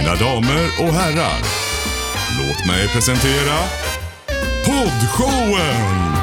Mina 0.00 0.14
damer 0.14 0.64
och 0.80 0.94
herrar, 0.94 1.40
låt 2.38 2.66
mig 2.66 2.88
presentera 2.88 3.56
Poddshowen! 4.66 6.16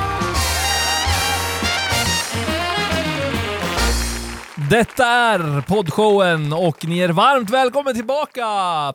Detta 4.69 5.05
är 5.05 5.61
poddshowen 5.61 6.53
och 6.53 6.85
ni 6.85 6.99
är 6.99 7.09
varmt 7.09 7.49
välkommen 7.49 7.95
tillbaka! 7.95 8.43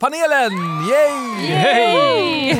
Panelen! 0.00 0.52
Yay! 0.90 1.54
Hej! 1.54 2.56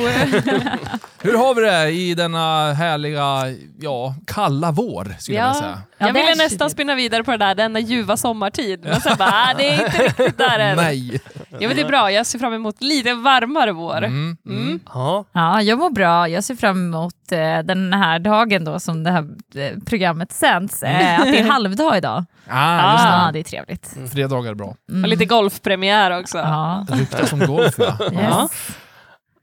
Hur 1.21 1.37
har 1.37 1.55
vi 1.55 1.61
det 1.61 1.89
i 1.89 2.15
denna 2.15 2.73
härliga, 2.73 3.43
ja, 3.79 4.15
kalla 4.27 4.71
vår 4.71 5.15
skulle 5.19 5.37
jag 5.37 5.47
vilja 5.47 5.61
säga? 5.61 5.81
jag 5.97 6.13
det 6.13 6.21
ville 6.21 6.35
nästan 6.35 6.69
spinna 6.69 6.95
vidare 6.95 7.23
på 7.23 7.31
det 7.31 7.37
där, 7.37 7.55
denna 7.55 7.79
ljuva 7.79 8.17
sommartid. 8.17 8.79
Men 8.83 9.01
sen 9.01 9.17
bara, 9.17 9.29
ah, 9.29 9.53
det 9.57 9.69
är 9.69 9.85
inte 9.85 10.03
riktigt 10.03 10.37
där 10.37 10.59
än. 10.59 10.75
Nej. 10.75 11.21
Ja, 11.59 11.67
men 11.67 11.75
det 11.77 11.81
är 11.81 11.87
bra, 11.87 12.11
jag 12.11 12.25
ser 12.25 12.39
fram 12.39 12.53
emot 12.53 12.81
lite 12.81 13.13
varmare 13.13 13.71
vår. 13.71 13.97
Mm, 13.97 14.37
mm. 14.45 14.79
Ja. 14.93 15.25
Ja, 15.31 15.61
jag 15.61 15.79
mår 15.79 15.89
bra. 15.89 16.29
Jag 16.29 16.43
ser 16.43 16.55
fram 16.55 16.77
emot 16.77 17.31
eh, 17.31 17.59
den 17.59 17.93
här 17.93 18.19
dagen 18.19 18.63
då 18.65 18.79
som 18.79 19.03
det 19.03 19.11
här 19.11 19.27
eh, 19.55 19.77
programmet 19.85 20.31
sänds. 20.31 20.83
Eh, 20.83 21.19
att 21.19 21.25
det 21.25 21.39
är 21.39 21.43
halvdag 21.49 21.97
idag. 21.97 22.25
Ah, 22.49 22.91
just 22.93 23.03
Ja, 23.05 23.25
det. 23.25 23.31
det 23.33 23.39
är 23.39 23.43
trevligt. 23.43 23.97
Fredagar 24.13 24.51
är 24.51 24.55
bra. 24.55 24.75
Och 24.87 25.07
lite 25.07 25.25
golfpremiär 25.25 26.19
också. 26.19 26.37
Ja. 26.37 26.85
Ryktas 26.89 27.29
som 27.29 27.39
golf 27.39 27.75
ja. 27.77 27.97
Yes. 28.11 28.51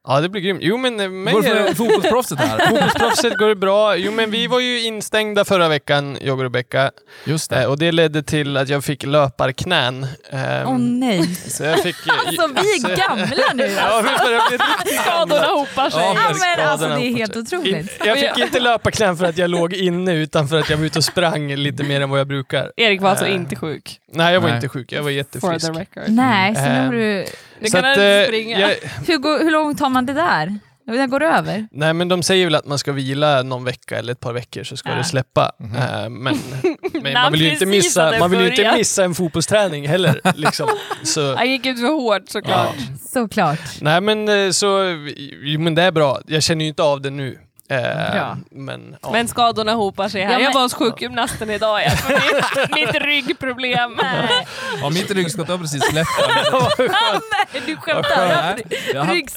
Ja, 0.09 0.21
det 0.21 0.29
blir 0.29 0.43
grymt. 0.43 0.61
Jo, 0.63 0.77
men 0.77 1.01
eh, 1.01 1.09
mig 1.11 1.35
Går 1.35 1.43
det 1.43 1.49
för 1.49 1.75
fotbollsproffset 1.75 2.39
här? 2.39 2.59
Fotbollsproffset 2.69 3.37
går 3.39 3.49
det 3.49 3.55
bra. 3.57 3.97
Jo, 3.97 4.13
men 4.13 4.31
vi 4.31 4.47
var 4.47 4.61
ju 4.61 4.81
instängda 4.83 5.45
förra 5.45 5.69
veckan, 5.69 6.19
jag 6.21 6.37
och 6.39 6.43
Rebecka. 6.43 6.91
Just 7.25 7.53
Eh, 7.53 7.59
det. 7.59 7.67
och 7.67 7.79
det 7.79 7.93
ledde 7.93 8.23
till 8.23 8.57
att 8.57 8.69
jag 8.69 8.85
fick 8.85 9.03
löparknän. 9.03 10.07
Ehm, 10.31 10.69
Åh 10.69 10.79
nej. 10.79 11.27
Så 11.35 11.65
jag 11.65 11.83
fick... 11.83 11.97
eh, 12.07 12.15
Alltså 12.27 12.47
vi 12.47 12.93
är 12.93 12.97
gamla 13.09 13.45
nu 13.55 13.67
Ja, 13.77 13.83
alltså. 13.83 14.13
vi 14.13 14.25
börjar 14.25 14.49
bli 14.49 14.59
riktigt 14.59 15.01
Skadorna 15.01 15.47
hopar 15.47 15.91
sig. 15.91 16.01
Ja, 16.01 16.15
Ja, 16.17 16.35
men 16.57 16.69
alltså 16.69 16.89
det 16.89 17.07
är 17.07 17.15
helt 17.17 17.37
otroligt. 17.37 18.01
jag 18.05 18.19
fick 18.19 18.39
inte 18.39 18.61
löparknän 18.61 19.17
för 19.17 19.25
att 19.25 19.39
jag 19.39 19.51
låg 19.51 19.73
inne, 19.75 20.15
utan 20.15 20.49
för 20.49 20.59
att 20.59 20.71
jag 20.71 20.77
var 20.77 20.85
ute 20.85 20.99
och 20.99 21.05
sprang 21.05 21.55
lite 21.55 21.83
mer 21.85 22.01
än 22.01 22.11
vad 22.11 22.21
jag 22.21 22.27
brukar. 22.29 22.73
Erik 22.77 23.01
var 23.01 23.11
alltså 23.11 23.27
Eh, 23.27 23.35
inte 23.35 23.57
sjuk. 23.57 23.99
Nej, 24.13 24.33
jag 24.35 24.41
var 24.41 24.49
Nej. 24.49 24.57
inte 24.57 24.69
sjuk. 24.69 24.93
Jag 24.93 24.99
var 25.03 25.05
For 25.05 25.13
jättefrisk. 25.13 25.67
the 25.67 25.81
record. 25.81 26.03
Nej, 26.09 26.55
så 26.55 26.61
nu 26.63 26.69
Eh, 26.69 26.85
har 26.85 26.93
du... 26.93 27.27
Du 27.61 27.67
Så 27.71 27.77
kan 27.77 27.85
att, 27.85 27.91
inte 27.97 28.07
eh, 28.07 28.27
springa. 28.27 28.61
jag, 28.61 28.69
hur, 29.07 29.19
går, 29.19 29.39
hur 29.39 29.51
långt 29.51 29.81
har 29.81 29.89
man 29.91 30.07
det 30.07 30.13
där? 30.13 30.59
Det 30.87 31.07
går 31.07 31.23
över? 31.23 31.69
nej, 31.73 31.95
men 31.95 32.09
de 32.09 32.23
säger 32.23 32.47
väl 32.47 32.55
att 32.55 32.67
man 32.67 32.79
ska 32.79 32.93
vila 32.93 33.43
någon 33.43 33.65
vecka 33.65 33.99
eller 33.99 34.13
ett 34.13 34.21
par 34.21 34.33
veckor 34.33 34.65
så 34.65 34.77
ska 34.77 34.89
Ja. 34.89 34.95
det 34.97 35.05
släppa. 35.05 35.53
Mhm. 35.59 35.77
Eh, 35.77 36.09
men 36.09 36.11
men 36.93 37.03
När 37.03 37.13
man 37.13 37.33
vill 37.33 37.43
ju 37.43 37.51
inte 37.53 37.67
missa, 37.67 38.13
man 38.19 38.31
vill 38.31 38.41
ju 38.41 38.51
inte 38.51 38.77
missa 38.77 39.05
en 39.05 39.15
fotbollsträning 39.15 39.89
heller. 39.89 40.21
Liksom. 40.35 40.69
Så, 41.03 41.35
Han 41.37 41.51
gick 41.51 41.67
ut 41.67 41.81
för 41.81 41.87
hårt 41.87 42.29
såklart. 42.29 42.77
Såklart. 43.13 43.59
nej, 43.81 44.01
men 44.01 44.29
eh, 44.29 44.51
så, 44.51 44.97
jo, 45.43 45.61
men 45.61 45.75
det 45.75 45.83
är 45.83 45.93
bra. 45.93 46.21
Jag 46.27 46.43
känner 46.43 46.65
ju 46.65 46.69
inte 46.69 46.83
av 46.83 47.01
det 47.03 47.11
nu. 47.11 47.39
Eh, 47.71 48.13
Bra. 48.13 48.37
Men, 48.51 48.97
ja. 49.03 49.11
Men 49.13 49.29
skadorna 49.29 49.73
hopar 49.73 50.09
sig 50.09 50.23
här. 50.23 50.31
Ja, 50.33 50.37
men- 50.39 50.45
Jag 50.45 50.53
var 50.55 50.63
hos 50.63 50.75
sjukgymnasten 50.75 51.51
idag. 51.51 51.83
Ja, 51.85 51.91
för 51.91 52.13
mitt, 52.15 52.75
mitt 52.95 53.03
ryggproblem. 53.03 53.99
Nej, 54.03 54.47
Ja, 54.83 54.91
mitt 54.91 55.11
ryggskott 55.11 55.49
har 55.49 55.59
precis 55.59 55.83
släppt. 55.85 56.09
nej 57.53 57.63
du 57.67 57.77
skämtar. 57.77 58.57
Jag 58.95 59.05
har- 59.05 59.15
Ryggs... 59.15 59.35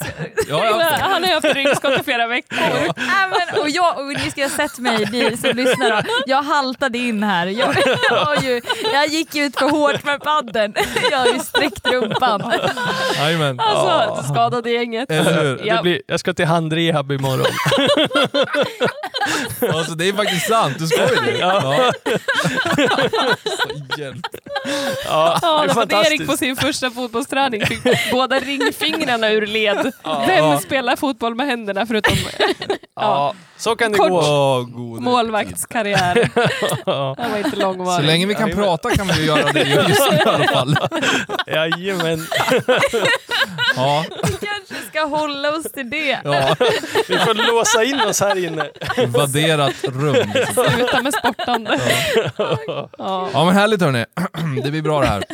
Ja, 0.48 0.64
jag 0.64 0.74
har- 0.74 0.82
Han 1.00 1.22
har 1.22 1.28
ju 1.28 1.34
haft 1.34 1.54
ryggskott 1.54 2.00
i 2.00 2.02
flera 2.04 2.26
veckor. 2.26 2.56
Nej, 2.96 3.28
men, 3.30 3.60
och, 3.62 3.68
jag, 3.70 3.98
och 3.98 4.06
ni 4.06 4.30
ska 4.30 4.42
ha 4.42 4.48
sett 4.50 4.78
mig, 4.78 5.08
ni 5.12 5.36
som 5.36 5.56
lyssnar. 5.56 5.90
då. 5.90 6.02
Jag 6.26 6.42
haltade 6.42 6.98
in 6.98 7.22
här. 7.22 7.46
Jag, 7.46 7.74
jag, 8.10 8.42
ju, 8.44 8.60
jag 8.92 9.06
gick 9.06 9.34
ut 9.36 9.58
för 9.58 9.68
hårt 9.70 10.04
med 10.04 10.20
padden. 10.22 10.74
Jag 11.10 11.18
har 11.18 11.26
ju 11.26 11.38
sträckt 11.38 11.86
rumpan. 11.86 12.52
Alltså, 13.58 14.22
skadade 14.32 14.70
gänget. 14.70 15.10
Eller 15.10 15.42
hur? 15.42 15.56
det 15.56 15.64
Ja. 15.66 15.82
blir, 15.82 16.02
jag 16.06 16.20
ska 16.20 16.34
till 16.34 16.44
handrehab 16.46 17.12
imorgon. 17.12 17.46
Alltså 19.74 19.94
det 19.94 20.08
är 20.08 20.12
faktiskt 20.12 20.48
sant, 20.48 20.78
du 20.78 20.86
skojar 20.86 21.26
ju. 21.26 21.36
Ja. 21.38 21.92
Så 23.44 23.68
hjälp. 24.00 24.26
Ja, 25.06 25.38
Ja, 25.42 25.48
det 25.58 25.62
är 25.62 25.66
därför 25.66 25.82
att 25.82 25.92
Erik 25.92 26.00
fantastiskt. 26.02 26.30
på 26.30 26.36
sin 26.36 26.56
första 26.56 26.90
fotbollsträning 26.90 27.66
fick 27.66 28.12
båda 28.12 28.40
ringfingrarna 28.40 29.30
ur 29.30 29.46
led. 29.46 29.92
Vem 30.26 30.58
spelar 30.58 30.96
fotboll 30.96 31.34
med 31.34 31.46
händerna 31.46 31.86
förutom 31.86 32.14
Ja, 32.96 33.34
så 33.56 33.76
kan 33.76 33.92
det 33.92 33.98
Kort. 33.98 34.08
gå. 34.10 34.62
Gode. 34.72 35.00
målvaktskarriär? 35.02 36.28
Ja. 36.86 37.14
Den 37.18 37.30
var 37.30 37.38
inte 37.38 37.50
Så 37.50 37.56
långvarig. 37.56 38.06
länge 38.06 38.26
vi 38.26 38.34
kan 38.34 38.42
Jajamän. 38.48 38.64
prata 38.64 38.90
kan 38.90 39.06
vi 39.06 39.14
ju 39.20 39.24
göra 39.26 39.52
det 39.52 39.60
just 39.62 40.10
nu 40.10 40.16
i 40.16 40.22
alla 40.26 40.44
fall. 40.48 40.76
Jajamän. 41.46 42.26
Ja, 43.76 44.04
Vi 44.24 44.32
kanske 44.46 44.74
ska 44.90 45.04
hålla 45.06 45.50
oss 45.50 45.72
till 45.72 45.90
det. 45.90 46.18
ja. 46.24 46.56
Vi 47.08 47.18
får 47.18 47.52
låsa 47.52 47.84
in 47.84 48.00
oss 48.00 48.13
här 48.20 48.44
inne. 48.44 48.70
Vadderat 49.08 49.74
rum. 49.84 50.16
liksom. 50.34 50.64
Sluta 50.74 51.02
med 51.02 51.14
sportande. 51.14 51.80
Ja. 52.38 52.88
Ja 53.32 53.44
men 53.44 53.54
härligt 53.54 53.80
hörni. 53.80 54.04
Det 54.64 54.70
blir 54.70 54.82
bra 54.82 55.00
det 55.00 55.06
här. 55.06 55.24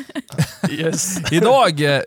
Yes. 0.70 1.32
Idag, 1.32 1.80
eh, 1.80 2.00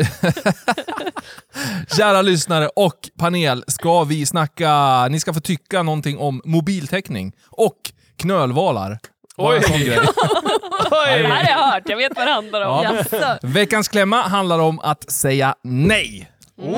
kära 1.97 2.21
lyssnare 2.21 2.69
och 2.75 3.09
panel, 3.19 3.63
ska 3.67 4.03
vi 4.03 4.25
snacka, 4.25 5.07
ni 5.07 5.19
ska 5.19 5.33
få 5.33 5.39
tycka 5.39 5.83
någonting 5.83 6.17
om 6.17 6.41
mobiltäckning 6.45 7.33
och 7.49 7.77
knölvalar. 8.17 8.99
Bara 9.37 9.55
Oj. 9.55 9.59
Det 9.69 11.27
här 11.27 11.43
har 11.43 11.49
jag 11.49 11.71
hört, 11.71 11.83
jag 11.85 11.97
vet 11.97 12.11
vad 12.15 12.27
det 12.27 12.31
handlar 12.31 12.61
om. 12.61 13.03
Ja. 13.11 13.37
Veckans 13.41 13.87
klämma 13.87 14.21
handlar 14.21 14.59
om 14.59 14.79
att 14.79 15.11
säga 15.11 15.55
nej. 15.63 16.31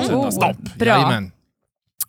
Sätta 0.06 0.30
stopp. 0.30 0.56
bra. 0.76 0.86
Jajamän. 0.88 1.32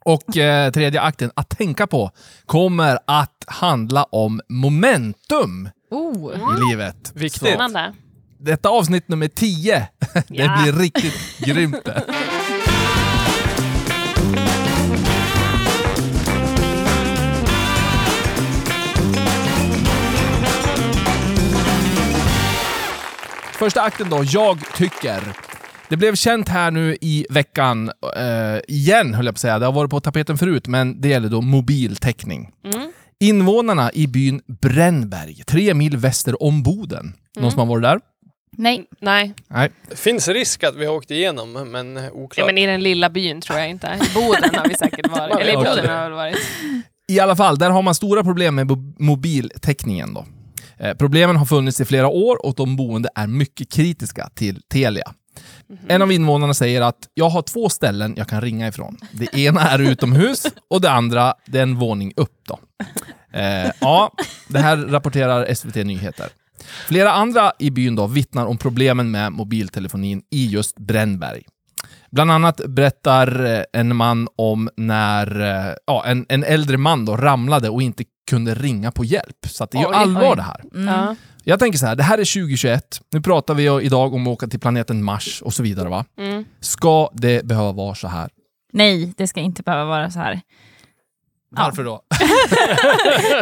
Och 0.07 0.37
eh, 0.37 0.71
tredje 0.71 1.01
akten, 1.01 1.31
att 1.35 1.49
tänka 1.49 1.87
på, 1.87 2.11
kommer 2.45 2.99
att 3.07 3.43
handla 3.47 4.03
om 4.03 4.41
momentum 4.49 5.69
Oh. 5.91 6.31
i 6.33 6.69
livet. 6.69 7.11
Viktigt. 7.15 7.39
Så, 7.41 7.45
Spännande. 7.45 7.93
detta 8.39 8.69
avsnitt 8.69 9.07
nummer 9.07 9.27
10, 9.27 9.87
det 10.13 10.23
Ja. 10.29 10.59
blir 10.63 10.73
riktigt 10.73 11.37
grymt 11.39 11.85
det. 11.85 12.03
Första 23.59 23.81
akten 23.81 24.09
då, 24.09 24.23
jag 24.25 24.59
tycker. 24.75 25.21
Det 25.89 25.97
blev 25.97 26.15
känt 26.15 26.49
här 26.49 26.71
nu 26.71 26.97
i 27.01 27.25
veckan, 27.29 27.91
eh, 28.15 28.59
igen 28.67 29.13
höll 29.13 29.25
jag 29.25 29.35
på 29.35 29.37
att 29.37 29.41
säga, 29.41 29.59
det 29.59 29.65
har 29.65 29.73
varit 29.73 29.91
på 29.91 29.99
tapeten 29.99 30.37
förut, 30.37 30.67
men 30.67 31.01
det 31.01 31.07
gäller 31.07 31.29
då 31.29 31.41
mobiltäckning. 31.41 32.51
Mm. 32.65 32.91
Invånarna 33.19 33.91
i 33.93 34.07
byn 34.07 34.41
Brännberg, 34.61 35.43
tre 35.47 35.73
mil 35.73 35.97
väster 35.97 36.43
om 36.43 36.63
Boden. 36.63 37.13
Någon 37.39 37.51
som 37.51 37.59
har 37.59 37.65
varit 37.65 37.83
där? 37.83 37.99
Nej. 38.57 38.85
Nej, 39.01 39.33
Nej. 39.47 39.71
Det 39.89 39.99
finns 39.99 40.27
risk 40.27 40.63
att 40.63 40.75
vi 40.75 40.85
har 40.85 40.93
åkt 40.93 41.11
igenom, 41.11 41.53
men 41.53 41.97
oklart. 41.97 42.37
ja, 42.37 42.45
men 42.45 42.57
i 42.57 42.65
den 42.65 42.83
lilla 42.83 43.09
byn 43.09 43.41
tror 43.41 43.59
jag 43.59 43.69
inte. 43.69 43.87
I 43.87 44.13
Boden 44.13 44.55
har 44.55 44.67
vi 44.67 44.75
säkert 44.75 45.07
varit. 45.07 45.35
Eller 45.39 45.51
i. 45.51 45.55
Boden 45.55 45.89
har 45.89 46.09
vi 46.09 46.15
varit. 46.15 46.37
I 47.07 47.19
alla 47.19 47.35
fall, 47.35 47.57
där 47.57 47.69
har 47.69 47.81
man 47.81 47.95
stora 47.95 48.23
problem 48.23 48.55
med 48.55 48.67
mobiltäckningen. 48.99 50.13
Då. 50.13 50.25
Eh, 50.79 50.93
problemen 50.93 51.35
har 51.35 51.45
funnits 51.45 51.81
i 51.81 51.85
flera 51.85 52.07
år 52.07 52.45
och 52.45 52.55
de 52.55 52.75
boende 52.75 53.09
är 53.15 53.27
mycket 53.27 53.71
kritiska 53.71 54.29
till 54.35 54.61
Telia. 54.71 55.13
Mm-hmm. 55.67 55.85
En 55.87 56.01
av 56.01 56.11
invånarna 56.11 56.53
säger 56.53 56.81
att 56.81 57.07
jag 57.13 57.29
har 57.29 57.41
två 57.41 57.69
ställen 57.69 58.13
jag 58.17 58.27
kan 58.27 58.41
ringa 58.41 58.67
ifrån. 58.67 58.97
Det 59.11 59.35
ena 59.35 59.61
är 59.61 59.79
utomhus 59.79 60.45
och 60.69 60.81
det 60.81 60.91
andra 60.91 61.33
det 61.45 61.59
är 61.59 61.63
en 61.63 61.75
våning 61.75 62.13
upp. 62.15 62.41
Då. 62.47 62.59
Eh, 63.33 63.71
ja, 63.81 64.13
det 64.47 64.59
här 64.59 64.77
rapporterar 64.77 65.53
SVT 65.53 65.75
Nyheter. 65.75 66.29
Flera 66.87 67.11
andra 67.11 67.51
i 67.59 67.71
byn 67.71 67.95
då 67.95 68.07
vittnar 68.07 68.45
om 68.45 68.57
problemen 68.57 69.11
med 69.11 69.31
mobiltelefonin 69.31 70.21
i 70.31 70.47
just 70.47 70.77
Brännberg. 70.77 71.43
Bland 72.11 72.31
annat 72.31 72.61
berättar 72.67 73.45
eh, 73.45 73.63
en 73.73 73.95
man 73.95 74.27
om 74.35 74.69
när 74.75 75.41
eh, 75.41 75.73
ja, 75.87 76.05
en, 76.05 76.25
en 76.29 76.43
äldre 76.43 76.77
man 76.77 77.05
då 77.05 77.17
ramlade 77.17 77.69
och 77.69 77.81
inte 77.81 78.03
kunde 78.27 78.55
ringa 78.55 78.91
på 78.91 79.05
hjälp. 79.05 79.37
Så 79.47 79.63
att 79.63 79.71
det 79.71 79.77
är 79.77 79.81
ju 79.81 79.87
Oj, 79.87 79.93
allvar 79.95 80.29
oj. 80.29 80.35
det 80.35 80.41
här. 80.41 80.61
Mm. 80.73 80.93
Ja. 80.93 81.15
Jag 81.43 81.59
tänker 81.59 81.79
så 81.79 81.85
här, 81.85 81.95
det 81.95 82.03
här 82.03 82.17
är 82.17 82.33
2021. 82.33 83.01
Nu 83.11 83.21
pratar 83.21 83.53
vi 83.53 83.85
idag 83.85 84.13
om 84.13 84.27
att 84.27 84.31
åka 84.31 84.47
till 84.47 84.59
planeten 84.59 85.03
Mars 85.03 85.41
och 85.41 85.53
så 85.53 85.63
vidare. 85.63 85.89
va? 85.89 86.05
Mm. 86.19 86.45
Ska 86.59 87.09
det 87.13 87.45
behöva 87.45 87.71
vara 87.71 87.95
så 87.95 88.07
här? 88.07 88.29
Nej, 88.73 89.13
det 89.17 89.27
ska 89.27 89.39
inte 89.39 89.63
behöva 89.63 89.85
vara 89.85 90.11
så 90.11 90.19
här. 90.19 90.41
Ja. 91.55 91.63
Varför 91.63 91.83
då? 91.83 92.01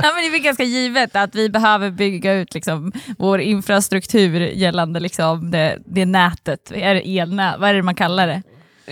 ja, 0.04 0.12
men 0.14 0.22
det 0.24 0.28
är 0.28 0.32
väl 0.32 0.42
ganska 0.42 0.64
givet 0.64 1.16
att 1.16 1.36
vi 1.36 1.50
behöver 1.50 1.92
bygga 1.92 2.34
ut 2.34 2.54
liksom, 2.54 2.92
vår 3.18 3.42
infrastruktur 3.42 4.40
gällande 4.42 5.00
liksom, 5.00 5.52
det, 5.52 5.80
det 5.86 6.06
nätet. 6.06 6.72
Är 6.72 6.94
det 6.96 7.20
elnät? 7.20 7.56
Vad 7.60 7.70
är 7.70 7.74
det 7.74 7.82
man 7.84 7.96
kallar 7.96 8.28
det? 8.28 8.44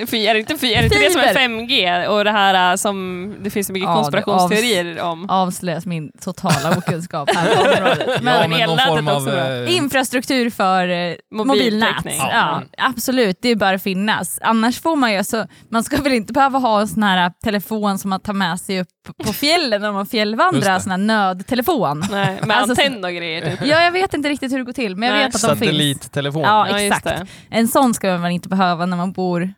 Fy- 0.07 0.25
Är 0.27 0.33
det 0.33 0.39
inte, 0.39 0.57
fy- 0.57 0.73
är 0.73 0.77
det, 0.79 0.83
inte 0.85 0.99
det 0.99 1.11
som 1.11 1.21
är 1.21 1.27
Fiber. 1.27 1.41
5G 1.47 2.05
och 2.07 2.23
det 2.23 2.31
här 2.31 2.71
äh, 2.71 2.75
som 2.75 3.35
det 3.41 3.49
finns 3.49 3.67
så 3.67 3.73
mycket 3.73 3.89
Ja, 3.89 3.95
konspirationsteorier 3.95 5.01
om? 5.01 5.29
Avslöjas 5.29 5.85
min 5.85 6.11
totala 6.21 6.77
okunskap 6.77 7.29
här 7.35 7.55
på 7.55 7.61
området. 7.61 8.03
Ja, 8.07 8.19
Men, 8.21 8.49
men 8.49 8.49
någon 8.49 8.59
elnätet 8.59 8.87
form 8.87 9.07
av... 9.07 9.29
eh, 9.29 9.75
Infrastruktur 9.77 10.49
för 10.49 10.87
eh, 10.87 11.15
mobilnät. 11.31 11.47
Mobiltäckning. 11.91 12.17
Ja, 12.31 12.61
absolut, 12.77 13.37
det 13.41 13.55
bör 13.55 13.77
finnas. 13.77 14.39
Annars 14.41 14.81
får 14.81 14.95
man 14.95 15.13
ju, 15.13 15.23
så, 15.23 15.45
man 15.69 15.83
ska 15.83 15.97
väl 16.01 16.13
inte 16.13 16.33
behöva 16.33 16.59
ha 16.59 16.81
en 16.81 16.87
sån 16.87 17.03
här 17.03 17.31
telefon 17.43 17.97
som 17.99 18.09
man 18.09 18.19
tar 18.19 18.33
med 18.33 18.59
sig 18.59 18.81
upp 18.81 18.87
på 19.25 19.33
fjällen 19.33 19.81
när 19.81 19.91
man 19.91 20.05
fjällvandrar, 20.05 20.79
sån 20.79 20.91
här 20.91 20.97
nödtelefon. 20.97 22.03
Nej, 22.11 22.39
med 22.45 22.57
Alltså, 22.57 22.81
antenn 22.81 23.03
och 23.05 23.11
grejer 23.11 23.41
typ. 23.49 23.59
Ja, 23.67 23.83
jag 23.83 23.91
vet 23.91 24.13
inte 24.13 24.29
riktigt 24.29 24.51
hur 24.51 24.57
det 24.57 24.63
går 24.63 24.73
till, 24.73 24.95
men 24.95 25.09
jag 25.09 25.15
Nej. 25.15 25.25
vet 25.25 25.35
att 25.35 25.41
de 25.41 25.47
finns. 25.47 25.59
Satellittelefon. 25.59 26.41
Ja, 26.41 26.67
Ja, 26.69 26.79
exakt. 26.79 27.21
En 27.49 27.67
sån 27.67 27.93
ska 27.93 28.17
man 28.17 28.31
inte 28.31 28.49
behöva 28.49 28.85
när 28.85 28.97
man 28.97 29.11
bor 29.11 29.53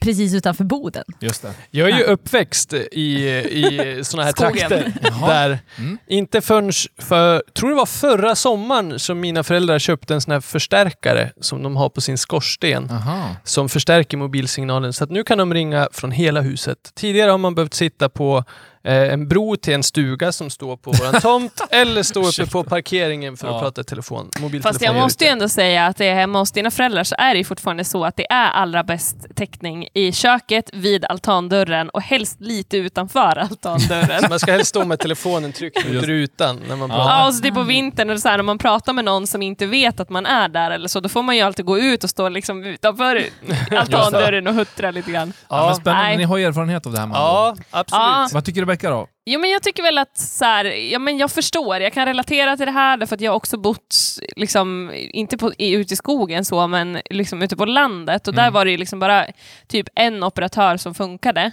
precis 0.00 0.34
utanför 0.34 0.64
Boden. 0.64 1.04
Just 1.20 1.42
det. 1.42 1.52
Jag 1.70 1.90
är 1.90 1.96
ju 1.98 2.02
uppväxt 2.04 2.72
i, 2.72 3.28
i 3.28 4.00
såna 4.04 4.22
här 4.24 4.32
Skogen. 4.32 4.68
trakter. 4.68 4.92
Där 5.26 5.58
Mm. 5.78 5.98
inte 6.06 6.40
förrän 6.40 6.72
för, 6.98 7.42
tror 7.54 7.70
det 7.70 7.76
var 7.76 7.86
förra 7.86 8.34
sommaren 8.34 8.98
som 8.98 9.20
mina 9.20 9.42
föräldrar 9.42 9.78
köpte 9.78 10.14
en 10.14 10.20
sån 10.20 10.32
här 10.32 10.40
förstärkare 10.40 11.30
som 11.40 11.62
de 11.62 11.76
har 11.76 11.88
på 11.88 12.00
sin 12.00 12.18
skorsten. 12.18 12.90
Aha. 12.90 13.36
som 13.44 13.68
förstärker 13.68 14.16
mobilsignalen 14.16 14.92
så 14.92 15.04
att 15.04 15.10
nu 15.10 15.24
kan 15.24 15.38
de 15.38 15.54
ringa 15.54 15.88
från 15.92 16.10
hela 16.10 16.40
huset. 16.40 16.78
Tidigare 16.94 17.30
har 17.30 17.38
man 17.38 17.54
behövt 17.54 17.74
sitta 17.74 18.08
på 18.08 18.44
en 18.92 19.28
bro 19.28 19.56
till 19.56 19.74
en 19.74 19.82
stuga 19.82 20.32
som 20.32 20.50
står 20.50 20.76
på 20.76 20.90
våran 20.92 21.14
tomt 21.20 21.60
eller 21.70 22.02
stå 22.02 22.28
uppe 22.28 22.46
på 22.46 22.64
parkeringen 22.64 23.36
för 23.36 23.48
att 23.48 23.54
Ja. 23.54 23.60
prata 23.60 23.80
i 23.80 23.84
telefon. 23.84 24.30
Fast 24.62 24.82
jag 24.82 24.94
måste 24.94 25.24
ju 25.24 25.30
ändå 25.30 25.48
säga 25.48 25.86
att 25.86 25.96
det 25.96 26.06
är 26.06 26.14
hemma 26.14 26.38
hos 26.38 26.52
dina 26.52 26.70
föräldrar 26.70 27.04
så 27.04 27.14
är 27.18 27.34
det 27.34 27.38
ju 27.38 27.44
fortfarande 27.44 27.84
så 27.84 28.04
att 28.04 28.16
det 28.16 28.26
är 28.32 28.50
allra 28.50 28.84
bäst 28.84 29.16
täckning 29.34 29.88
i 29.94 30.12
köket, 30.12 30.70
vid 30.72 31.04
altandörren 31.04 31.88
och 31.88 32.02
helst 32.02 32.36
lite 32.40 32.76
utanför 32.76 33.38
altandörren. 33.50 34.22
Så 34.22 34.28
man 34.28 34.40
ska 34.40 34.52
helst 34.52 34.68
stå 34.68 34.84
med 34.84 34.98
telefonen 34.98 35.52
tryckt 35.52 35.84
mot 35.94 36.04
rutan 36.04 36.60
när 36.68 36.76
man 36.76 36.90
Ja. 36.90 36.96
pratar. 36.96 37.10
Ja, 37.18 37.26
och 37.28 37.34
så 37.34 37.42
typ 37.42 37.54
på 37.54 37.62
vintern 37.62 38.10
eller 38.10 38.20
så 38.20 38.28
här, 38.28 38.36
när 38.36 38.42
man 38.44 38.58
pratar 38.58 38.92
med 38.92 39.04
någon 39.04 39.26
som 39.26 39.42
inte 39.42 39.66
vet 39.66 40.00
att 40.00 40.10
man 40.10 40.26
är 40.26 40.48
där 40.48 40.70
eller 40.70 40.88
så, 40.88 41.00
då 41.00 41.08
får 41.08 41.22
man 41.22 41.36
ju 41.36 41.42
alltid 41.42 41.64
gå 41.64 41.78
ut 41.78 42.04
och 42.04 42.10
stå 42.10 42.28
liksom 42.28 42.64
utanför 42.64 43.22
altandörren 43.76 44.46
och 44.46 44.54
huttra 44.54 44.90
lite 44.90 45.10
grann. 45.10 45.32
Ja, 45.48 45.56
men 45.56 45.68
Ja, 45.68 45.74
spännande. 45.74 46.02
Nej. 46.04 46.16
Ni 46.16 46.24
har 46.24 46.36
ju 46.36 46.44
erfarenhet 46.44 46.86
av 46.86 46.92
det 46.92 46.98
här 46.98 47.06
ord. 47.06 47.12
ja 47.14 47.56
absolut. 47.70 48.00
Ja. 48.00 48.28
Vad 48.32 48.44
tycker 48.44 48.60
Rebecka 48.76 48.90
då? 48.90 49.08
Jo, 49.26 49.40
men 49.40 49.50
jag 49.50 49.62
tycker 49.62 49.82
väl 49.82 49.98
att 49.98 50.18
så 50.18 50.44
här, 50.44 50.64
ja, 50.64 50.98
men 50.98 51.18
jag 51.18 51.30
förstår, 51.30 51.80
jag 51.80 51.92
kan 51.92 52.06
relatera 52.06 52.56
till 52.56 52.66
det 52.66 52.72
här 52.72 52.96
därför 52.96 53.14
att 53.14 53.20
jag 53.20 53.30
har 53.30 53.36
också 53.36 53.56
bott, 53.58 53.96
liksom, 54.36 54.92
inte 54.94 55.38
på, 55.38 55.52
ute 55.58 55.94
i 55.94 55.96
skogen 55.96 56.44
så, 56.44 56.66
men 56.66 56.98
liksom 57.10 57.42
ute 57.42 57.56
på 57.56 57.64
landet 57.64 58.28
och 58.28 58.34
där 58.34 58.42
Mm. 58.42 58.54
var 58.54 58.64
det 58.64 58.76
liksom 58.76 58.98
bara 58.98 59.26
typ 59.68 59.88
en 59.94 60.24
operatör 60.24 60.76
som 60.76 60.94
funkade. 60.94 61.52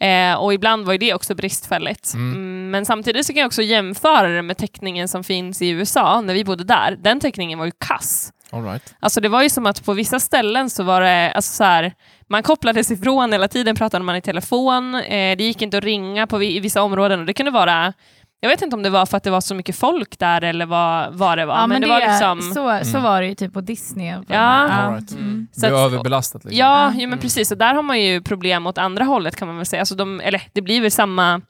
Eh, 0.00 0.34
och 0.34 0.54
ibland 0.54 0.86
var 0.86 0.92
ju 0.92 0.98
det 0.98 1.14
också 1.14 1.34
bristfälligt. 1.34 2.14
Mm. 2.14 2.32
Mm, 2.34 2.70
men 2.70 2.86
samtidigt 2.86 3.26
så 3.26 3.32
kan 3.32 3.40
jag 3.40 3.46
också 3.46 3.62
jämföra 3.62 4.28
det 4.28 4.42
med 4.42 4.56
täckningen 4.56 5.08
som 5.08 5.24
finns 5.24 5.62
i 5.62 5.68
USA 5.68 6.20
när 6.20 6.34
vi 6.34 6.44
bodde 6.44 6.64
där. 6.64 6.96
Den 7.00 7.20
täckningen 7.20 7.58
var 7.58 7.66
ju 7.66 7.72
kass. 7.78 8.32
All 8.52 8.62
right. 8.64 8.94
Alltså 9.00 9.20
det 9.20 9.28
var 9.28 9.42
ju 9.42 9.48
som 9.50 9.66
att 9.66 9.84
på 9.84 9.92
vissa 9.92 10.20
ställen 10.20 10.70
så 10.70 10.82
var 10.82 11.00
det, 11.00 11.32
alltså 11.32 11.52
så 11.52 11.64
här, 11.64 11.92
man 12.28 12.42
kopplades 12.42 12.90
ifrån 12.90 13.32
hela 13.32 13.48
tiden, 13.48 13.76
pratade 13.76 14.04
man 14.04 14.16
i 14.16 14.22
telefon, 14.22 14.94
eh, 14.94 15.36
det 15.36 15.44
gick 15.44 15.62
inte 15.62 15.78
att 15.78 15.84
ringa 15.84 16.26
på 16.26 16.42
i 16.42 16.60
vissa 16.60 16.82
områden 16.82 17.20
och 17.20 17.26
det 17.26 17.32
kunde 17.32 17.50
vara, 17.52 17.92
jag 18.40 18.48
vet 18.50 18.62
inte 18.62 18.76
om 18.76 18.82
det 18.82 18.90
var 18.90 19.06
för 19.06 19.16
att 19.16 19.22
det 19.22 19.30
var 19.30 19.40
så 19.40 19.54
mycket 19.54 19.76
folk 19.76 20.18
där 20.18 20.44
eller 20.44 20.66
vad, 20.66 21.14
vad 21.14 21.38
det 21.38 21.46
var, 21.46 21.54
Ja, 21.54 21.66
men, 21.66 21.82
det, 21.82 21.88
var 21.88 22.00
liksom... 22.00 22.40
så, 22.42 22.54
så 22.84 22.90
Mm. 22.98 23.02
var 23.02 23.20
det 23.20 23.26
ju 23.28 23.34
typ 23.34 23.52
på 23.52 23.60
Disney. 23.60 24.14
Ja. 24.28 24.38
All 24.38 24.92
right. 24.94 25.12
Mm. 25.12 25.48
Det 25.54 25.60
Så 25.60 25.66
är 25.66 25.70
att- 25.72 25.78
överbelastat 25.92 26.44
liksom. 26.44 26.58
Ja, 26.58 26.84
Ja. 26.84 26.92
jo, 26.96 27.08
men 27.08 27.18
precis. 27.18 27.50
Och 27.52 27.58
där 27.58 27.74
har 27.74 27.82
man 27.82 28.00
ju 28.00 28.22
problem 28.22 28.66
åt 28.66 28.78
andra 28.78 29.04
hållet 29.04 29.36
kan 29.36 29.48
man 29.48 29.56
väl 29.56 29.66
säga. 29.66 29.80
Alltså 29.82 29.94
de, 29.94 30.20
eller 30.20 30.42
det 30.52 30.62
blir 30.62 30.80
väl 30.80 30.90
samma, 30.90 31.40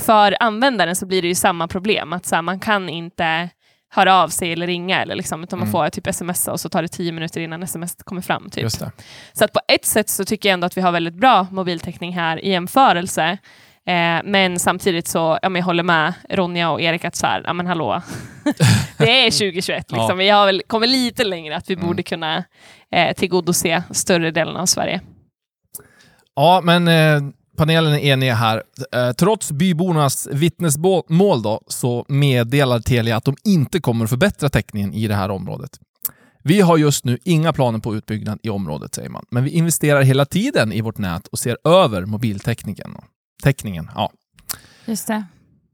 för 0.00 0.36
användaren 0.40 0.96
så 0.96 1.06
blir 1.06 1.22
det 1.22 1.28
ju 1.28 1.34
samma 1.34 1.68
problem. 1.68 2.12
Att 2.12 2.26
så 2.26 2.34
här, 2.34 2.42
man 2.42 2.60
kan 2.60 2.88
inte 2.88 3.48
höra 3.94 4.22
av 4.22 4.28
sig 4.28 4.52
eller 4.52 4.66
ringa, 4.66 5.02
eller 5.02 5.14
liksom, 5.14 5.42
utan 5.42 5.58
man 5.58 5.68
Mm. 5.68 5.72
får 5.72 5.88
typ 5.90 6.14
smsa 6.14 6.52
och 6.52 6.60
så 6.60 6.68
tar 6.68 6.82
det 6.82 6.88
tio 6.88 7.12
minuter 7.12 7.40
innan 7.40 7.62
sms 7.62 7.96
kommer 8.04 8.20
fram. 8.22 8.50
Typ. 8.50 8.70
Så 9.32 9.44
att 9.44 9.52
på 9.52 9.60
ett 9.68 9.84
sätt 9.84 10.08
så 10.08 10.24
tycker 10.24 10.48
jag 10.48 10.54
ändå 10.54 10.66
att 10.66 10.76
vi 10.76 10.80
har 10.80 10.92
väldigt 10.92 11.14
bra 11.14 11.46
mobiltäckning 11.50 12.12
här 12.12 12.44
i 12.44 12.50
jämförelse. 12.50 13.38
Eh, 13.86 14.20
men 14.24 14.58
samtidigt 14.58 15.08
så, 15.08 15.38
ja, 15.42 15.48
men 15.48 15.60
jag 15.60 15.66
håller 15.66 15.82
med 15.82 16.12
Ronja 16.30 16.70
och 16.70 16.80
Erik 16.82 17.04
att 17.04 17.16
så 17.16 17.26
här, 17.26 17.42
ja 17.46 17.52
men 17.52 17.66
hallå, 17.66 18.02
det 18.98 19.26
är 19.26 19.30
2021 19.30 19.90
liksom. 19.90 20.08
Ja. 20.10 20.14
Vi 20.14 20.28
har 20.28 20.46
väl 20.46 20.62
kommit 20.66 20.88
lite 20.90 21.24
längre 21.24 21.56
att 21.56 21.70
vi 21.70 21.74
Mm. 21.74 21.86
borde 21.86 22.02
kunna 22.02 22.44
eh, 22.90 23.14
tillgodose 23.14 23.82
större 23.90 24.30
delen 24.30 24.56
av 24.56 24.66
Sverige. 24.66 25.00
Ja, 26.36 26.60
men 26.64 26.88
eh, 26.88 27.20
panelen 27.56 27.92
är 27.92 27.98
eniga 27.98 28.34
här. 28.34 28.62
Eh, 28.92 29.12
trots 29.12 29.52
bybornas 29.52 30.28
vittnesmål 30.32 31.42
då, 31.42 31.60
så 31.68 32.04
meddelar 32.08 32.80
Telia 32.80 33.16
att 33.16 33.24
de 33.24 33.36
inte 33.44 33.80
kommer 33.80 34.06
förbättra 34.06 34.48
täckningen 34.48 34.94
i 34.94 35.08
det 35.08 35.14
här 35.14 35.30
området. 35.30 35.70
Vi 36.42 36.60
har 36.60 36.76
just 36.78 37.04
nu 37.04 37.18
inga 37.24 37.52
planer 37.52 37.78
på 37.78 37.94
utbyggnad 37.96 38.38
i 38.42 38.48
området, 38.48 38.94
säger 38.94 39.08
man. 39.10 39.24
Men 39.30 39.44
vi 39.44 39.50
investerar 39.50 40.02
hela 40.02 40.24
tiden 40.24 40.72
i 40.72 40.80
vårt 40.80 40.98
nät 40.98 41.26
och 41.26 41.38
ser 41.38 41.56
över 41.64 42.06
mobiltäckningen. 42.06 42.96
Täckningen, 43.42 43.90
ja. 43.94 44.10
Just 44.86 45.06
det. 45.06 45.24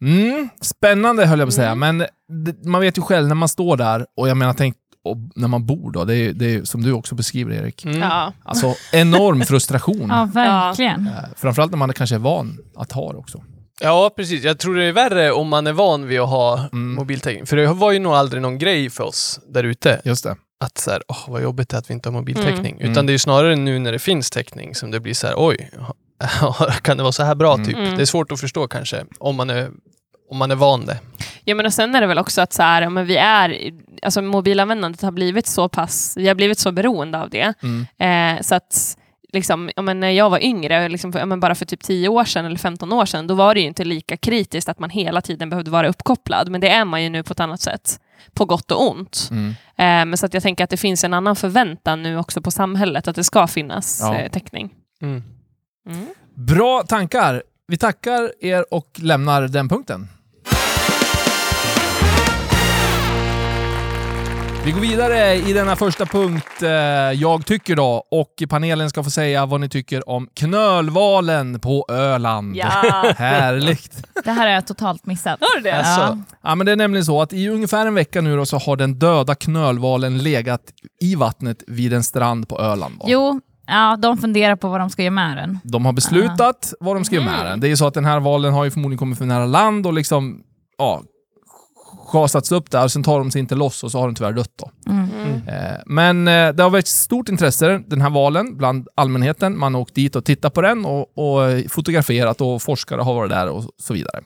Mm, 0.02 0.48
spännande 0.60 1.26
höll 1.26 1.38
jag 1.38 1.46
på 1.46 1.50
att 1.50 1.54
säga, 1.54 1.70
Mm. 1.70 1.96
men 1.96 2.06
man 2.64 2.80
vet 2.80 2.98
ju 2.98 3.02
själv 3.02 3.28
när 3.28 3.34
man 3.34 3.48
står 3.48 3.76
där 3.76 4.06
och 4.16 4.28
jag 4.28 4.36
menar, 4.36 4.52
tänk 4.52 4.76
och 5.04 5.16
när 5.36 5.48
man 5.48 5.66
bor 5.66 5.92
då. 5.92 6.04
Det 6.04 6.16
är, 6.16 6.32
det 6.32 6.54
är 6.54 6.64
som 6.64 6.82
du 6.82 6.92
också 6.92 7.14
beskriver 7.14 7.52
Erik. 7.54 7.84
Mm. 7.84 8.00
Ja. 8.00 8.32
Alltså 8.44 8.74
enorm 8.92 9.40
frustration. 9.42 10.08
Ja, 10.10 10.28
verkligen. 10.34 11.06
Eh, 11.06 11.12
Framförallt 11.36 11.70
när 11.72 11.78
man 11.78 11.92
kanske 11.92 12.14
är 12.16 12.20
van 12.20 12.58
att 12.76 12.92
ha 12.92 13.12
det 13.12 13.18
också. 13.18 13.42
Ja, 13.80 14.10
precis. 14.16 14.44
Jag 14.44 14.58
tror 14.58 14.74
det 14.76 14.84
är 14.84 14.92
värre 14.92 15.32
om 15.32 15.48
man 15.48 15.66
är 15.66 15.72
van 15.72 16.06
vid 16.06 16.20
att 16.20 16.28
ha 16.28 16.68
Mm. 16.72 16.94
mobiltäckning. 16.94 17.46
För 17.46 17.56
det 17.56 17.66
var 17.66 17.92
ju 17.92 17.98
nog 17.98 18.12
aldrig 18.12 18.42
någon 18.42 18.58
grej 18.58 18.90
för 18.90 19.04
oss 19.04 19.40
där 19.48 19.64
ute. 19.64 20.00
Just 20.04 20.24
det. 20.24 20.36
Att 20.64 20.78
så 20.78 20.90
här, 20.90 21.02
åh 21.08 21.24
vad 21.28 21.42
jobbigt 21.42 21.68
det 21.68 21.76
är 21.76 21.78
att 21.78 21.90
vi 21.90 21.94
inte 21.94 22.08
har 22.08 22.12
mobiltäckning. 22.12 22.76
Mm. 22.80 22.92
Utan 22.92 23.06
det 23.06 23.10
är 23.10 23.14
ju 23.14 23.18
snarare 23.18 23.56
nu 23.56 23.78
när 23.78 23.92
det 23.92 23.98
finns 23.98 24.30
täckning 24.30 24.74
som 24.74 24.90
det 24.90 25.00
blir 25.00 25.14
så 25.14 25.26
här, 25.26 25.34
oj, 25.38 25.70
kan 26.82 26.96
det 26.96 27.02
vara 27.02 27.12
så 27.12 27.22
här 27.22 27.34
bra 27.34 27.54
Mm. 27.54 27.66
typ? 27.66 27.76
Mm. 27.76 27.96
Det 27.96 28.02
är 28.02 28.06
svårt 28.06 28.32
att 28.32 28.40
förstå 28.40 28.68
kanske, 28.68 29.04
om 29.18 29.36
man 29.36 29.50
är, 29.50 29.70
om 30.30 30.38
man 30.38 30.50
är 30.50 30.54
van 30.56 30.86
det. 30.86 30.98
Ja, 31.44 31.54
men 31.54 31.66
och 31.66 31.72
sen 31.72 31.94
är 31.94 32.00
det 32.00 32.06
väl 32.06 32.18
också 32.18 32.40
att 32.40 32.52
så 32.52 32.62
här, 32.62 32.88
men 32.88 33.06
vi 33.06 33.16
är, 33.16 33.72
alltså 34.02 34.22
mobilanvändandet 34.22 35.02
har 35.02 35.10
blivit 35.10 35.46
så 35.46 35.68
pass, 35.68 36.14
vi 36.16 36.28
har 36.28 36.34
blivit 36.34 36.58
så 36.58 36.72
beroende 36.72 37.20
av 37.20 37.30
det. 37.30 37.54
Mm. 37.62 38.36
Eh, 38.36 38.42
så 38.42 38.54
att 38.54 38.96
liksom, 39.32 39.70
ja, 39.76 39.82
men 39.82 40.00
när 40.00 40.10
jag 40.10 40.30
var 40.30 40.44
yngre, 40.44 40.88
liksom, 40.88 41.12
ja, 41.14 41.36
bara 41.36 41.54
för 41.54 41.66
typ 41.66 41.82
10 41.82 42.08
år 42.08 42.24
sedan 42.24 42.44
eller 42.44 42.56
15 42.58 42.92
år 42.92 43.06
sedan, 43.06 43.26
då 43.26 43.34
var 43.34 43.54
det 43.54 43.60
ju 43.60 43.66
inte 43.66 43.84
lika 43.84 44.16
kritiskt 44.16 44.68
att 44.68 44.78
man 44.78 44.90
hela 44.90 45.20
tiden 45.20 45.50
behövde 45.50 45.70
vara 45.70 45.88
uppkopplad. 45.88 46.50
Men 46.50 46.60
det 46.60 46.68
är 46.68 46.84
man 46.84 47.02
ju 47.02 47.08
nu 47.10 47.22
på 47.22 47.32
ett 47.32 47.40
annat 47.40 47.60
sätt, 47.60 48.00
på 48.34 48.44
gott 48.44 48.70
och 48.70 48.90
ont. 48.90 49.28
Mm. 49.30 49.48
Eh, 49.50 49.54
men 50.08 50.16
så 50.16 50.26
att 50.26 50.34
jag 50.34 50.42
tänker 50.42 50.64
att 50.64 50.70
det 50.70 50.76
finns 50.76 51.04
en 51.04 51.14
annan 51.14 51.36
förväntan 51.36 52.02
nu 52.02 52.18
också 52.18 52.40
på 52.42 52.50
samhället, 52.50 53.08
att 53.08 53.16
det 53.16 53.24
ska 53.24 53.46
finnas 53.46 54.00
Ja. 54.02 54.18
eh, 54.18 54.30
täckning. 54.30 54.70
Mm. 55.02 55.22
Mm. 55.88 56.06
Bra 56.34 56.82
tankar. 56.82 57.42
Vi 57.68 57.76
tackar 57.76 58.32
er 58.44 58.74
och 58.74 58.90
lämnar 58.96 59.42
den 59.42 59.68
punkten. 59.68 60.08
Vi 64.64 64.72
går 64.72 64.80
vidare 64.80 65.34
i 65.34 65.52
denna 65.52 65.76
första 65.76 66.06
punkt, 66.06 66.62
eh, 66.62 66.68
jag 67.20 67.46
tycker 67.46 67.76
då, 67.76 68.04
och 68.10 68.42
panelen 68.48 68.90
ska 68.90 69.02
få 69.04 69.10
säga 69.10 69.46
vad 69.46 69.60
ni 69.60 69.68
tycker 69.68 70.08
om 70.08 70.28
knölvalen 70.34 71.60
på 71.60 71.86
Öland. 71.88 72.56
Ja! 72.56 73.12
Härligt! 73.16 74.06
Det 74.24 74.30
här 74.30 74.46
har 74.46 74.54
jag 74.54 74.66
totalt 74.66 75.06
missat. 75.06 75.38
Har 75.40 75.56
du 75.56 75.62
det? 75.62 75.72
Alltså, 75.76 76.18
Ja, 76.42 76.54
men 76.54 76.66
det 76.66 76.72
är 76.72 76.76
nämligen 76.76 77.04
så 77.04 77.22
att 77.22 77.32
i 77.32 77.48
ungefär 77.48 77.86
en 77.86 77.94
vecka 77.94 78.20
nu 78.20 78.36
då 78.36 78.46
så 78.46 78.58
har 78.58 78.76
den 78.76 78.98
döda 78.98 79.34
knölvalen 79.34 80.18
legat 80.18 80.62
i 81.00 81.14
vattnet 81.14 81.62
vid 81.66 81.92
en 81.92 82.02
strand 82.02 82.48
på 82.48 82.60
Öland. 82.60 82.94
Då. 83.00 83.04
Jo, 83.08 83.40
ja, 83.66 83.96
de 83.96 84.18
funderar 84.18 84.56
på 84.56 84.68
vad 84.68 84.80
de 84.80 84.90
ska 84.90 85.02
göra 85.02 85.10
med 85.12 85.36
den. 85.36 85.58
De 85.64 85.84
har 85.86 85.92
beslutat 85.92 86.72
vad 86.80 86.96
de 86.96 87.04
ska 87.04 87.14
göra 87.14 87.24
med 87.24 87.34
Mm. 87.34 87.46
den. 87.46 87.60
Det 87.60 87.66
är 87.66 87.68
ju 87.70 87.76
så 87.76 87.86
att 87.86 87.94
den 87.94 88.04
här 88.04 88.20
valen 88.20 88.52
har 88.52 88.64
ju 88.64 88.70
förmodligen 88.70 88.98
kommit 88.98 89.18
för 89.18 89.24
nära 89.26 89.46
land 89.46 89.86
och 89.86 89.92
liksom, 89.92 90.40
ja, 90.78 91.02
schasats 92.12 92.52
upp 92.52 92.70
där 92.70 92.84
och 92.84 92.92
sen 92.92 93.02
tar 93.02 93.18
de 93.18 93.30
sig 93.30 93.40
inte 93.40 93.54
loss 93.54 93.84
och 93.84 93.90
så 93.90 93.98
har 93.98 94.06
den 94.06 94.14
tyvärr 94.14 94.32
dött 94.32 94.52
då. 94.56 94.70
Mm. 94.90 95.08
Mm. 95.24 95.48
Eh, 95.48 95.76
men 95.86 96.28
eh, 96.28 96.48
det 96.54 96.62
har 96.62 96.70
varit 96.70 96.86
stort 96.86 97.28
intresse, 97.28 97.82
den 97.86 98.00
här 98.00 98.10
valen, 98.10 98.56
bland 98.56 98.88
allmänheten. 98.94 99.58
Man 99.58 99.74
har 99.74 99.80
åkt 99.80 99.94
dit 99.94 100.16
och 100.16 100.24
tittat 100.24 100.54
på 100.54 100.60
den 100.62 100.84
och, 100.84 101.18
och 101.18 101.70
fotograferat 101.70 102.40
och 102.40 102.62
forskare 102.62 103.00
har 103.02 103.14
varit 103.14 103.30
där 103.30 103.48
och 103.48 103.64
så 103.78 103.94
vidare. 103.94 104.20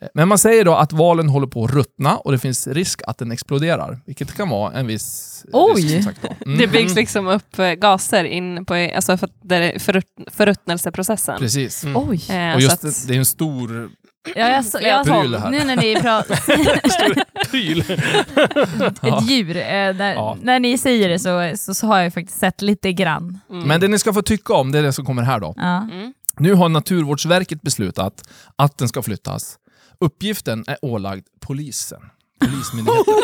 Eh, 0.00 0.08
Men 0.14 0.28
man 0.28 0.38
säger 0.38 0.64
då 0.64 0.74
att 0.74 0.92
valen 0.92 1.28
håller 1.28 1.46
på 1.46 1.64
att 1.64 1.70
ruttna 1.70 2.16
och 2.16 2.32
det 2.32 2.38
finns 2.38 2.66
risk 2.66 3.02
att 3.06 3.18
den 3.18 3.32
exploderar, 3.32 4.00
vilket 4.06 4.34
kan 4.36 4.48
vara 4.48 4.72
en 4.72 4.86
viss 4.86 5.44
Oj! 5.52 5.82
risk. 5.82 6.08
Mm. 6.46 6.58
Det 6.58 6.66
byggs 6.66 6.94
liksom 6.94 7.26
upp 7.26 7.58
eh, 7.58 7.70
gaser 7.72 8.24
in 8.24 8.64
på, 8.66 8.74
alltså 8.94 9.16
för, 9.16 9.28
förruttnelseprocessen. 10.30 11.38
Precis. 11.38 11.84
Mm. 11.84 11.96
Oj. 12.08 12.22
Eh, 12.30 12.54
Och 12.54 12.60
just 12.60 12.84
att- 12.84 13.08
det 13.08 13.14
är 13.14 13.18
en 13.18 13.24
stor 13.24 13.90
Ja, 14.24 14.48
jag, 14.48 14.64
så, 14.64 14.78
jag, 14.82 15.04
Pryl 15.06 15.34
här. 15.34 15.50
nu 15.50 15.64
när 15.64 15.76
ni 15.76 15.94
pratar 16.00 16.36
Pryl. 17.50 17.80
ett 19.16 19.30
djur, 19.30 19.56
eh, 19.56 19.62
när, 19.96 20.14
Ja. 20.14 20.36
när 20.42 20.60
ni 20.60 20.78
säger 20.78 21.08
det 21.08 21.18
så, 21.18 21.52
så, 21.56 21.74
så 21.74 21.86
har 21.86 21.98
jag 22.00 22.14
faktiskt 22.14 22.38
sett 22.38 22.62
lite 22.62 22.92
grann. 22.92 23.40
Mm. 23.50 23.68
Men 23.68 23.80
det 23.80 23.88
ni 23.88 23.98
ska 23.98 24.12
få 24.12 24.22
tycka 24.22 24.54
om, 24.54 24.72
det 24.72 24.78
är 24.78 24.82
det 24.82 24.92
som 24.92 25.04
kommer 25.04 25.22
här 25.22 25.40
då. 25.40 25.54
Ja. 25.56 25.76
Mm. 25.92 26.12
Nu 26.38 26.54
har 26.54 26.68
Naturvårdsverket 26.68 27.62
beslutat 27.62 28.28
att 28.56 28.78
den 28.78 28.88
ska 28.88 29.02
flyttas. 29.02 29.56
Uppgiften 30.00 30.64
är 30.66 30.76
ålagd 30.82 31.26
polisen. 31.40 32.00
Polismyndigheten. 32.44 33.14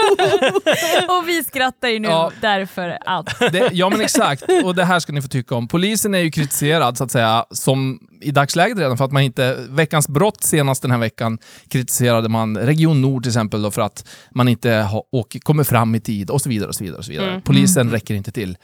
Och 1.08 1.28
vi 1.28 1.44
skrattar 1.44 1.88
ju 1.88 1.98
nu 1.98 2.08
Ja. 2.08 2.32
därför 2.40 2.98
att... 3.06 3.38
Det, 3.52 3.70
ja 3.72 3.88
men 3.90 4.00
exakt, 4.00 4.44
och 4.64 4.74
det 4.74 4.84
här 4.84 5.00
ska 5.00 5.12
ni 5.12 5.22
få 5.22 5.28
tycka 5.28 5.54
om. 5.54 5.68
Polisen 5.68 6.14
är 6.14 6.18
ju 6.18 6.30
kritiserad 6.30 6.98
så 6.98 7.04
att 7.04 7.10
säga, 7.10 7.44
som 7.50 7.98
i 8.20 8.30
dagsläget 8.30 8.78
redan 8.78 8.96
för 8.98 9.04
att 9.04 9.12
man 9.12 9.22
inte... 9.22 9.56
Veckans 9.68 10.08
brott 10.08 10.42
senast 10.44 10.82
den 10.82 10.90
här 10.90 10.98
veckan 10.98 11.38
kritiserade 11.68 12.28
man 12.28 12.58
Region 12.58 13.02
Nord 13.02 13.22
till 13.22 13.30
exempel 13.30 13.62
då, 13.62 13.70
för 13.70 13.82
att 13.82 14.08
man 14.34 14.48
inte 14.48 14.70
har, 14.70 15.02
åker, 15.12 15.38
kommer 15.40 15.64
fram 15.64 15.94
i 15.94 16.00
tid 16.00 16.30
och 16.30 16.40
så 16.42 16.48
vidare. 16.48 16.68
och 16.68 16.74
så 16.74 16.84
vidare, 16.84 16.98
och 16.98 17.04
så 17.04 17.10
vidare. 17.10 17.28
Mm. 17.30 17.42
Polisen 17.42 17.90
räcker 17.90 18.14
inte 18.14 18.32
till. 18.32 18.56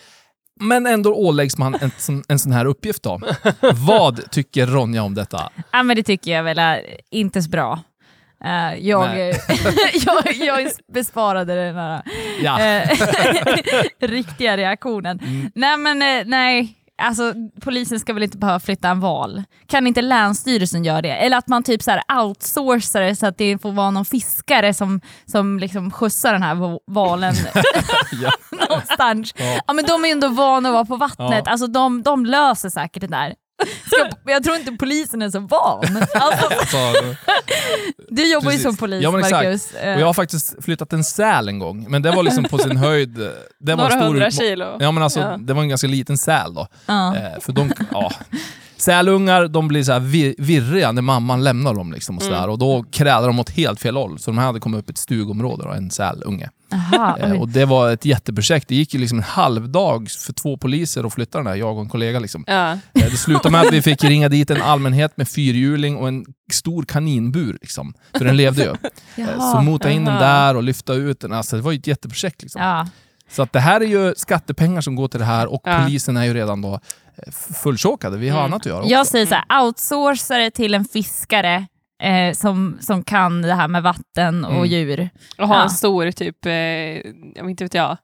Men 0.61 0.87
ändå 0.87 1.14
åläggs 1.14 1.58
man 1.58 1.75
en, 1.75 1.90
sån- 1.99 2.25
en 2.28 2.38
sån 2.38 2.52
här 2.52 2.64
uppgift 2.64 3.02
då. 3.02 3.20
Vad 3.73 4.30
tycker 4.30 4.66
Ronja 4.66 5.02
om 5.02 5.14
detta? 5.14 5.50
Ja 5.73 5.82
men 5.82 5.96
det 5.96 6.02
tycker 6.02 6.30
jag 6.32 6.42
väl 6.42 6.58
är 6.58 6.80
inte 7.11 7.42
så 7.42 7.50
bra. 7.50 7.80
Eh, 8.45 8.75
jag, 8.89 9.19
jag, 10.07 10.35
jag 10.35 10.71
besparade 10.93 11.55
den 11.55 11.75
här 11.77 12.03
Ja. 12.43 12.61
eh, 12.61 12.89
riktiga 14.09 14.57
reaktionen. 14.57 15.19
Mm. 15.21 15.51
Nej 15.55 15.77
men 15.77 16.03
eh, 16.03 16.25
nej, 16.27 16.79
alltså 17.03 17.33
polisen 17.63 18.01
ska 18.01 18.13
väl 18.13 18.23
inte 18.23 18.39
behöva 18.39 18.61
flytta 18.61 18.89
en 18.89 19.01
val. 19.01 19.43
Kan 19.67 19.87
inte 19.87 20.03
Länsstyrelsen 20.03 20.85
göra 20.85 21.03
det? 21.03 21.11
Eller 21.17 21.37
att 21.37 21.49
man 21.49 21.63
typ 21.63 21.83
så 21.83 21.91
här 21.91 22.03
outsourcar 22.23 23.01
det 23.01 23.17
så 23.17 23.27
att 23.27 23.39
det 23.39 23.59
får 23.63 23.73
vara 23.73 23.91
någon 23.91 24.05
fiskare 24.05 24.75
som, 24.75 25.01
som 25.27 25.59
liksom 25.59 25.91
skjutsar 25.91 26.33
den 26.33 26.43
här 26.43 26.55
va- 26.55 26.79
valen 26.87 27.35
Ja. 28.23 28.31
någonstans. 28.69 29.35
Ja. 29.37 29.59
Ja. 29.67 29.73
men 29.73 29.85
de 29.85 30.05
är 30.05 30.09
ju 30.09 30.13
ändå 30.13 30.29
vana 30.29 30.69
att 30.69 30.73
vara 30.75 30.85
på 30.85 30.97
vattnet, 30.97 31.43
Ja. 31.47 31.51
alltså 31.53 31.67
de, 31.67 32.03
de 32.03 32.27
löser 32.27 32.69
säkert 32.69 33.01
det 33.01 33.07
där. 33.07 33.35
Ska, 33.87 34.30
jag 34.32 34.44
tror 34.44 34.56
inte 34.56 34.73
polisen 34.73 35.23
är 35.23 35.30
så 35.30 35.40
van. 35.40 35.84
Alltså, 36.14 36.46
Alltså, 36.46 36.76
du 38.08 38.32
jobbar 38.32 38.44
Precis. 38.50 38.61
ju 38.61 38.62
som 38.62 38.76
polis 38.76 39.02
Ja, 39.02 39.11
men 39.11 39.20
exakt. 39.20 39.44
Marcus. 39.44 39.73
Och 39.73 40.00
jag 40.00 40.06
har 40.06 40.14
faktiskt 40.14 40.64
flyttat 40.64 40.92
en 40.92 41.04
säl 41.04 41.49
en 41.49 41.58
gång, 41.58 41.87
men 41.90 42.02
det 42.02 42.11
var 42.11 42.23
liksom 42.23 42.44
på 42.44 42.58
sin 42.58 42.76
höjd... 42.76 43.14
Det 43.61 43.75
var 43.75 43.76
Några 43.76 43.92
en 43.92 43.99
stor 44.00 44.08
hundra 44.08 44.30
kilo. 44.30 44.76
Ja 44.80 44.90
men 44.92 45.02
alltså, 45.02 45.20
Ja. 45.20 45.37
det 45.40 45.52
var 45.54 45.62
en 45.62 45.68
ganska 45.68 45.87
liten 45.87 46.18
säl 46.18 46.54
då. 46.54 46.66
ja. 46.87 47.16
Eh, 47.16 47.40
för 47.40 47.52
de, 47.52 47.73
ja. 47.92 48.12
Sälungar 48.76 49.49
de 49.49 49.69
blir 49.69 49.83
så 49.83 49.93
här 49.93 50.00
vir, 50.00 50.35
virriga 50.38 50.93
när 50.93 51.02
mamman 51.02 51.45
lämnar 51.45 51.75
dem. 51.75 51.93
Liksom 51.93 52.16
och, 52.16 52.23
så 52.23 52.28
Mm. 52.28 52.40
där. 52.40 52.49
och 52.49 52.59
Då 52.59 52.85
krälar 52.90 53.26
de 53.26 53.38
åt 53.38 53.50
helt 53.50 53.81
fel 53.81 53.97
håll. 53.97 54.19
Så 54.19 54.31
de 54.31 54.38
här 54.38 54.47
hade 54.47 54.61
kommit 54.61 54.78
upp 54.81 54.90
i 54.90 54.93
ett 54.93 54.99
stugområde, 54.99 55.64
då, 55.64 55.71
en 55.71 55.90
sälunge. 55.90 56.50
Aha, 56.73 57.19
Eh, 57.21 57.33
och 57.33 57.49
det 57.49 57.64
var 57.64 57.90
ett 57.90 58.04
jätteprojekt. 58.04 58.69
Det 58.69 58.75
gick 58.75 58.95
ju 58.95 59.00
liksom 59.00 59.19
en 59.19 59.25
halvdag 59.25 60.11
för 60.11 60.33
två 60.33 60.57
poliser 60.57 61.04
att 61.07 61.14
flytta 61.14 61.38
den 61.38 61.47
här, 61.47 61.54
jag 61.54 61.75
och 61.76 61.81
en 61.83 61.88
kollega. 61.88 62.19
Liksom. 62.19 62.45
Ja. 62.47 62.73
Eh, 62.73 62.78
det 62.93 63.16
slutade 63.16 63.50
med 63.50 63.61
att 63.61 63.73
vi 63.73 63.83
fick 63.83 64.04
ringa 64.04 64.28
dit 64.28 64.50
en 64.50 64.62
allmänhet 64.62 65.16
med 65.16 65.28
fyrhjuling 65.28 65.97
och 65.97 66.09
en 66.09 66.25
stor 66.52 66.83
kaninbur. 66.83 67.59
Liksom, 67.61 67.95
för 68.19 68.25
den 68.25 68.37
levde 68.37 68.62
ju. 68.62 68.69
Eh, 69.16 69.25
Jaha. 69.37 69.52
Så 69.52 69.61
mota 69.61 69.90
in 69.90 70.04
den 70.04 70.14
där 70.21 70.57
och 70.57 70.62
lyfta 70.62 70.95
ut 70.95 71.21
den. 71.21 71.33
Alltså, 71.33 71.57
det 71.57 71.62
var 71.62 71.73
ju 71.73 71.78
ett 71.78 71.87
jätteprojekt. 71.87 72.43
Liksom. 72.43 72.62
Ja. 72.62 72.87
Så 73.31 73.43
att 73.43 73.52
det 73.52 73.61
här 73.61 73.81
är 73.81 73.85
ju 73.87 74.14
skattepengar 74.16 74.81
som 74.81 74.97
går 74.97 75.09
till 75.09 75.21
det 75.21 75.26
här 75.26 75.47
och 75.47 75.61
Ja. 75.64 75.81
polisen 75.85 76.16
är 76.16 76.25
ju 76.25 76.35
redan 76.35 76.61
då 76.62 76.81
eh, 77.16 77.33
fulltjockade. 77.62 78.16
Vi 78.18 78.28
har 78.28 78.38
Mm. 78.40 78.52
annat 78.52 78.62
att 78.62 78.66
göra 78.66 78.78
också. 78.78 78.90
Jag 78.90 79.06
säger 79.06 79.26
så 79.26 79.35
här, 79.35 79.62
outsourca 79.64 80.37
det 80.38 80.50
till 80.50 80.75
en 80.75 80.85
fiskare 80.85 81.66
eh, 82.02 82.33
som, 82.33 82.78
som 82.80 83.04
kan 83.04 83.42
det 83.42 83.54
här 83.54 83.68
med 83.68 83.83
vatten 83.83 84.44
och 84.44 84.52
Mm. 84.52 84.66
djur. 84.66 85.11
Och 85.38 85.49
ha 85.49 85.56
Ja. 85.56 85.62
en 85.62 85.71
stor, 85.71 86.11
typ, 86.11 86.47
eh, 86.47 86.52
jag 86.52 87.42
vet 87.44 87.50
inte 87.50 87.64
vet 87.64 87.75
jag, 87.75 87.97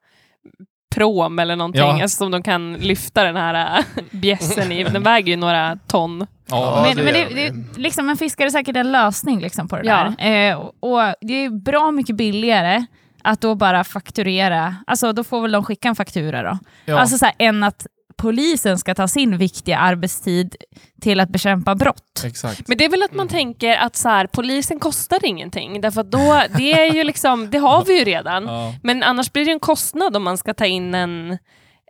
prom 0.94 1.38
eller 1.38 1.56
någonting, 1.56 1.80
Ja. 1.80 2.02
alltså, 2.02 2.16
som 2.16 2.30
de 2.30 2.42
kan 2.42 2.72
lyfta 2.74 3.24
den 3.24 3.36
här 3.36 3.78
äh, 3.78 3.84
bjässen 4.10 4.72
i. 4.72 4.84
Den 4.84 5.02
väger 5.02 5.28
ju 5.30 5.36
några 5.36 5.78
ton. 5.86 6.26
Ja, 6.46 6.82
men 6.86 6.96
det 6.96 7.02
men 7.04 7.14
det, 7.14 7.50
det, 7.50 7.78
liksom, 7.78 8.10
en 8.10 8.16
fiskare 8.16 8.48
är 8.48 8.50
säkert 8.50 8.76
en 8.76 8.92
lösning 8.92 9.40
liksom, 9.40 9.68
på 9.68 9.76
det 9.76 9.86
Ja. 9.88 10.12
där. 10.18 10.50
Eh, 10.50 10.56
och, 10.56 10.74
och 10.92 11.14
det 11.20 11.34
är 11.44 11.50
bra 11.62 11.90
mycket 11.90 12.16
billigare 12.16 12.84
att 13.24 13.40
då 13.40 13.54
bara 13.54 13.84
fakturera, 13.84 14.76
alltså 14.86 15.12
då 15.12 15.24
får 15.24 15.42
väl 15.42 15.52
de 15.52 15.64
skicka 15.64 15.88
en 15.88 15.94
faktura 15.96 16.42
då. 16.42 16.58
ja. 16.84 16.98
Alltså 16.98 17.18
så 17.18 17.24
här, 17.24 17.34
än 17.38 17.62
att 17.62 17.86
polisen 18.20 18.78
ska 18.78 18.94
ta 18.94 19.08
sin 19.08 19.36
viktiga 19.38 19.78
arbetstid 19.78 20.56
till 21.00 21.20
att 21.20 21.28
bekämpa 21.28 21.74
brott. 21.74 22.22
Exakt. 22.24 22.68
Men 22.68 22.78
det 22.78 22.84
är 22.84 22.88
väl 22.88 23.02
att 23.02 23.14
man 23.14 23.28
tänker 23.28 23.76
att 23.76 23.96
så 23.96 24.08
här, 24.08 24.26
polisen 24.26 24.78
kostar 24.80 25.24
ingenting, 25.26 25.80
därför 25.80 26.00
att 26.00 26.10
då, 26.10 26.42
det 26.56 26.72
är 26.72 26.94
ju 26.94 27.04
liksom, 27.04 27.50
det 27.50 27.58
har 27.58 27.84
vi 27.84 27.98
ju 27.98 28.04
redan. 28.04 28.44
Ja. 28.46 28.74
Men 28.82 29.02
annars 29.02 29.32
blir 29.32 29.44
det 29.44 29.50
en 29.52 29.60
kostnad 29.60 30.16
om 30.16 30.22
man 30.22 30.38
ska 30.38 30.54
ta 30.54 30.66
in 30.66 30.94
en, 30.94 31.38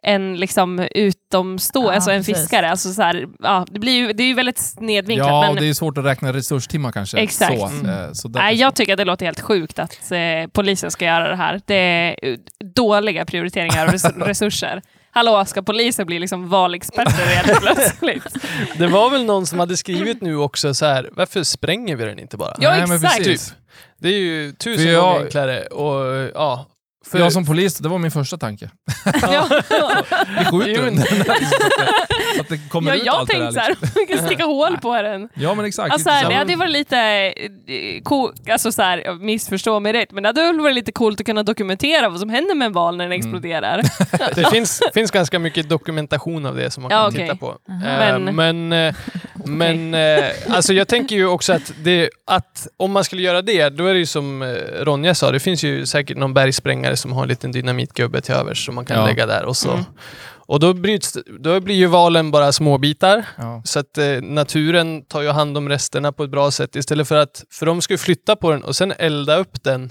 en 0.02 0.36
liksom 0.36 0.78
utomstående, 0.94 1.90
Ja, 1.90 1.94
alltså 1.94 2.10
en 2.10 2.18
precis. 2.20 2.36
fiskare. 2.36 2.70
Alltså 2.70 2.92
så 2.92 3.02
här, 3.02 3.26
ja, 3.38 3.66
det, 3.70 3.78
blir 3.80 3.92
ju, 3.92 4.12
det 4.12 4.22
är 4.22 4.26
ju 4.26 4.34
väldigt 4.34 4.58
snedvinklat. 4.58 5.28
ja, 5.28 5.52
men, 5.54 5.62
det 5.62 5.68
är 5.68 5.74
svårt 5.74 5.98
att 5.98 6.04
räkna 6.04 6.32
resurstimmar 6.32 6.92
kanske. 6.92 7.18
Exakt. 7.18 7.60
Så, 7.60 7.66
Mm. 7.66 7.86
eh, 8.04 8.12
så 8.12 8.28
Nej, 8.28 8.54
jag 8.56 8.74
tycker 8.74 8.92
att 8.92 8.98
det 8.98 9.04
låter 9.04 9.26
helt 9.26 9.40
sjukt 9.40 9.78
att 9.78 10.12
eh, 10.12 10.18
polisen 10.52 10.90
ska 10.90 11.04
göra 11.04 11.28
det 11.28 11.36
här. 11.36 11.60
Det 11.66 11.74
är 11.74 12.16
eh, 12.28 12.36
dåliga 12.74 13.24
prioriteringar 13.24 13.86
av 13.86 13.92
res- 13.92 14.04
resurser. 14.16 14.82
Hallå, 15.12 15.44
ska 15.44 15.62
polisen 15.62 16.06
bli 16.06 16.18
liksom 16.18 16.48
valexperter 16.48 17.26
helt 17.26 17.60
plötsligt? 17.62 18.24
Det 18.78 18.86
var 18.86 19.10
väl 19.10 19.24
någon 19.24 19.46
som 19.46 19.58
hade 19.58 19.76
skrivit 19.76 20.20
nu 20.20 20.36
också 20.36 20.74
så 20.74 20.86
här, 20.86 21.08
varför 21.12 21.42
spränger 21.42 21.96
vi 21.96 22.04
den 22.04 22.18
inte 22.18 22.36
bara? 22.36 22.54
Ja, 22.60 22.70
Nej, 22.70 22.86
men 22.86 22.96
exakt. 22.96 23.16
precis. 23.16 23.54
Det 23.98 24.08
är 24.08 24.18
ju 24.18 24.52
tusen 24.52 24.92
jag- 24.92 25.02
gånger 25.02 25.24
enklare 25.24 25.62
och 25.66 26.30
ja. 26.34 26.66
För, 27.06 27.18
Jag 27.18 27.32
som 27.32 27.46
polis, 27.46 27.78
det 27.78 27.88
var 27.88 27.98
min 27.98 28.10
första 28.10 28.38
tanke. 28.38 28.70
Ja, 29.22 29.48
Vi 30.38 30.44
skjuter 30.44 30.82
den. 30.84 30.96
men- 32.40 32.46
så 32.48 32.54
att 32.54 32.60
det 32.62 32.68
kommer 32.70 32.90
ja 32.90 32.96
ut 32.96 33.02
jag 33.06 33.14
allt 33.14 33.30
tänkte 33.30 33.52
såhär, 33.52 33.74
vi 33.94 34.06
kan 34.14 34.26
sticka 34.26 34.44
hål 34.56 34.78
på 34.78 35.02
den. 35.02 35.28
Ja 35.34 35.54
men 35.54 35.64
exakt. 35.64 35.92
Alltså, 35.92 36.08
det 36.28 36.34
hade 36.34 36.56
varit 36.56 36.72
lite, 36.72 36.96
eh, 36.98 38.02
cool, 38.02 38.32
alltså 38.50 38.72
så 38.72 38.82
här, 38.82 39.14
missförstå 39.24 39.80
mig 39.80 39.92
rätt, 39.92 40.12
men 40.12 40.22
det 40.22 40.28
hade 40.28 40.42
väl 40.42 40.60
varit 40.60 40.74
lite 40.74 40.92
coolt 40.92 41.20
att 41.20 41.26
kunna 41.26 41.42
dokumentera 41.42 42.08
vad 42.08 42.20
som 42.20 42.30
händer 42.30 42.54
med 42.54 42.66
en 42.66 42.72
val 42.72 42.96
när 42.96 43.04
den 43.04 43.12
Mm. 43.12 43.20
exploderar. 43.20 43.82
det 44.34 44.50
finns, 44.50 44.82
finns 44.94 45.10
ganska 45.10 45.38
mycket 45.38 45.68
dokumentation 45.68 46.46
av 46.46 46.56
det 46.56 46.70
som 46.70 46.82
man 46.82 46.92
Ja, 46.92 46.98
kan 46.98 47.08
okej. 47.08 47.20
titta 47.24 47.36
på. 47.36 47.54
Men- 47.68 48.28
Eh, 48.28 48.34
men 48.34 48.72
eh, 48.72 48.94
men 49.44 49.94
eh, 49.94 50.24
alltså 50.50 50.72
jag 50.72 50.88
tänker 50.88 51.16
ju 51.16 51.26
också 51.26 51.52
att, 51.52 51.72
det, 51.84 52.10
att 52.26 52.66
om 52.76 52.92
man 52.92 53.04
skulle 53.04 53.22
göra 53.22 53.42
det, 53.42 53.68
då 53.68 53.86
är 53.86 53.92
det 53.92 53.98
ju 53.98 54.06
som 54.06 54.42
eh, 54.42 54.48
Ronja 54.84 55.14
sa, 55.14 55.30
det 55.30 55.40
finns 55.40 55.62
ju 55.64 55.86
säkert 55.86 56.16
någon 56.16 56.34
bergsprängare 56.34 56.96
som 56.96 57.12
har 57.12 57.22
en 57.22 57.28
liten 57.28 57.52
dynamitgubbe 57.52 58.20
till 58.20 58.34
övers 58.34 58.66
som 58.66 58.74
man 58.74 58.84
kan 58.84 58.96
Ja. 58.98 59.06
lägga 59.06 59.26
där 59.26 59.44
och 59.44 59.56
så. 59.56 59.70
Mm. 59.70 59.84
Och 60.50 60.60
då, 60.60 60.72
bryts, 60.74 61.18
då 61.40 61.60
blir 61.60 61.74
ju 61.74 61.86
valen 61.86 62.30
bara 62.30 62.52
småbitar. 62.52 63.24
Ja. 63.36 63.62
Så 63.64 63.78
att 63.78 63.98
eh, 63.98 64.06
naturen 64.22 65.04
tar 65.04 65.22
ju 65.22 65.28
hand 65.30 65.56
om 65.56 65.68
resterna 65.68 66.12
på 66.12 66.24
ett 66.24 66.30
bra 66.30 66.50
sätt 66.50 66.76
istället 66.76 67.08
för 67.08 67.16
att, 67.16 67.44
för 67.52 67.66
de 67.66 67.80
ska 67.82 67.94
ju 67.94 67.98
flytta 67.98 68.36
på 68.36 68.50
den 68.50 68.64
och 68.64 68.76
sen 68.76 68.92
elda 68.98 69.36
upp 69.36 69.62
den 69.62 69.90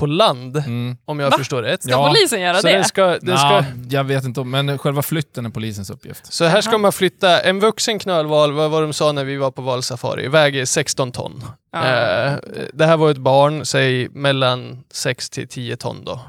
på 0.00 0.06
land, 0.06 0.56
Mm. 0.56 0.96
om 1.04 1.20
jag 1.20 1.30
Va? 1.30 1.38
förstår 1.38 1.62
rätt. 1.62 1.82
Ska 1.82 1.90
Ja. 1.92 2.08
polisen 2.08 2.40
göra 2.40 2.56
Så 2.60 2.66
det? 2.66 2.72
den 2.72 2.84
ska, 2.84 3.06
den 3.06 3.38
ska, 3.38 3.54
Ja, 3.54 3.64
jag 3.90 4.04
vet 4.04 4.24
inte, 4.24 4.40
om- 4.40 4.50
men 4.50 4.78
själva 4.78 5.02
flytten 5.02 5.46
är 5.46 5.50
polisens 5.50 5.90
uppgift. 5.90 6.32
så 6.32 6.44
här 6.44 6.60
ska 6.60 6.70
Aha. 6.70 6.78
man 6.78 6.92
flytta, 6.92 7.40
en 7.40 7.60
vuxen 7.60 7.98
knölval, 7.98 8.52
vad 8.52 8.70
var 8.70 8.82
de 8.82 8.92
sa 8.92 9.12
när 9.12 9.24
vi 9.24 9.36
var 9.36 9.50
på 9.50 9.62
valsafari, 9.62 10.28
väger 10.28 10.64
16 10.64 11.12
ton. 11.12 11.44
Ja. 11.72 11.84
Eh, 11.84 12.32
det 12.72 12.86
här 12.86 12.96
var 12.96 13.10
ett 13.10 13.18
barn, 13.18 13.66
säg 13.66 14.08
mellan 14.08 14.84
6 14.92 15.30
till 15.30 15.48
10 15.48 15.76
ton 15.76 16.04
då. 16.04 16.20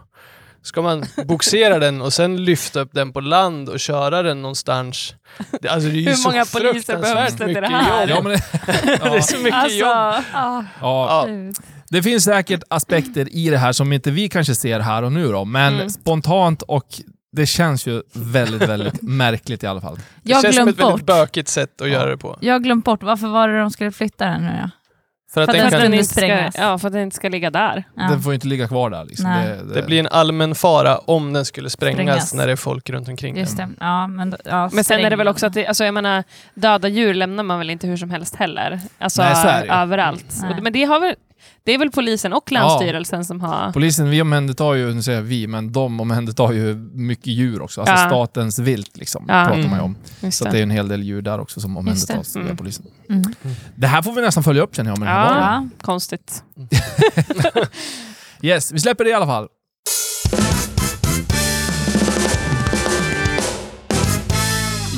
Ska 0.65 0.81
man 0.81 1.05
boxera 1.25 1.79
den 1.79 2.01
och 2.01 2.13
sen 2.13 2.45
lyfta 2.45 2.79
upp 2.79 2.89
den 2.93 3.13
på 3.13 3.19
land 3.19 3.69
och 3.69 3.79
köra 3.79 4.21
den 4.21 4.41
någonstans? 4.41 5.15
Det, 5.61 5.69
alltså 5.69 5.89
det 5.89 5.95
är 5.95 5.99
ju 5.99 6.09
Hur 6.09 6.15
så 6.15 6.29
många 6.29 6.45
poliser 6.45 6.97
behövs 6.97 7.31
det 7.33 7.45
till 7.45 7.53
det 7.53 7.61
mycket 7.61 7.77
här? 7.77 8.07
jobb. 8.07 8.17
Ja, 8.17 8.21
men 8.21 8.31
det, 8.31 8.41
Det 9.01 9.05
är 9.09 9.15
ja, 9.15 9.21
så 9.21 9.37
mycket 9.37 9.73
jobb. 9.73 9.89
Alltså, 9.89 10.31
Ah, 10.33 10.63
ja, 10.81 11.27
Ja. 11.27 11.53
det 11.89 12.03
finns 12.03 12.23
säkert 12.23 12.63
aspekter 12.69 13.35
i 13.35 13.49
det 13.49 13.57
här 13.57 13.71
som 13.71 13.93
inte 13.93 14.11
vi 14.11 14.29
kanske 14.29 14.55
ser 14.55 14.79
här 14.79 15.03
och 15.03 15.11
nu 15.11 15.27
då, 15.31 15.45
men 15.45 15.73
Mm. 15.75 15.89
spontant 15.89 16.61
och 16.61 16.87
det 17.31 17.45
känns 17.45 17.87
ju 17.87 18.01
väldigt, 18.13 18.61
väldigt 18.69 19.01
märkligt 19.01 19.63
i 19.63 19.67
alla 19.67 19.81
fall. 19.81 19.95
Det 19.95 20.01
Jag 20.23 20.37
har 20.37 20.41
känns 20.43 20.55
som 20.55 20.67
ett 20.67 20.79
väldigt 20.79 20.91
bort. 20.91 21.05
bökigt 21.05 21.47
sätt 21.49 21.81
att 21.81 21.87
Ja. 21.87 21.93
göra 21.93 22.09
det 22.09 22.17
på. 22.17 22.37
Jag 22.41 22.53
har 22.53 22.59
glömt 22.59 22.85
bort, 22.85 23.03
varför 23.03 23.27
var 23.27 23.47
det 23.47 23.59
de 23.59 23.71
skulle 23.71 23.91
flytta 23.91 24.25
den 24.25 24.41
nu 24.45 24.51
då? 24.63 24.69
För 25.33 25.41
att 25.41 25.45
För 25.45 25.51
att 25.51 25.55
den 25.57 25.61
den 25.63 25.71
kan, 25.71 25.81
kunde 25.81 25.97
inte 25.97 26.09
ska, 26.51 26.61
ja, 26.61 26.77
för 26.77 26.87
att 26.87 26.93
den 26.93 27.01
inte 27.03 27.15
ska 27.15 27.29
ligga 27.29 27.49
där. 27.49 27.83
Ja. 27.97 28.03
Den 28.03 28.21
får 28.21 28.31
ju 28.31 28.35
inte 28.35 28.47
ligga 28.47 28.67
kvar 28.67 28.89
där. 28.89 29.05
Liksom. 29.05 29.29
Nej. 29.29 29.47
Det, 29.47 29.73
det 29.73 29.81
blir 29.81 29.99
en 29.99 30.07
allmän 30.07 30.55
fara 30.55 30.97
om 30.97 31.33
den 31.33 31.45
skulle 31.45 31.69
sprängas, 31.69 31.95
Sprängas. 31.95 32.33
när 32.33 32.45
det 32.45 32.51
är 32.51 32.55
folk 32.55 32.89
runt 32.89 33.07
omkring 33.07 33.37
Just 33.37 33.57
den. 33.57 33.69
det. 33.69 33.85
Ja, 33.85 34.07
men, 34.07 34.35
ja, 34.45 34.69
Men 34.73 34.83
sen 34.83 34.99
är 34.99 35.09
det 35.09 35.15
väl 35.15 35.27
också 35.27 35.45
att, 35.45 35.53
den. 35.53 35.63
det, 35.63 35.67
alltså 35.67 35.85
jag 35.85 35.93
menar, 35.93 36.23
döda 36.53 36.87
djur 36.87 37.13
lämnar 37.13 37.43
man 37.43 37.59
väl 37.59 37.69
inte 37.69 37.87
hur 37.87 37.97
som 37.97 38.09
helst 38.09 38.35
heller? 38.35 38.79
Alltså 38.99 39.21
Nej, 39.21 39.35
så 39.35 39.47
är 39.47 39.59
det 39.61 39.65
ju. 39.65 39.71
överallt. 39.73 40.35
Nej. 40.41 40.53
Och- 40.57 40.63
Men 40.63 40.73
det 40.73 40.83
har 40.83 40.99
väl, 40.99 41.15
Det 41.65 41.73
är 41.73 41.77
väl 41.77 41.91
polisen 41.91 42.33
och 42.33 42.51
Länsstyrelsen 42.51 43.25
som 43.25 43.41
har... 43.41 43.71
Polisen, 43.71 44.09
vi 44.09 44.21
omhändertar 44.21 44.73
ju, 44.73 44.93
nu 44.93 45.01
säger 45.03 45.17
jag 45.17 45.23
vi, 45.25 45.47
men 45.47 45.71
de 45.71 45.99
omhändertar 45.99 46.51
ju 46.51 46.75
mycket 46.93 47.27
djur 47.27 47.61
också. 47.61 47.81
Alltså 47.81 47.95
Ja. 47.95 48.07
statens 48.09 48.59
vilt 48.59 48.97
liksom, 48.97 49.25
Ja. 49.27 49.45
pratar 49.47 49.69
man 49.69 49.79
ju 49.79 49.83
om. 49.85 49.95
Just 50.19 50.37
Så 50.37 50.45
det 50.45 50.59
är 50.59 50.63
en 50.63 50.69
hel 50.69 50.87
del 50.87 51.03
djur 51.03 51.21
där 51.21 51.39
också 51.39 51.59
som 51.59 51.77
omhändertas 51.77 52.33
det. 52.33 52.39
via 52.39 52.45
Mm. 52.45 52.57
polisen. 52.57 52.85
Mm. 53.09 53.23
Det 53.75 53.87
här 53.87 54.01
får 54.01 54.13
vi 54.13 54.21
nästan 54.21 54.43
följa 54.43 54.63
upp 54.63 54.75
känner 54.75 54.91
jag 54.91 54.99
med 54.99 55.07
den 55.07 55.15
här 55.15 55.25
Ja. 55.25 55.29
barnen. 55.41 55.69
Ja. 55.79 55.85
Konstigt. 55.85 56.43
Yes, 58.41 58.71
vi 58.71 58.79
släpper 58.79 59.03
det 59.03 59.09
i 59.09 59.13
alla 59.13 59.25
fall. 59.25 59.47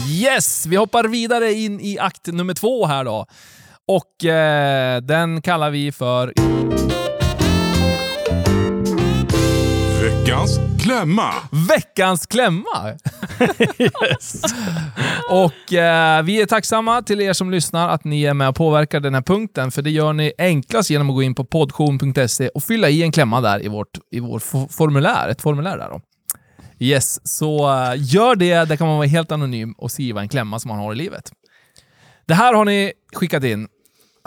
Yes, 0.09 0.65
vi 0.65 0.75
hoppar 0.75 1.03
vidare 1.03 1.53
in 1.53 1.79
i 1.79 1.99
akt 1.99 2.27
nummer 2.27 2.53
två 2.53 2.85
här 2.85 3.03
då. 3.05 3.25
Och 3.87 4.25
eh, 4.25 5.01
den 5.01 5.41
kallar 5.41 5.69
vi 5.69 5.91
för 5.91 6.33
Veckans 10.01 10.59
klämma. 10.83 11.33
Veckans 11.69 12.25
klämma. 12.25 12.63
och 15.29 15.73
eh, 15.73 16.23
vi 16.23 16.41
är 16.41 16.45
tacksamma 16.45 17.01
till 17.01 17.21
er 17.21 17.33
som 17.33 17.51
lyssnar 17.51 17.89
att 17.89 18.03
ni 18.03 18.23
är 18.23 18.33
med 18.33 18.49
och 18.49 18.55
påverkar 18.55 18.99
den 18.99 19.13
här 19.13 19.21
punkten, 19.21 19.71
för 19.71 19.81
det 19.81 19.89
gör 19.89 20.13
ni 20.13 20.33
enklast 20.37 20.89
genom 20.89 21.09
att 21.09 21.15
gå 21.15 21.23
in 21.23 21.35
på 21.35 21.45
podtion.se 21.45 22.47
och 22.49 22.63
fylla 22.63 22.89
i 22.89 23.03
en 23.03 23.11
klämma 23.11 23.41
där 23.41 23.65
i 23.65 23.67
vårt, 23.67 23.99
i 24.11 24.19
vårt 24.19 24.43
fo- 24.43 24.67
formulär, 24.77 25.29
ett 25.29 25.41
formulär 25.41 25.77
där 25.77 25.89
då. 25.89 26.01
Yes, 26.79 27.27
så 27.27 27.69
eh, 27.73 27.93
gör 27.95 28.35
det. 28.35 28.65
Där 28.65 28.75
kan 28.75 28.87
man 28.87 28.97
vara 28.97 29.07
helt 29.07 29.31
anonym 29.31 29.73
och 29.77 29.91
skriva 29.91 30.21
en 30.21 30.29
klämma 30.29 30.59
som 30.59 30.69
man 30.69 30.77
har 30.79 30.93
i 30.93 30.95
livet. 30.95 31.31
Det 32.27 32.33
här 32.33 32.53
har 32.53 32.65
ni 32.65 32.91
skickat 33.13 33.43
in. 33.43 33.67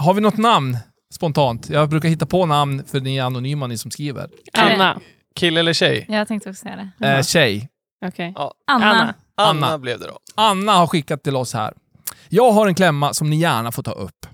Har 0.01 0.15
vi 0.15 0.21
något 0.21 0.37
namn 0.37 0.77
spontant? 1.15 1.69
Jag 1.71 1.89
brukar 1.89 2.09
hitta 2.09 2.27
på 2.27 2.47
namn 2.47 2.85
för 2.87 3.01
ni 3.01 3.17
är 3.17 3.23
anonyma 3.23 3.67
ni 3.67 3.79
som 3.79 3.91
skriver. 3.91 4.31
Anna. 4.53 5.01
Kille 5.35 5.61
eller 5.61 5.73
tjej? 5.73 6.07
Jag 6.09 6.29
tänkte 6.29 6.51
också 6.51 6.61
säga 6.63 6.91
det. 6.99 7.07
Eh, 7.09 7.23
tjej. 7.23 7.69
Okej. 8.07 8.33
Ja. 8.37 8.55
Anna. 8.67 8.87
Anna. 8.87 9.15
Anna, 9.37 9.67
Anna. 9.67 9.79
blev 9.79 9.99
det 10.01 10.07
då. 10.07 10.19
Anna 10.35 10.73
har 10.73 10.87
skickat 10.87 11.23
till 11.23 11.37
oss 11.37 11.55
här. 11.55 11.75
Jag 12.29 12.53
har 12.53 12.67
en 12.67 12.75
klämma 12.75 13.15
som 13.15 13.31
ni 13.31 13.37
gärna 13.37 13.73
får 13.73 13.83
ta 13.83 13.93
upp. 13.93 14.27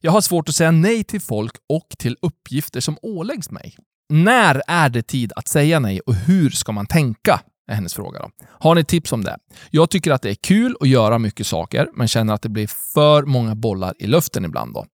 Jag 0.00 0.12
har 0.12 0.20
svårt 0.20 0.48
att 0.48 0.54
säga 0.54 0.70
nej 0.70 1.04
till 1.04 1.20
folk 1.20 1.52
och 1.68 1.88
till 1.98 2.16
uppgifter 2.22 2.80
som 2.80 2.98
åläggs 3.02 3.50
mig. 3.50 3.76
När 4.08 4.62
är 4.66 4.88
det 4.88 5.02
tid 5.02 5.32
att 5.36 5.48
säga 5.48 5.80
nej 5.80 6.00
och 6.00 6.14
hur 6.14 6.50
ska 6.50 6.72
man 6.72 6.86
tänka? 6.86 7.40
Är 7.68 7.74
hennes 7.74 7.94
fråga. 7.94 8.18
Då. 8.20 8.30
Har 8.48 8.74
ni 8.74 8.84
tips 8.84 9.12
om 9.12 9.24
det? 9.24 9.36
Jag 9.70 9.90
tycker 9.90 10.10
att 10.12 10.22
det 10.22 10.30
är 10.30 10.34
kul 10.34 10.76
att 10.80 10.88
göra 10.88 11.18
mycket 11.18 11.46
saker, 11.46 11.88
men 11.94 12.08
känner 12.08 12.34
att 12.34 12.42
det 12.42 12.48
blir 12.48 12.66
för 12.94 13.22
många 13.22 13.54
bollar 13.54 13.94
i 13.98 14.06
luften 14.06 14.44
ibland. 14.44 14.74
Då. 14.74 14.86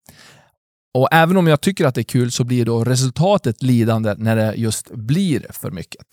Och 0.94 1.08
även 1.12 1.38
om 1.38 1.48
jag 1.48 1.62
tycker 1.62 1.86
att 1.86 1.96
det 1.96 2.02
är 2.02 2.04
kul 2.04 2.32
så 2.32 2.44
blir 2.44 2.66
då 2.66 2.84
resultatet 2.84 3.64
lidande 3.64 4.16
när 4.18 4.36
det 4.36 4.54
just 4.56 4.92
blir 4.92 5.46
för 5.50 5.72
mycket. 5.72 6.06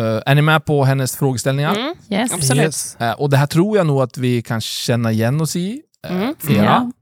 Eh, 0.00 0.22
är 0.26 0.34
ni 0.34 0.42
med 0.42 0.64
på 0.64 0.84
hennes 0.84 1.16
frågeställningar? 1.16 1.74
Mm. 1.76 1.94
Yes. 2.10 2.32
Absolut. 2.34 2.96
Eh, 3.00 3.12
och 3.12 3.30
det 3.30 3.36
här 3.36 3.46
tror 3.46 3.76
jag 3.76 3.86
nog 3.86 4.02
att 4.02 4.18
vi 4.18 4.42
kan 4.42 4.60
känna 4.60 5.12
igen 5.12 5.40
oss 5.40 5.56
i, 5.56 5.82
eh, 6.06 6.16
Mm. 6.16 6.34
flera, 6.38 6.64
Ja. 6.64 6.92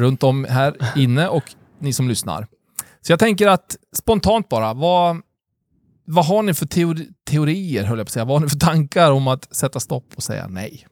runt 0.00 0.22
om 0.22 0.44
här 0.44 0.76
inne 0.96 1.28
och 1.28 1.44
ni 1.78 1.92
som 1.92 2.08
lyssnar. 2.08 2.46
Så 3.02 3.12
jag 3.12 3.18
tänker 3.18 3.48
att 3.48 3.76
spontant 3.96 4.48
bara, 4.48 4.74
vad, 4.74 5.20
vad 6.06 6.24
har 6.26 6.42
ni 6.42 6.54
för 6.54 6.66
teori, 6.66 7.08
teorier, 7.30 7.84
höll 7.84 7.98
jag 7.98 8.06
på 8.06 8.08
att 8.08 8.12
säga, 8.12 8.24
vad 8.24 8.36
har 8.36 8.40
ni 8.40 8.48
för 8.50 8.58
tankar 8.58 9.10
om 9.12 9.28
att 9.28 9.54
sätta 9.56 9.80
stopp 9.80 10.06
och 10.16 10.22
säga 10.22 10.46
nej? 10.48 10.86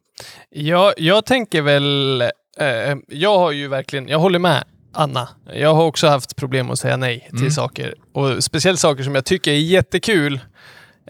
Jag, 0.51 0.93
jag 0.97 1.27
tänker 1.27 1.63
väl, 1.63 2.21
eh, 2.61 2.97
jag 3.09 3.39
har 3.39 3.53
ju 3.53 3.69
verkligen, 3.69 4.09
jag 4.09 4.19
håller 4.19 4.39
med 4.39 4.65
Anna. 4.93 5.29
Jag 5.55 5.75
har 5.75 5.85
också 5.85 6.07
haft 6.09 6.37
problem 6.37 6.71
att 6.71 6.79
säga 6.79 6.97
nej 6.97 7.27
till 7.31 7.39
Mm. 7.39 7.51
saker. 7.51 7.95
Och 8.15 8.45
speciellt 8.45 8.81
saker 8.81 9.03
som 9.03 9.15
jag 9.15 9.25
tycker 9.25 9.51
är 9.53 9.57
jättekul. 9.59 10.41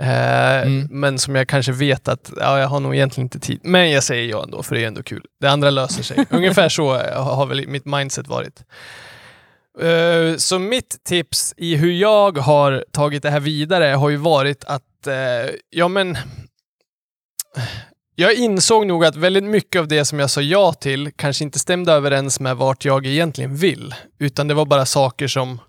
Eh, 0.01 0.45
Mm. 0.63 0.89
Men 0.91 1.19
som 1.19 1.35
jag 1.35 1.49
kanske 1.49 1.73
vet 1.73 2.09
att 2.09 2.31
ja, 2.37 2.59
jag 2.61 2.69
har 2.69 2.81
nog 2.81 2.95
egentligen 2.95 3.25
inte 3.27 3.39
tid. 3.41 3.61
Men 3.63 3.91
jag 3.91 4.03
säger 4.05 4.31
ja 4.31 4.43
ändå, 4.43 4.63
för 4.63 4.75
det 4.75 4.83
är 4.83 4.87
ändå 4.87 5.03
kul. 5.03 5.25
Det 5.41 5.47
andra 5.49 5.71
löser 5.71 6.03
sig. 6.03 6.25
Ungefär 6.31 6.69
så 6.69 6.97
har 7.13 7.47
väl 7.47 7.69
mitt 7.69 7.85
mindset 7.85 8.29
varit. 8.29 8.63
Eh, 9.81 10.37
så 10.37 10.59
mitt 10.59 11.05
tips 11.05 11.55
i 11.57 11.77
hur 11.77 11.93
jag 11.93 12.39
har 12.39 12.85
tagit 12.91 13.23
det 13.23 13.31
här 13.31 13.41
vidare 13.41 13.85
har 13.85 14.11
ju 14.11 14.17
varit 14.17 14.65
att, 14.65 15.07
eh, 15.07 15.55
ja 15.71 15.89
men, 15.89 16.19
jag 18.15 18.35
insåg 18.35 18.87
nog 18.87 19.05
att 19.05 19.17
väldigt 19.17 19.45
mycket 19.45 19.81
av 19.81 19.89
det 19.89 20.05
som 20.05 20.19
jag 20.19 20.31
sa 20.31 20.41
ja 20.41 20.73
till 20.73 21.11
kanske 21.17 21.45
inte 21.45 21.59
stämde 21.59 21.93
överens 21.93 22.41
med 22.41 22.57
vart 22.57 22.85
jag 22.85 23.07
egentligen 23.07 23.57
vill. 23.57 23.95
Utan 24.19 24.49
det 24.49 24.55
var 24.55 24.67
bara 24.67 24.87
saker 24.87 25.29
som 25.29 25.61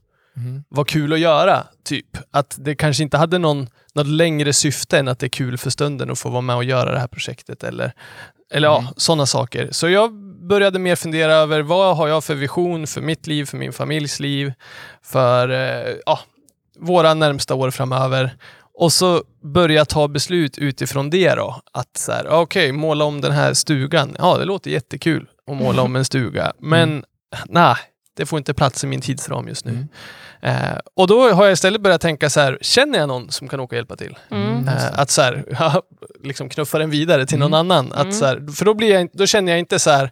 var 0.69 0.83
kul 0.83 1.13
att 1.13 1.19
göra, 1.19 1.63
typ. 1.83 2.17
Att 2.31 2.55
det 2.59 2.75
kanske 2.75 3.03
inte 3.03 3.17
hade 3.17 3.37
någon, 3.37 3.67
något 3.93 4.07
längre 4.07 4.53
syfte 4.53 4.99
än 4.99 5.07
att 5.07 5.19
det 5.19 5.25
är 5.25 5.29
kul 5.29 5.57
för 5.57 5.69
stunden 5.69 6.11
att 6.11 6.19
få 6.19 6.29
vara 6.29 6.41
med 6.41 6.55
och 6.55 6.63
göra 6.63 6.91
det 6.91 6.99
här 6.99 7.07
projektet. 7.07 7.63
Eller, 7.63 7.91
eller 8.51 8.67
ja, 8.67 8.93
sådana 8.97 9.25
saker. 9.25 9.69
Så 9.71 9.89
jag 9.89 10.11
började 10.47 10.79
mer 10.79 10.95
fundera 10.95 11.33
över 11.33 11.61
vad 11.61 11.97
har 11.97 12.07
jag 12.07 12.23
för 12.23 12.35
vision 12.35 12.87
för 12.87 13.01
mitt 13.01 13.27
liv, 13.27 13.45
för 13.45 13.57
min 13.57 13.73
familjs 13.73 14.19
liv, 14.19 14.53
för 15.03 15.49
eh, 15.49 15.95
ja, 16.05 16.19
våra 16.79 17.13
närmsta 17.13 17.55
år 17.55 17.71
framöver. 17.71 18.37
Och 18.77 18.93
så 18.93 19.23
börja 19.43 19.85
ta 19.85 20.07
beslut 20.07 20.57
utifrån 20.57 21.09
det 21.09 21.35
då. 21.35 21.61
Att 21.71 21.97
så 21.97 22.11
här, 22.11 22.27
okej, 22.27 22.71
måla 22.71 23.05
om 23.05 23.21
den 23.21 23.31
här 23.31 23.53
stugan. 23.53 24.15
Ja, 24.19 24.37
det 24.37 24.45
låter 24.45 24.71
jättekul 24.71 25.27
att 25.47 25.57
måla 25.57 25.81
om 25.81 25.95
en 25.95 26.05
stuga. 26.05 26.53
Men 26.59 27.03
nej, 27.45 27.75
det 28.15 28.25
får 28.25 28.37
inte 28.37 28.53
plats 28.53 28.83
i 28.83 28.87
min 28.87 29.01
tidsram 29.01 29.47
just 29.47 29.65
nu. 29.65 29.71
Mm. 29.71 29.87
Eh, 30.41 30.77
och 30.95 31.07
då 31.07 31.33
har 31.33 31.43
jag 31.45 31.53
istället 31.53 31.81
börjat 31.81 32.01
tänka 32.01 32.29
så 32.29 32.39
här, 32.39 32.57
känner 32.61 32.99
jag 32.99 33.07
någon 33.07 33.31
som 33.31 33.47
kan 33.47 33.59
åka 33.59 33.75
och 33.75 33.77
hjälpa 33.77 33.95
till? 33.95 34.17
Mm. 34.31 34.67
Eh, 34.67 34.99
att 34.99 35.09
så 35.09 35.21
här, 35.21 35.43
liksom 36.23 36.49
knuffa 36.49 36.77
den 36.77 36.89
vidare 36.89 37.25
till 37.25 37.39
någon 37.39 37.53
Mm. 37.53 37.71
annan. 37.71 37.91
Att 37.93 38.01
Mm. 38.01 38.11
så 38.13 38.25
här, 38.25 38.51
för 38.55 38.65
då, 38.65 38.73
blir 38.73 38.91
jag, 38.93 39.09
då 39.13 39.25
känner 39.25 39.51
jag 39.51 39.59
inte 39.59 39.79
så 39.79 39.89
här, 39.89 40.11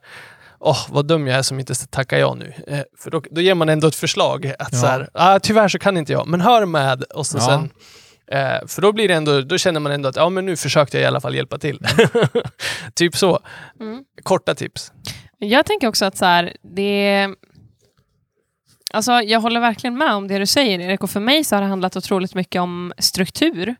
åh 0.59 0.77
vad 0.89 1.05
dum 1.07 1.27
jag 1.27 1.37
är 1.37 1.41
som 1.41 1.59
inte 1.59 1.87
tackar 1.87 2.17
ja 2.17 2.33
nu. 2.33 2.53
Eh, 2.67 2.79
för 2.97 3.11
då, 3.11 3.21
då 3.31 3.41
ger 3.41 3.55
man 3.55 3.69
ändå 3.69 3.87
ett 3.87 3.95
förslag. 3.95 4.53
Att 4.59 4.69
Ja. 4.73 4.77
så 4.79 4.85
här, 4.87 5.09
ah, 5.13 5.39
tyvärr 5.39 5.67
så 5.67 5.79
kan 5.79 5.97
inte 5.97 6.11
jag, 6.11 6.27
men 6.27 6.41
hör 6.41 6.65
med. 6.65 7.03
Och 7.03 7.25
så 7.27 7.37
Ja. 7.37 7.41
sen, 7.41 7.69
eh, 8.39 8.67
för 8.67 8.81
då, 8.81 8.91
blir 8.91 9.07
det 9.07 9.13
ändå, 9.13 9.41
då 9.41 9.57
känner 9.57 9.79
man 9.79 9.91
ändå 9.91 10.09
att 10.09 10.15
ja, 10.15 10.29
men 10.29 10.45
nu 10.45 10.55
försökte 10.57 10.97
jag 10.97 11.03
i 11.03 11.07
alla 11.07 11.21
fall 11.21 11.35
hjälpa 11.35 11.57
till. 11.57 11.79
typ 12.93 13.15
så. 13.17 13.39
Mm. 13.79 14.03
Korta 14.23 14.55
tips. 14.55 14.91
Jag 15.39 15.65
tänker 15.65 15.87
också 15.87 16.05
att 16.05 16.17
så 16.17 16.25
här, 16.25 16.53
det... 16.75 17.29
Alltså, 18.95 19.11
jag 19.11 19.39
håller 19.39 19.59
verkligen 19.59 19.97
med 19.97 20.13
om 20.13 20.27
det 20.27 20.39
du 20.39 20.45
säger, 20.45 20.79
Erik. 20.79 21.03
Och 21.03 21.09
för 21.09 21.19
mig 21.19 21.43
så 21.43 21.55
har 21.55 21.61
det 21.61 21.67
handlat 21.67 21.95
otroligt 21.97 22.35
mycket 22.35 22.61
om 22.61 22.93
struktur. 22.97 23.75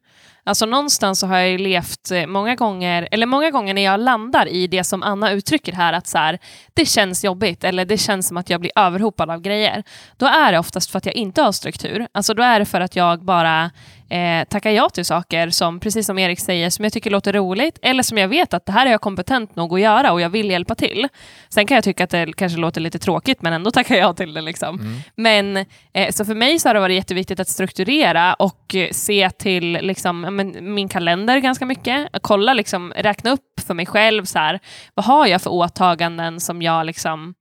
Alltså 0.45 0.65
någonstans 0.65 1.19
så 1.19 1.28
har 1.28 1.38
jag 1.38 1.62
levt 1.62 2.12
eh, 2.12 2.26
många 2.26 2.56
gånger, 2.56 3.08
eller 3.12 3.26
många 3.26 3.52
gånger 3.52 3.73
när 3.73 3.82
jag 3.82 3.99
landar 3.99 4.47
i 4.47 4.67
det 4.67 4.84
som 4.84 5.04
Anna 5.04 5.32
uttrycker 5.32 5.73
här, 5.73 5.93
att 5.93 6.08
så 6.08 6.17
här, 6.17 6.39
det 6.73 6.86
känns 6.86 7.23
jobbigt 7.23 7.63
eller 7.63 7.86
det 7.86 7.97
känns 7.97 8.28
som 8.28 8.38
att 8.38 8.49
jag 8.49 8.62
blir 8.62 8.71
överhopad 8.76 9.30
av 9.30 9.41
grejer. 9.41 9.84
Då 10.17 10.26
är 10.26 10.52
det 10.52 10.60
oftast 10.60 10.91
för 10.91 10.97
att 10.97 11.06
jag 11.06 11.15
inte 11.15 11.41
har 11.41 11.52
struktur. 11.52 12.08
Alltså 12.12 12.34
då 12.34 12.43
är 12.43 12.60
det 12.60 12.65
för 12.65 12.82
att 12.82 12.95
jag 12.95 13.26
bara 13.26 13.71
eh, 14.13 14.43
tackar 14.45 14.71
ja 14.71 14.89
till 14.89 15.06
saker 15.06 15.49
som, 15.49 15.80
precis 15.80 16.06
som 16.06 16.19
Erik 16.19 16.39
säger, 16.39 16.69
som 16.69 16.84
jag 16.84 16.93
tycker 16.93 17.12
låter 17.12 17.34
roligt 17.34 17.80
eller 17.82 18.04
som 18.04 18.17
jag 18.17 18.28
vet 18.28 18.54
att 18.54 18.65
det 18.65 18.71
här 18.71 18.86
är 18.86 18.91
jag 18.91 19.02
kompetent 19.02 19.56
nog 19.56 19.73
att 19.73 19.82
göra 19.82 20.12
och 20.12 20.21
jag 20.21 20.30
vill 20.30 20.49
hjälpa 20.49 20.76
till. 20.76 21.08
Sen 21.49 21.65
kan 21.65 21.76
jag 21.76 21.84
tycka 21.84 22.04
att 22.04 22.10
det 22.10 22.34
kanske 22.34 22.60
låter 22.60 22.82
lite 22.82 22.99
tråkigt 22.99 23.41
men 23.41 23.54
ändå 23.54 23.71
tackar 23.78 23.95
jag 23.95 24.17
till 24.17 24.34
det. 24.34 24.41
Liksom. 24.41 25.02
Men, 25.15 25.58
eh, 25.93 26.12
så 26.12 26.26
för 26.26 26.36
mig 26.36 26.60
så 26.60 26.69
har 26.69 26.73
det 26.73 26.80
varit 26.80 26.95
jätteviktigt 26.95 27.39
att 27.39 27.47
strukturera 27.47 28.34
och 28.34 28.76
eh, 28.76 28.89
se 28.91 29.30
till 29.30 29.71
liksom, 29.71 30.21
men, 30.21 30.73
min 30.73 30.89
kalender 30.89 31.38
ganska 31.38 31.65
mycket. 31.65 32.08
Kolla, 32.21 32.54
liksom, 32.54 32.93
räkna 32.95 33.32
upp 33.32 33.60
för 33.67 33.73
mig 33.73 33.86
själv, 33.86 34.26
så 34.26 34.39
här, 34.39 34.60
vad 34.93 35.06
har 35.06 35.28
jag 35.28 35.41
för 35.41 35.49
åtaganden 35.49 36.39
som 36.39 36.62
jag 36.62 36.86
liksom 36.86 37.34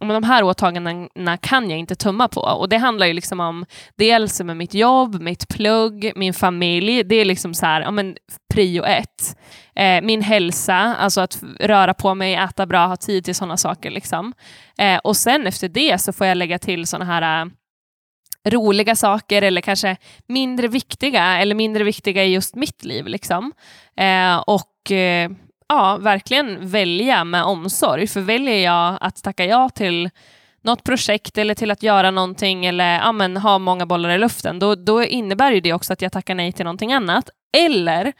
men 0.00 0.08
de 0.08 0.22
här 0.22 0.42
åtagandena 0.42 1.36
kan 1.36 1.70
jag 1.70 1.78
inte 1.78 1.94
tumma 1.94 2.28
på. 2.28 2.40
Och 2.40 2.68
Det 2.68 2.76
handlar 2.76 3.06
ju 3.06 3.12
liksom 3.12 3.40
om 3.40 3.66
dels 3.96 4.42
med 4.42 4.56
mitt 4.56 4.74
jobb, 4.74 5.20
mitt 5.20 5.48
plugg, 5.48 6.12
min 6.16 6.34
familj. 6.34 7.04
Det 7.04 7.16
är 7.16 7.24
liksom 7.24 7.54
så 7.54 7.66
här, 7.66 7.80
ja, 7.80 7.90
men 7.90 8.16
prio 8.54 8.84
ett. 8.84 9.36
Eh, 9.76 10.02
min 10.02 10.22
hälsa, 10.22 10.74
alltså 10.74 11.20
att 11.20 11.42
röra 11.60 11.94
på 11.94 12.14
mig, 12.14 12.34
äta 12.34 12.66
bra, 12.66 12.86
ha 12.86 12.96
tid 12.96 13.24
till 13.24 13.34
sådana 13.34 13.56
saker. 13.56 13.90
Liksom. 13.90 14.32
Eh, 14.78 14.98
och 14.98 15.16
sen 15.16 15.46
efter 15.46 15.68
det 15.68 15.98
så 15.98 16.12
får 16.12 16.26
jag 16.26 16.36
lägga 16.36 16.58
till 16.58 16.86
sådana 16.86 17.04
här 17.04 17.42
eh, 17.42 17.50
roliga 18.50 18.96
saker 18.96 19.42
eller 19.42 19.60
kanske 19.60 19.96
mindre 20.26 20.68
viktiga 20.68 21.38
eller 21.38 21.54
mindre 21.54 21.84
viktiga 21.84 22.24
i 22.24 22.32
just 22.32 22.54
mitt 22.54 22.84
liv. 22.84 23.06
Liksom. 23.06 23.52
Eh, 23.96 24.36
och 24.36 24.92
eh, 24.92 25.30
ja, 25.68 25.96
verkligen 25.96 26.68
välja 26.68 27.24
med 27.24 27.44
omsorg. 27.44 28.06
För 28.06 28.20
väljer 28.20 28.64
jag 28.64 28.98
att 29.00 29.22
tacka 29.22 29.44
ja 29.44 29.68
till 29.68 30.10
något 30.62 30.84
projekt 30.84 31.38
eller 31.38 31.54
till 31.54 31.70
att 31.70 31.82
göra 31.82 32.10
någonting 32.10 32.66
eller 32.66 32.94
ja, 32.94 33.12
men, 33.12 33.36
ha 33.36 33.58
många 33.58 33.86
bollar 33.86 34.10
i 34.10 34.18
luften, 34.18 34.58
då, 34.58 34.74
då 34.74 35.04
innebär 35.04 35.52
ju 35.52 35.60
det 35.60 35.72
också 35.72 35.92
att 35.92 36.02
jag 36.02 36.12
tackar 36.12 36.34
nej 36.34 36.52
till 36.52 36.64
någonting 36.64 36.92
annat. 36.92 37.30
Eller 37.56 38.12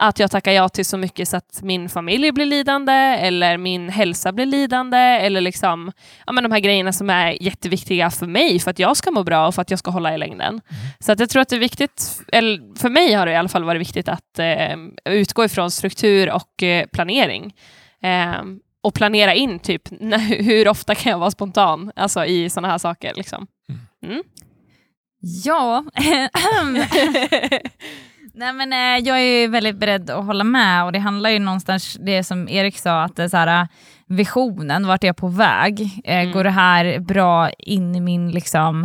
att 0.00 0.18
jag 0.18 0.30
tackar 0.30 0.52
ja 0.52 0.68
till 0.68 0.84
så 0.84 0.96
mycket 0.96 1.28
så 1.28 1.36
att 1.36 1.60
min 1.62 1.88
familj 1.88 2.32
blir 2.32 2.46
lidande 2.46 2.92
eller 2.92 3.56
min 3.56 3.88
hälsa 3.88 4.32
blir 4.32 4.46
lidande 4.46 4.98
eller 4.98 5.40
liksom, 5.40 5.92
ja, 6.26 6.32
men 6.32 6.44
de 6.44 6.52
här 6.52 6.60
grejerna 6.60 6.92
som 6.92 7.10
är 7.10 7.42
jätteviktiga 7.42 8.10
för 8.10 8.26
mig 8.26 8.60
för 8.60 8.70
att 8.70 8.78
jag 8.78 8.96
ska 8.96 9.10
må 9.10 9.24
bra 9.24 9.46
och 9.46 9.54
för 9.54 9.62
att 9.62 9.70
jag 9.70 9.78
ska 9.78 9.90
hålla 9.90 10.14
i 10.14 10.18
längden. 10.18 10.60
Så 10.98 11.12
att 11.12 11.20
jag 11.20 11.30
tror 11.30 11.42
att 11.42 11.48
det 11.48 11.56
är 11.56 11.60
viktigt, 11.60 12.20
eller 12.32 12.78
för 12.78 12.88
mig 12.88 13.12
har 13.12 13.26
det 13.26 13.32
i 13.32 13.36
alla 13.36 13.48
fall 13.48 13.64
varit 13.64 13.80
viktigt 13.80 14.08
att 14.08 14.38
eh, 14.38 14.76
utgå 15.04 15.44
ifrån 15.44 15.70
struktur 15.70 16.30
och 16.30 16.62
eh, 16.62 16.86
planering. 16.86 17.54
Eh, 18.02 18.42
och 18.82 18.94
planera 18.94 19.34
in 19.34 19.58
typ 19.58 19.82
när, 19.90 20.18
hur 20.42 20.68
ofta 20.68 20.94
kan 20.94 21.10
jag 21.10 21.18
vara 21.18 21.30
spontan 21.30 21.92
alltså 21.96 22.24
i 22.24 22.50
sådana 22.50 22.68
här 22.68 22.78
saker. 22.78 23.14
Liksom. 23.14 23.46
Mm. 24.06 24.22
Ja, 25.44 25.84
Nej, 28.34 28.52
men, 28.52 28.72
eh, 28.72 29.06
jag 29.08 29.20
är 29.22 29.48
väldigt 29.48 29.76
beredd 29.76 30.10
att 30.10 30.24
hålla 30.24 30.44
med 30.44 30.84
och 30.84 30.92
det 30.92 30.98
handlar 30.98 31.30
ju 31.30 31.38
någonstans 31.38 31.96
det 32.00 32.24
som 32.24 32.48
Erik 32.48 32.78
sa, 32.78 33.02
att 33.02 33.16
det 33.16 33.22
är 33.24 33.28
så 33.28 33.36
här, 33.36 33.68
visionen, 34.06 34.86
vart 34.86 35.04
är 35.04 35.08
jag 35.08 35.16
på 35.16 35.28
väg? 35.28 35.80
Eh, 36.04 36.20
Mm. 36.20 36.32
Går 36.32 36.44
det 36.44 36.50
här 36.50 36.98
bra 36.98 37.50
in 37.50 37.94
i 37.94 38.00
min, 38.00 38.30
liksom, 38.30 38.84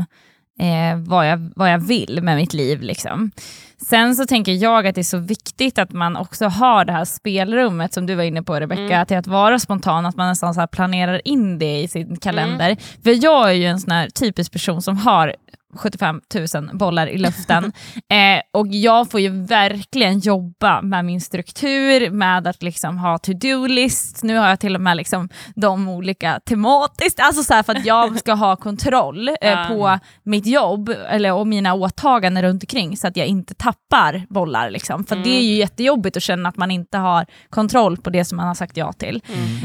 eh, 0.59 0.97
vad, 0.97 1.29
jag, 1.29 1.51
vad 1.55 1.71
jag 1.73 1.79
vill 1.79 2.19
med 2.23 2.35
mitt 2.35 2.53
liv? 2.53 2.81
Liksom. 2.81 3.31
Sen 3.77 4.15
så 4.15 4.25
tänker 4.25 4.51
jag 4.51 4.87
att 4.87 4.95
det 4.95 5.01
är 5.01 5.03
så 5.03 5.17
viktigt 5.17 5.77
att 5.79 5.91
man 5.91 6.15
också 6.17 6.45
har 6.45 6.85
det 6.85 6.91
här 6.93 7.05
spelrummet 7.05 7.93
som 7.93 8.05
du 8.05 8.15
var 8.15 8.23
inne 8.23 8.43
på 8.43 8.59
Rebecka, 8.59 8.81
Mm. 8.95 9.05
till 9.05 9.17
att 9.17 9.27
vara 9.27 9.59
spontan, 9.59 10.05
att 10.05 10.15
man 10.15 10.27
nästan 10.29 10.53
så 10.53 10.67
planerar 10.67 11.21
in 11.27 11.59
det 11.59 11.79
i 11.81 11.87
sin 11.87 12.17
kalender. 12.17 12.77
För 13.03 13.23
jag 13.23 13.49
är 13.49 13.53
ju 13.53 13.65
en 13.65 13.79
sån 13.79 13.91
här 13.91 14.09
typisk 14.09 14.51
person 14.51 14.81
som 14.81 14.97
har 14.97 15.35
75 15.77 16.21
000 16.55 16.69
bollar 16.73 17.07
i 17.07 17.17
luften. 17.17 17.63
eh, 18.09 18.41
och 18.53 18.67
jag 18.67 19.11
får 19.11 19.19
ju 19.19 19.29
verkligen 19.45 20.19
jobba 20.19 20.81
med 20.81 21.05
min 21.05 21.21
struktur, 21.21 22.09
med 22.09 22.47
att 22.47 22.63
liksom 22.63 22.97
ha 22.97 23.17
to-do-list. 23.17 24.23
Nu 24.23 24.37
har 24.37 24.49
jag 24.49 24.59
till 24.59 24.75
och 24.75 24.81
med 24.81 24.97
liksom 24.97 25.29
de 25.55 25.89
olika 25.89 26.39
tematiskt, 26.39 27.19
alltså 27.19 27.43
så 27.43 27.63
för 27.63 27.75
att 27.75 27.85
jag 27.85 28.19
ska 28.19 28.33
ha 28.33 28.55
kontroll 28.55 29.29
eh, 29.41 29.67
på 29.67 29.99
mitt 30.23 30.45
jobb 30.45 30.89
eller, 31.09 31.33
och 31.33 31.47
mina 31.47 31.73
åtaganden 31.73 32.43
runt 32.43 32.63
omkring 32.63 32.97
så 32.97 33.07
att 33.07 33.17
jag 33.17 33.27
inte 33.27 33.53
tappar 33.53 34.25
bollar. 34.29 34.69
Liksom. 34.69 35.05
För 35.05 35.15
det 35.15 35.37
är 35.37 35.41
ju 35.41 35.55
jättejobbigt 35.55 36.17
att 36.17 36.23
känna 36.23 36.49
att 36.49 36.57
man 36.57 36.71
inte 36.71 36.97
har 36.97 37.25
kontroll 37.49 37.97
på 37.97 38.09
det 38.09 38.25
som 38.25 38.35
man 38.35 38.47
har 38.47 38.55
sagt 38.55 38.77
ja 38.77 38.93
till. 38.93 39.21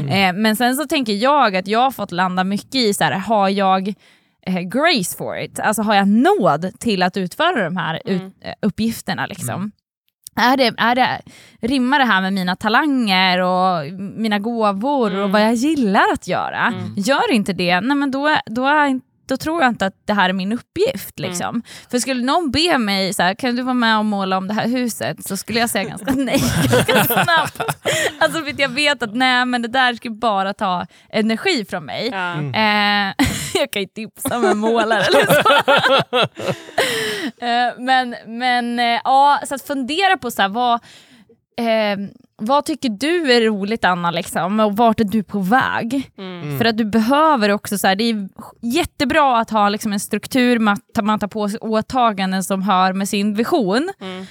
Eh, 0.09 0.33
men 0.33 0.55
sen 0.55 0.75
så 0.75 0.85
tänker 0.87 1.13
jag 1.13 1.55
att 1.55 1.67
jag 1.67 1.79
har 1.79 1.91
fått 1.91 2.11
landa 2.11 2.43
mycket 2.43 2.75
i, 2.75 2.93
så 2.93 3.03
här, 3.03 3.11
har 3.11 3.49
jag 3.49 3.93
grace 4.47 5.17
for 5.17 5.37
it? 5.37 5.59
Alltså 5.59 5.81
har 5.81 5.95
jag 5.95 6.07
nåd 6.07 6.71
till 6.79 7.03
att 7.03 7.17
utföra 7.17 7.63
de 7.63 7.77
här 7.77 8.01
ut, 8.05 8.21
eh, 8.41 8.53
uppgifterna? 8.61 9.25
Liksom? 9.25 9.71
Är 10.35 10.57
det, 10.57 10.73
är 10.77 10.95
det, 10.95 11.21
rimmar 11.61 11.99
det 11.99 12.05
här 12.05 12.21
med 12.21 12.33
mina 12.33 12.55
talanger 12.55 13.39
och 13.41 13.93
mina 13.99 14.39
gåvor 14.39 15.15
och 15.15 15.31
vad 15.31 15.41
jag 15.41 15.53
gillar 15.53 16.03
att 16.13 16.27
göra? 16.27 16.73
Gör 16.97 17.31
inte 17.31 17.53
det, 17.53 17.81
nej 17.81 17.97
men 17.97 18.11
då, 18.11 18.35
då, 18.45 18.65
är, 18.65 18.85
inte- 18.85 19.05
då 19.31 19.37
tror 19.37 19.61
jag 19.61 19.69
inte 19.69 19.85
att 19.85 19.93
det 20.05 20.13
här 20.13 20.29
är 20.29 20.33
min 20.33 20.51
uppgift. 20.51 21.19
Liksom. 21.19 21.63
För 21.91 21.99
skulle 21.99 22.23
någon 22.23 22.51
be 22.51 22.77
mig, 22.77 23.13
så 23.13 23.23
här, 23.23 23.33
kan 23.33 23.55
du 23.55 23.61
vara 23.61 23.73
med 23.73 23.97
och 23.97 24.05
måla 24.05 24.37
om 24.37 24.47
det 24.47 24.53
här 24.53 24.67
huset? 24.67 25.27
Så 25.27 25.37
skulle 25.37 25.59
jag 25.59 25.69
säga 25.69 25.83
ganska 25.83 26.11
nej, 26.17 26.43
ganska 26.87 27.03
snabbt. 27.03 27.61
Alltså 28.19 28.41
för 28.41 28.49
att 28.49 28.59
jag 28.59 28.69
vet 28.69 29.03
att 29.03 29.15
nej 29.15 29.45
men 29.45 29.61
det 29.61 29.67
där 29.67 29.93
skulle 29.93 30.15
bara 30.15 30.53
ta 30.53 30.85
energi 31.09 31.65
från 31.69 31.85
mig. 31.85 32.09
Ja. 32.11 32.33
Eh, 32.33 33.13
jag 33.53 33.71
kan 33.71 33.81
ju 33.81 33.87
tipsa 33.87 34.39
med 34.39 34.57
målare 34.57 35.03
eller 35.03 35.25
så. 35.25 35.49
eh, 37.45 37.73
men 37.77 38.15
men 38.27 38.79
eh, 38.79 39.01
ja, 39.03 39.39
så 39.47 39.55
att 39.55 39.67
fundera 39.67 40.17
på 40.17 40.31
så 40.31 40.41
här, 40.41 40.49
vad, 40.49 40.73
eh, 41.59 41.97
vad 42.43 42.65
tycker 42.65 42.89
du 42.89 43.31
är 43.33 43.41
roligt 43.41 43.85
Anna, 43.85 44.11
liksom, 44.11 44.59
och 44.59 44.77
vart 44.77 44.99
är 44.99 45.03
du 45.03 45.23
på 45.23 45.39
väg? 45.39 46.11
Mm. 46.17 46.57
För 46.57 46.65
att 46.65 46.77
du 46.77 46.85
behöver 46.85 47.51
också, 47.51 47.77
så 47.77 47.87
här, 47.87 47.95
det 47.95 48.03
är 48.03 48.29
jättebra 48.61 49.37
att 49.37 49.49
ha 49.49 49.69
liksom, 49.69 49.93
en 49.93 49.99
struktur, 49.99 50.59
med 50.59 50.73
att 50.97 51.05
man 51.05 51.19
tar 51.19 51.27
på 51.27 51.49
sig 51.49 51.59
åtaganden 51.59 52.43
som 52.43 52.61
hör 52.61 52.93
med 52.93 53.09
sin 53.09 53.33
vision, 53.35 53.89
Mm. 54.01 54.25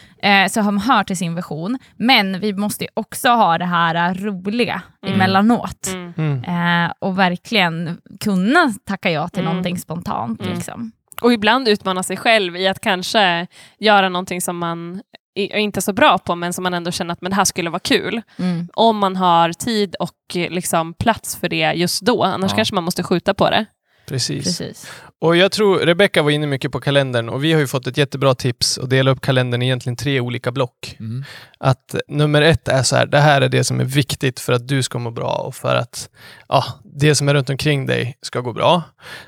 eh, 0.46 0.50
som 0.50 0.78
hör 0.78 1.04
till 1.04 1.16
sin 1.16 1.34
vision. 1.34 1.78
Men 1.96 2.40
vi 2.40 2.52
måste 2.52 2.84
ju 2.84 2.88
också 2.94 3.28
ha 3.28 3.58
det 3.58 3.64
här 3.64 3.94
eh, 4.10 4.14
roliga 4.24 4.82
emellanåt. 5.06 5.88
Mm. 5.92 6.12
Mm. 6.16 6.84
Eh, 6.86 6.92
och 6.98 7.18
verkligen 7.18 7.98
kunna 8.20 8.74
tacka 8.86 9.10
ja 9.10 9.28
till 9.28 9.40
Mm. 9.42 9.50
någonting 9.52 9.78
spontant. 9.78 10.40
Mm. 10.42 10.54
Liksom. 10.54 10.92
Och 11.22 11.32
ibland 11.32 11.68
utmana 11.68 12.02
sig 12.02 12.16
själv 12.16 12.56
i 12.56 12.68
att 12.68 12.80
kanske 12.80 13.46
göra 13.78 14.08
någonting 14.08 14.40
som 14.40 14.58
man 14.58 15.02
är 15.40 15.58
inte 15.58 15.82
så 15.82 15.92
bra 15.92 16.18
på, 16.18 16.34
men 16.36 16.52
som 16.52 16.62
man 16.62 16.74
ändå 16.74 16.90
känner 16.90 17.12
att 17.12 17.20
men 17.22 17.30
det 17.30 17.36
här 17.36 17.44
skulle 17.44 17.70
vara 17.70 17.80
kul. 17.80 18.22
Mm. 18.38 18.68
Om 18.74 18.98
man 18.98 19.16
har 19.16 19.52
tid 19.52 19.94
och 20.00 20.36
eh, 20.36 20.50
liksom, 20.50 20.94
plats 20.94 21.36
för 21.36 21.48
det 21.48 21.72
just 21.72 22.02
då, 22.02 22.22
annars 22.24 22.50
Ja. 22.50 22.56
kanske 22.56 22.74
man 22.74 22.84
måste 22.84 23.02
skjuta 23.02 23.34
på 23.34 23.50
det. 23.50 23.66
Precis. 24.10 24.44
Precis. 24.44 24.90
Och 25.20 25.36
jag 25.36 25.52
tror, 25.52 25.78
Rebecca 25.78 26.22
var 26.22 26.30
inne 26.30 26.46
mycket 26.46 26.72
på 26.72 26.80
kalendern 26.80 27.28
och 27.28 27.44
vi 27.44 27.52
har 27.52 27.60
ju 27.60 27.66
fått 27.66 27.86
ett 27.86 27.96
jättebra 27.96 28.34
tips 28.34 28.78
att 28.78 28.90
dela 28.90 29.10
upp 29.10 29.20
kalendern 29.20 29.62
i 29.62 29.66
egentligen 29.66 29.96
tre 29.96 30.20
olika 30.20 30.52
block. 30.52 30.96
Mm. 31.00 31.24
Att 31.58 31.94
nummer 32.08 32.42
ett 32.42 32.68
är 32.68 32.82
så 32.82 32.96
här, 32.96 33.06
det 33.06 33.18
här 33.18 33.40
är 33.40 33.48
det 33.48 33.64
som 33.64 33.80
är 33.80 33.84
viktigt 33.84 34.40
för 34.40 34.52
att 34.52 34.68
du 34.68 34.82
ska 34.82 34.98
må 34.98 35.10
bra 35.10 35.32
och 35.32 35.54
för 35.54 35.76
att 35.76 36.08
ja, 36.48 36.64
det 36.84 37.14
som 37.14 37.28
är 37.28 37.34
runt 37.34 37.50
omkring 37.50 37.86
dig 37.86 38.16
ska 38.22 38.40
gå 38.40 38.52
bra. 38.52 38.82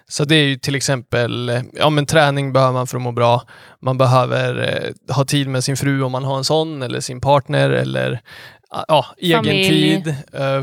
Så 0.08 0.24
det 0.24 0.34
är 0.34 0.44
ju 0.44 0.56
till 0.56 0.74
exempel, 0.74 1.62
ja 1.72 1.90
men 1.90 2.06
träning 2.06 2.52
behöver 2.52 2.72
man 2.72 2.86
för 2.86 2.96
att 2.96 3.02
må 3.02 3.12
bra. 3.12 3.42
Man 3.80 3.98
behöver 3.98 4.68
eh, 5.08 5.14
ha 5.14 5.24
tid 5.24 5.48
med 5.48 5.64
sin 5.64 5.76
fru 5.76 6.02
om 6.02 6.12
man 6.12 6.24
har 6.24 6.36
en 6.36 6.44
sån, 6.44 6.82
eller 6.82 7.00
sin 7.00 7.20
partner, 7.20 7.70
eller 7.70 8.20
ja, 8.88 9.06
egen 9.18 9.44
Familj. 9.44 9.68
tid, 9.68 10.14
eh, 10.32 10.62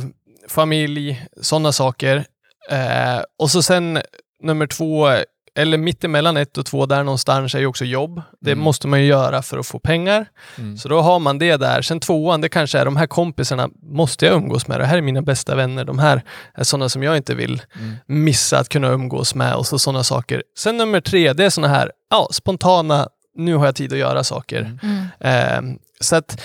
familj, 0.50 1.26
sådana 1.42 1.72
saker. 1.72 2.26
Eh, 2.72 3.22
och 3.40 3.52
så 3.52 3.62
sen 3.64 4.02
nummer 4.44 4.68
två, 4.68 5.10
eller 5.56 5.78
mittemellan 5.78 6.38
ett 6.38 6.58
och 6.58 6.66
två 6.66 6.86
där 6.86 7.04
någonstans 7.04 7.56
är 7.56 7.60
ju 7.60 7.66
också 7.66 7.86
jobb. 7.86 8.22
Det 8.42 8.52
Mm. 8.52 8.64
måste 8.64 8.88
man 8.88 9.00
ju 9.02 9.06
göra 9.06 9.42
för 9.42 9.58
att 9.58 9.68
få 9.68 9.80
pengar. 9.80 10.26
Mm. 10.58 10.78
Så 10.78 10.90
då 10.90 11.02
har 11.02 11.20
man 11.20 11.38
det 11.40 11.58
där. 11.58 11.82
Sen 11.82 12.00
tvåan, 12.00 12.42
det 12.42 12.50
kanske 12.50 12.80
är 12.80 12.86
de 12.86 12.98
här 12.98 13.08
kompisarna 13.08 13.70
måste 13.82 14.26
jag 14.26 14.36
umgås 14.36 14.68
med. 14.68 14.80
Det 14.80 14.86
här 14.86 14.98
är 14.98 15.02
mina 15.02 15.22
bästa 15.22 15.56
vänner. 15.56 15.86
De 15.86 16.00
här 16.00 16.22
är 16.56 16.64
sådana 16.64 16.90
som 16.90 17.04
jag 17.04 17.18
inte 17.18 17.36
vill 17.36 17.62
Mm. 17.80 17.96
missa 18.06 18.60
att 18.60 18.70
kunna 18.70 18.88
umgås 18.88 19.36
med 19.36 19.56
och 19.56 19.68
så 19.68 19.80
sådana 19.80 20.04
saker. 20.04 20.44
Sen 20.58 20.78
nummer 20.78 21.02
tre, 21.02 21.34
det 21.34 21.46
är 21.46 21.50
sådana 21.50 21.74
här 21.74 21.92
ja, 22.10 22.28
spontana, 22.32 23.08
nu 23.36 23.56
har 23.56 23.66
jag 23.66 23.76
tid 23.76 23.94
att 23.94 24.00
göra 24.00 24.24
saker. 24.24 24.62
Mm. 24.62 25.08
Mm. 25.20 25.70
Eh, 25.74 25.80
så 26.02 26.16
att 26.16 26.42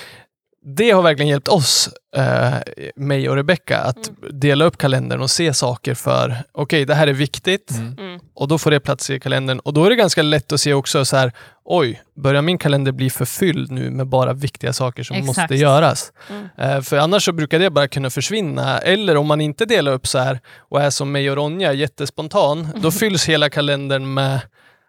det 0.66 0.90
har 0.90 1.02
verkligen 1.02 1.28
hjälpt 1.28 1.48
oss, 1.48 1.88
eh, 2.16 2.54
mig 2.96 3.28
och 3.28 3.36
Rebecca, 3.36 3.78
att 3.78 4.10
dela 4.30 4.64
upp 4.64 4.78
kalendern 4.78 5.20
och 5.20 5.30
se 5.30 5.54
saker 5.54 5.94
för, 5.94 6.36
okej, 6.52 6.84
det 6.84 6.94
här 6.94 7.06
är 7.06 7.12
viktigt 7.12 7.70
Mm. 7.70 7.94
Mm. 7.98 8.20
och 8.34 8.48
då 8.48 8.58
får 8.58 8.70
det 8.70 8.80
plats 8.80 9.10
i 9.10 9.20
kalendern. 9.20 9.58
Och 9.58 9.72
då 9.72 9.84
är 9.84 9.90
det 9.90 9.96
ganska 9.96 10.22
lätt 10.22 10.52
att 10.52 10.60
se 10.60 10.74
också 10.74 11.04
så 11.04 11.16
här, 11.16 11.32
oj, 11.64 12.02
börjar 12.16 12.42
min 12.42 12.58
kalender 12.58 12.92
bli 12.92 13.10
förfylld 13.10 13.70
nu 13.70 13.90
med 13.90 14.06
bara 14.06 14.32
viktiga 14.32 14.72
saker 14.72 15.02
som 15.02 15.16
Exakt. 15.16 15.38
måste 15.38 15.54
göras? 15.54 16.12
Mm. 16.30 16.48
Eh, 16.58 16.82
för 16.82 16.96
annars 16.98 17.24
så 17.24 17.32
brukar 17.32 17.58
det 17.58 17.70
bara 17.70 17.88
kunna 17.88 18.10
försvinna. 18.10 18.78
Eller 18.78 19.16
om 19.16 19.26
man 19.26 19.40
inte 19.40 19.64
delar 19.64 19.92
upp 19.92 20.06
så 20.06 20.18
här 20.18 20.40
och 20.58 20.82
är 20.82 20.90
som 20.90 21.12
mig 21.12 21.30
och 21.30 21.36
Ronja, 21.36 21.72
jättespontan, 21.72 22.68
då 22.76 22.90
fylls 23.00 23.28
hela 23.28 23.50
kalendern 23.50 24.14
med 24.14 24.40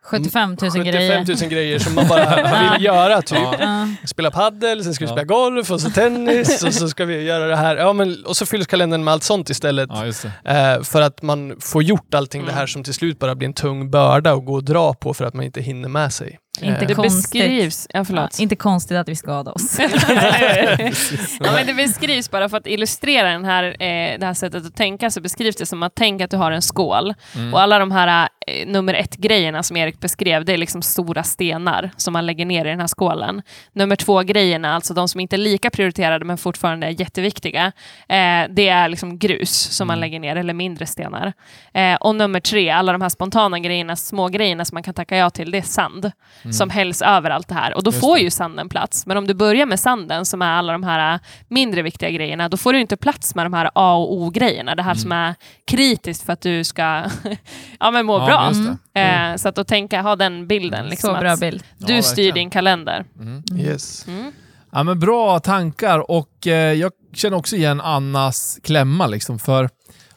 75 0.05 0.49
000 0.49 0.57
75 0.71 0.83
grejer. 0.83 1.25
000 1.41 1.49
grejer 1.49 1.79
som 1.79 1.95
man 1.95 2.07
bara 2.07 2.71
vill 2.73 2.83
göra. 2.85 3.21
Typ. 3.21 3.37
Ja. 3.59 3.87
Spela 4.05 4.31
paddel, 4.31 4.83
sen 4.83 4.93
ska 4.93 5.05
vi 5.05 5.09
Ja. 5.09 5.15
spela 5.15 5.23
golf 5.25 5.71
och 5.71 5.81
så 5.81 5.89
tennis 5.89 6.63
och 6.67 6.73
så 6.73 6.89
ska 6.89 7.05
vi 7.05 7.21
göra 7.23 7.45
det 7.47 7.55
här. 7.55 7.75
Ja, 7.75 7.93
men, 7.93 8.25
och 8.25 8.37
så 8.37 8.45
fylls 8.45 8.67
kalendern 8.67 9.03
med 9.03 9.11
allt 9.11 9.23
sånt 9.23 9.49
istället. 9.49 9.89
Ja, 9.93 10.05
just 10.05 10.25
det. 10.43 10.51
Eh, 10.77 10.83
för 10.83 11.01
att 11.01 11.21
man 11.21 11.55
får 11.59 11.83
gjort 11.83 12.13
allting 12.13 12.41
Mm. 12.41 12.53
det 12.53 12.59
här 12.59 12.67
som 12.67 12.83
till 12.83 12.93
slut 12.93 13.19
bara 13.19 13.35
blir 13.35 13.47
en 13.47 13.53
tung 13.53 13.91
börda 13.91 14.31
att 14.33 14.45
gå 14.45 14.53
och 14.53 14.63
dra 14.63 14.93
på 14.93 15.13
för 15.13 15.25
att 15.25 15.33
man 15.33 15.45
inte 15.45 15.61
hinner 15.61 15.89
med 15.89 16.13
sig. 16.13 16.37
Inte 16.61 16.81
Eh, 16.81 16.87
Det 16.87 16.95
Konstigt. 16.95 17.21
beskrivs, 17.41 17.87
ja, 17.93 17.99
Ja, 17.99 18.05
förlåt. 18.05 18.39
inte 18.39 18.55
konstigt 18.55 18.97
att 18.97 19.09
vi 19.09 19.15
skadar 19.15 19.55
oss. 19.55 19.79
ja, 21.39 21.51
men 21.51 21.67
det 21.67 21.73
beskrivs 21.73 22.31
bara 22.31 22.49
för 22.49 22.57
att 22.57 22.67
illustrera 22.67 23.29
den 23.31 23.45
här, 23.45 23.63
eh, 23.63 24.19
det 24.19 24.25
här 24.25 24.33
sättet 24.33 24.65
att 24.65 24.75
tänka 24.75 25.09
så 25.11 25.21
beskrivs 25.21 25.55
det 25.55 25.65
som 25.65 25.83
att 25.83 25.95
tänk 25.95 26.21
att 26.21 26.31
du 26.31 26.37
har 26.37 26.51
en 26.51 26.61
skål 26.61 27.13
Mm. 27.35 27.53
och 27.53 27.61
alla 27.61 27.79
de 27.79 27.91
här 27.91 28.29
eh, 28.47 28.67
nummer 28.67 28.93
ett-grejerna 28.93 29.63
som 29.63 29.77
Erik 29.77 29.99
beskrev, 29.99 30.45
det 30.45 30.53
är 30.53 30.57
liksom 30.57 30.81
stora 30.81 31.23
stenar 31.23 31.91
som 31.97 32.13
man 32.13 32.25
lägger 32.25 32.45
ner 32.45 32.65
i 32.65 32.69
den 32.69 32.79
här 32.79 32.87
skålen. 32.87 33.41
Nummer 33.73 33.95
två-grejerna, 33.95 34.75
alltså 34.75 34.93
de 34.93 35.07
som 35.07 35.19
inte 35.21 35.35
är 35.35 35.37
lika 35.37 35.69
prioriterade 35.69 36.25
men 36.25 36.37
fortfarande 36.37 36.87
är 36.87 36.99
jätteviktiga, 37.01 37.65
eh, 38.09 38.43
det 38.49 38.69
är 38.69 38.89
liksom 38.89 39.19
grus 39.19 39.51
som 39.51 39.87
man 39.87 39.95
Mm. 39.97 40.01
lägger 40.01 40.19
ner, 40.19 40.35
eller 40.35 40.53
mindre 40.53 40.85
stenar. 40.85 41.33
Eh, 41.73 41.95
och 41.95 42.15
nummer 42.15 42.39
tre, 42.39 42.69
alla 42.69 42.91
de 42.91 43.01
här 43.01 43.09
spontana 43.09 43.59
grejerna, 43.59 43.95
små 43.95 44.27
grejerna 44.27 44.65
som 44.65 44.75
man 44.75 44.83
kan 44.83 44.93
tacka 44.93 45.17
ja 45.17 45.29
till, 45.29 45.51
det 45.51 45.57
är 45.57 45.61
sand 45.61 46.11
som 46.51 46.69
hälls 46.69 47.01
över 47.01 47.29
allt 47.29 47.47
det 47.47 47.53
här. 47.55 47.73
Och 47.77 47.83
då 47.83 47.91
Just 47.91 48.01
får 48.01 48.15
det. 48.15 48.21
ju 48.21 48.29
sanden 48.29 48.69
plats. 48.69 49.05
Men 49.05 49.17
om 49.17 49.27
du 49.27 49.33
börjar 49.33 49.65
med 49.65 49.79
sanden, 49.79 50.25
som 50.25 50.41
är 50.41 50.51
alla 50.51 50.71
de 50.71 50.83
här 50.83 51.13
äh, 51.13 51.19
mindre 51.47 51.81
viktiga 51.81 52.09
grejerna, 52.09 52.49
då 52.49 52.57
får 52.57 52.73
du 52.73 52.79
inte 52.79 52.97
plats 52.97 53.35
med 53.35 53.45
de 53.45 53.53
här 53.53 53.69
A 53.75 53.95
och 53.95 54.13
O-grejerna. 54.13 54.75
Det 54.75 54.83
här 54.83 54.93
som 54.95 55.11
är 55.11 55.35
kritiskt 55.67 56.25
för 56.25 56.33
att 56.33 56.41
du 56.41 56.63
ska 56.63 57.03
ja, 57.79 57.91
men 57.91 58.05
må 58.05 58.17
Ja, 58.19 58.25
bra. 58.25 58.47
just 58.49 58.69
det. 58.93 59.01
Eh, 59.01 59.35
så 59.35 59.49
att 59.49 59.55
då 59.55 59.63
tänka, 59.63 60.01
ha 60.01 60.15
den 60.15 60.47
bilden. 60.47 60.85
Liksom, 60.89 61.13
Så 61.15 61.19
bra 61.19 61.31
att 61.31 61.39
bild. 61.39 61.63
du 61.77 61.95
Ja, 61.95 62.01
styr 62.01 62.31
din 62.31 62.49
kalender. 62.49 63.05
Mm. 63.19 63.43
Yes. 63.59 64.07
Mm. 64.07 64.31
Ja, 64.71 64.83
men 64.83 64.99
bra 64.99 65.39
tankar 65.39 66.11
och 66.11 66.47
eh, 66.47 66.73
jag 66.73 66.91
känner 67.13 67.37
också 67.37 67.55
igen 67.55 67.81
Annas 67.81 68.59
klämma. 68.63 69.07
Liksom, 69.07 69.39
för, 69.39 69.69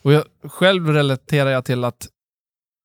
och 0.03 0.12
jag, 0.12 0.25
själv 0.49 0.88
relaterar 0.88 1.51
jag 1.51 1.64
till 1.64 1.85
att 1.85 2.07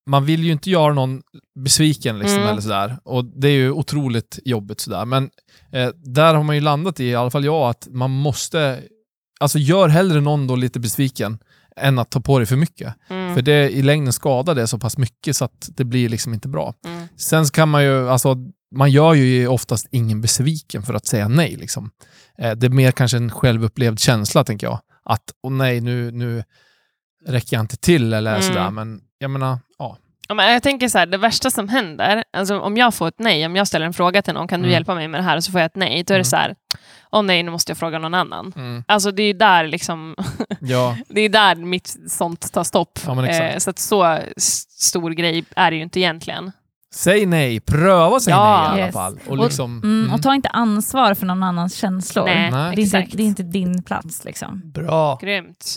man 0.10 0.26
vill 0.26 0.44
ju 0.44 0.52
inte 0.52 0.70
göra 0.70 0.94
någon 0.94 1.22
besviken. 1.60 2.20
Liksom, 2.20 2.38
Mm. 2.38 2.50
eller 2.50 2.62
sådär. 2.62 2.98
Och 3.04 3.26
det 3.26 3.48
är 3.48 3.52
ju 3.56 3.72
otroligt 3.72 4.40
jobbigt. 4.46 4.80
Sådär. 4.80 5.06
Men 5.06 5.30
eh, 5.72 5.90
där 6.04 6.34
har 6.34 6.44
man 6.44 6.56
ju 6.56 6.62
landat 6.62 7.00
i, 7.00 7.04
i 7.06 7.16
alla 7.16 7.30
fall 7.32 7.46
jag, 7.46 7.70
att 7.70 7.88
man 7.92 8.12
måste... 8.12 8.84
Alltså 9.40 9.60
gör 9.60 9.88
hellre 9.88 10.22
någon 10.22 10.48
då 10.48 10.56
lite 10.56 10.80
besviken 10.80 11.40
än 11.78 12.00
att 12.00 12.10
ta 12.12 12.20
på 12.20 12.40
dig 12.40 12.46
för 12.46 12.56
mycket. 12.56 12.94
Mm. 13.10 13.36
För 13.36 13.42
det 13.42 13.70
i 13.70 13.82
längden 13.82 14.14
skadar 14.14 14.56
det 14.56 14.68
så 14.68 14.80
pass 14.80 14.98
mycket 14.98 15.36
så 15.36 15.46
att 15.46 15.70
det 15.76 15.84
blir 15.84 16.10
liksom 16.10 16.34
inte 16.34 16.48
bra. 16.48 16.74
Mm. 16.86 17.08
Sen 17.18 17.46
kan 17.46 17.70
man 17.70 17.84
ju, 17.84 18.10
alltså, 18.10 18.36
man 18.76 18.92
gör 18.92 19.14
ju 19.14 19.48
oftast 19.48 19.88
ingen 19.92 20.22
besviken 20.22 20.84
för 20.84 20.94
att 20.94 21.06
säga 21.06 21.28
nej. 21.28 21.56
Liksom. 21.56 21.90
Eh, 22.38 22.52
det 22.52 22.68
är 22.68 22.70
mer 22.70 22.92
kanske 22.92 23.18
en 23.18 23.32
självupplevd 23.32 24.00
känsla, 24.00 24.44
tänker 24.44 24.68
jag. 24.68 24.80
Att, 25.06 25.24
åh 25.44 25.52
nej, 25.52 25.82
nu, 25.82 26.12
nu 26.12 26.44
räcker 27.28 27.56
jag 27.58 27.64
inte 27.64 27.78
till 27.78 28.14
eller 28.14 28.32
Mm. 28.36 28.42
sådär. 28.48 28.72
Men 28.72 29.02
jag 29.18 29.32
menar, 29.32 29.60
ja. 30.28 30.30
Ja, 30.30 30.34
men 30.36 30.54
jag 30.54 30.64
tänker 30.64 30.88
så 30.90 30.98
här, 30.98 31.06
det 31.06 31.18
värsta 31.18 31.50
som 31.52 31.70
händer, 31.70 32.24
alltså 32.34 32.60
om 32.60 32.78
jag 32.78 32.94
får 32.94 33.08
ett 33.08 33.20
nej, 33.20 33.46
om 33.46 33.56
jag 33.56 33.68
ställer 33.68 33.86
en 33.86 33.94
fråga 33.94 34.22
till 34.22 34.34
någon, 34.34 34.48
kan 34.48 34.60
du 34.60 34.66
Mm. 34.66 34.74
hjälpa 34.74 34.96
mig 34.96 35.08
med 35.08 35.20
det 35.20 35.24
här? 35.24 35.38
Och 35.38 35.44
så 35.44 35.52
får 35.52 35.62
jag 35.62 35.66
ett 35.66 35.76
nej, 35.76 36.04
då 36.04 36.14
är 36.14 36.16
Mm. 36.16 36.24
det 36.24 36.30
så 36.30 36.36
här, 36.36 36.56
åh 37.12 37.22
nej, 37.24 37.44
nu 37.44 37.52
måste 37.52 37.70
jag 37.72 37.78
fråga 37.78 38.00
någon 38.00 38.14
annan. 38.14 38.54
Mm. 38.56 38.84
Alltså 38.88 39.12
det 39.12 39.24
är 39.24 39.28
ju 39.28 39.34
där 39.34 39.68
liksom, 39.68 40.16
Ja, 40.60 40.98
det 41.10 41.22
är 41.22 41.30
där 41.30 41.56
mitt 41.56 41.96
sånt 42.08 42.54
tar 42.54 42.64
stopp. 42.64 43.00
Ja. 43.06 43.26
Eh, 43.28 43.58
så 43.58 43.70
att 43.70 43.80
så 43.80 44.20
stor 44.70 45.12
grej 45.12 45.46
är 45.56 45.72
det 45.72 45.78
ju 45.78 45.84
inte 45.84 46.00
egentligen. 46.00 46.52
säg 46.96 47.26
nej. 47.26 47.60
Pröva 47.60 48.20
säg 48.20 48.32
Ja. 48.34 48.68
nej 48.72 48.80
i 48.80 48.84
alla 48.84 48.92
fall. 48.92 49.20
Och 49.28 49.32
Och- 49.38 49.44
liksom, 49.44 49.78
Mm, 49.84 50.02
mm. 50.04 50.14
och 50.14 50.22
ta 50.22 50.36
inte 50.36 50.50
ansvar 50.50 51.14
för 51.14 51.26
någon 51.26 51.44
annans 51.44 51.76
känslor. 51.76 52.26
Nej, 52.26 52.52
Nej. 52.52 52.76
Det, 52.76 52.82
är 52.82 52.86
inte, 53.02 53.18
det 53.18 53.24
är 53.24 53.28
inte 53.28 53.44
din 53.44 53.84
plats. 53.84 54.26
Liksom. 54.26 54.62
Bra. 54.74 55.20
Grymt. 55.22 55.76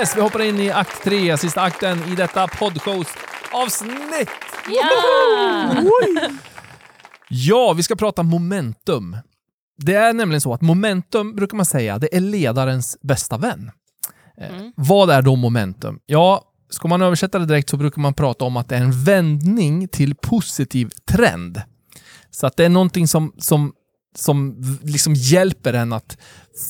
Yes, 0.00 0.16
vi 0.16 0.20
hoppar 0.20 0.42
in 0.42 0.60
i 0.60 0.70
akt 0.70 1.04
tre, 1.04 1.36
sista 1.38 1.60
akten 1.60 1.98
i 2.12 2.14
detta 2.14 2.48
podcast-avsnitt. 2.48 4.28
Ja! 4.68 4.90
Ja, 7.28 7.72
vi 7.72 7.82
ska 7.82 7.96
prata 7.96 8.22
momentum. 8.22 9.16
Det 9.78 9.94
är 9.94 10.12
nämligen 10.12 10.40
så 10.40 10.52
att 10.54 10.60
momentum, 10.60 11.36
brukar 11.36 11.56
man 11.56 11.66
säga, 11.66 11.98
det 11.98 12.16
är 12.16 12.20
ledarens 12.20 12.98
bästa 13.02 13.38
vän. 13.38 13.70
Eh, 14.40 14.56
Mm. 14.56 14.72
Vad 14.76 15.10
är 15.10 15.22
då 15.22 15.36
momentum? 15.36 15.98
Ja, 16.06 16.42
ska 16.70 16.88
man 16.88 17.02
översätta 17.02 17.38
det 17.38 17.46
direkt 17.46 17.68
så 17.70 17.76
brukar 17.76 18.02
man 18.02 18.14
prata 18.14 18.44
om 18.44 18.56
att 18.56 18.68
det 18.68 18.76
är 18.76 18.80
en 18.80 19.04
vändning 19.04 19.88
till 19.88 20.14
positiv 20.14 20.90
trend. 21.10 21.62
Så 22.30 22.46
att 22.46 22.56
det 22.56 22.64
är 22.64 22.68
någonting 22.68 23.08
som, 23.08 23.32
som, 23.38 23.72
som 24.18 24.56
liksom 24.82 25.14
hjälper 25.14 25.72
en 25.72 25.92
att 25.92 26.18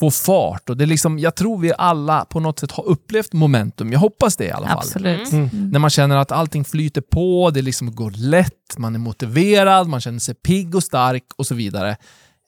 få 0.00 0.10
fart. 0.10 0.70
Och 0.70 0.76
det 0.76 0.84
är 0.84 0.86
liksom, 0.86 1.18
jag 1.18 1.34
tror 1.34 1.58
vi 1.58 1.72
alla 1.78 2.24
på 2.24 2.40
något 2.40 2.58
sätt 2.58 2.72
har 2.72 2.84
upplevt 2.84 3.32
momentum. 3.32 3.92
Jag 3.92 4.00
hoppas 4.00 4.36
det 4.36 4.44
i 4.44 4.50
alla 4.50 4.66
fall. 4.66 4.78
Absolut. 4.78 5.32
Mm. 5.32 5.48
När 5.52 5.78
man 5.78 5.90
känner 5.90 6.16
att 6.16 6.32
allting 6.32 6.64
flyter 6.64 7.00
på, 7.00 7.50
det 7.50 7.62
liksom 7.62 7.94
går 7.94 8.10
lätt, 8.10 8.78
man 8.78 8.94
är 8.94 8.98
motiverad, 8.98 9.88
man 9.88 10.00
känner 10.00 10.18
sig 10.18 10.34
pigg 10.34 10.74
och 10.74 10.82
stark 10.82 11.24
och 11.36 11.46
så 11.46 11.54
vidare. 11.54 11.96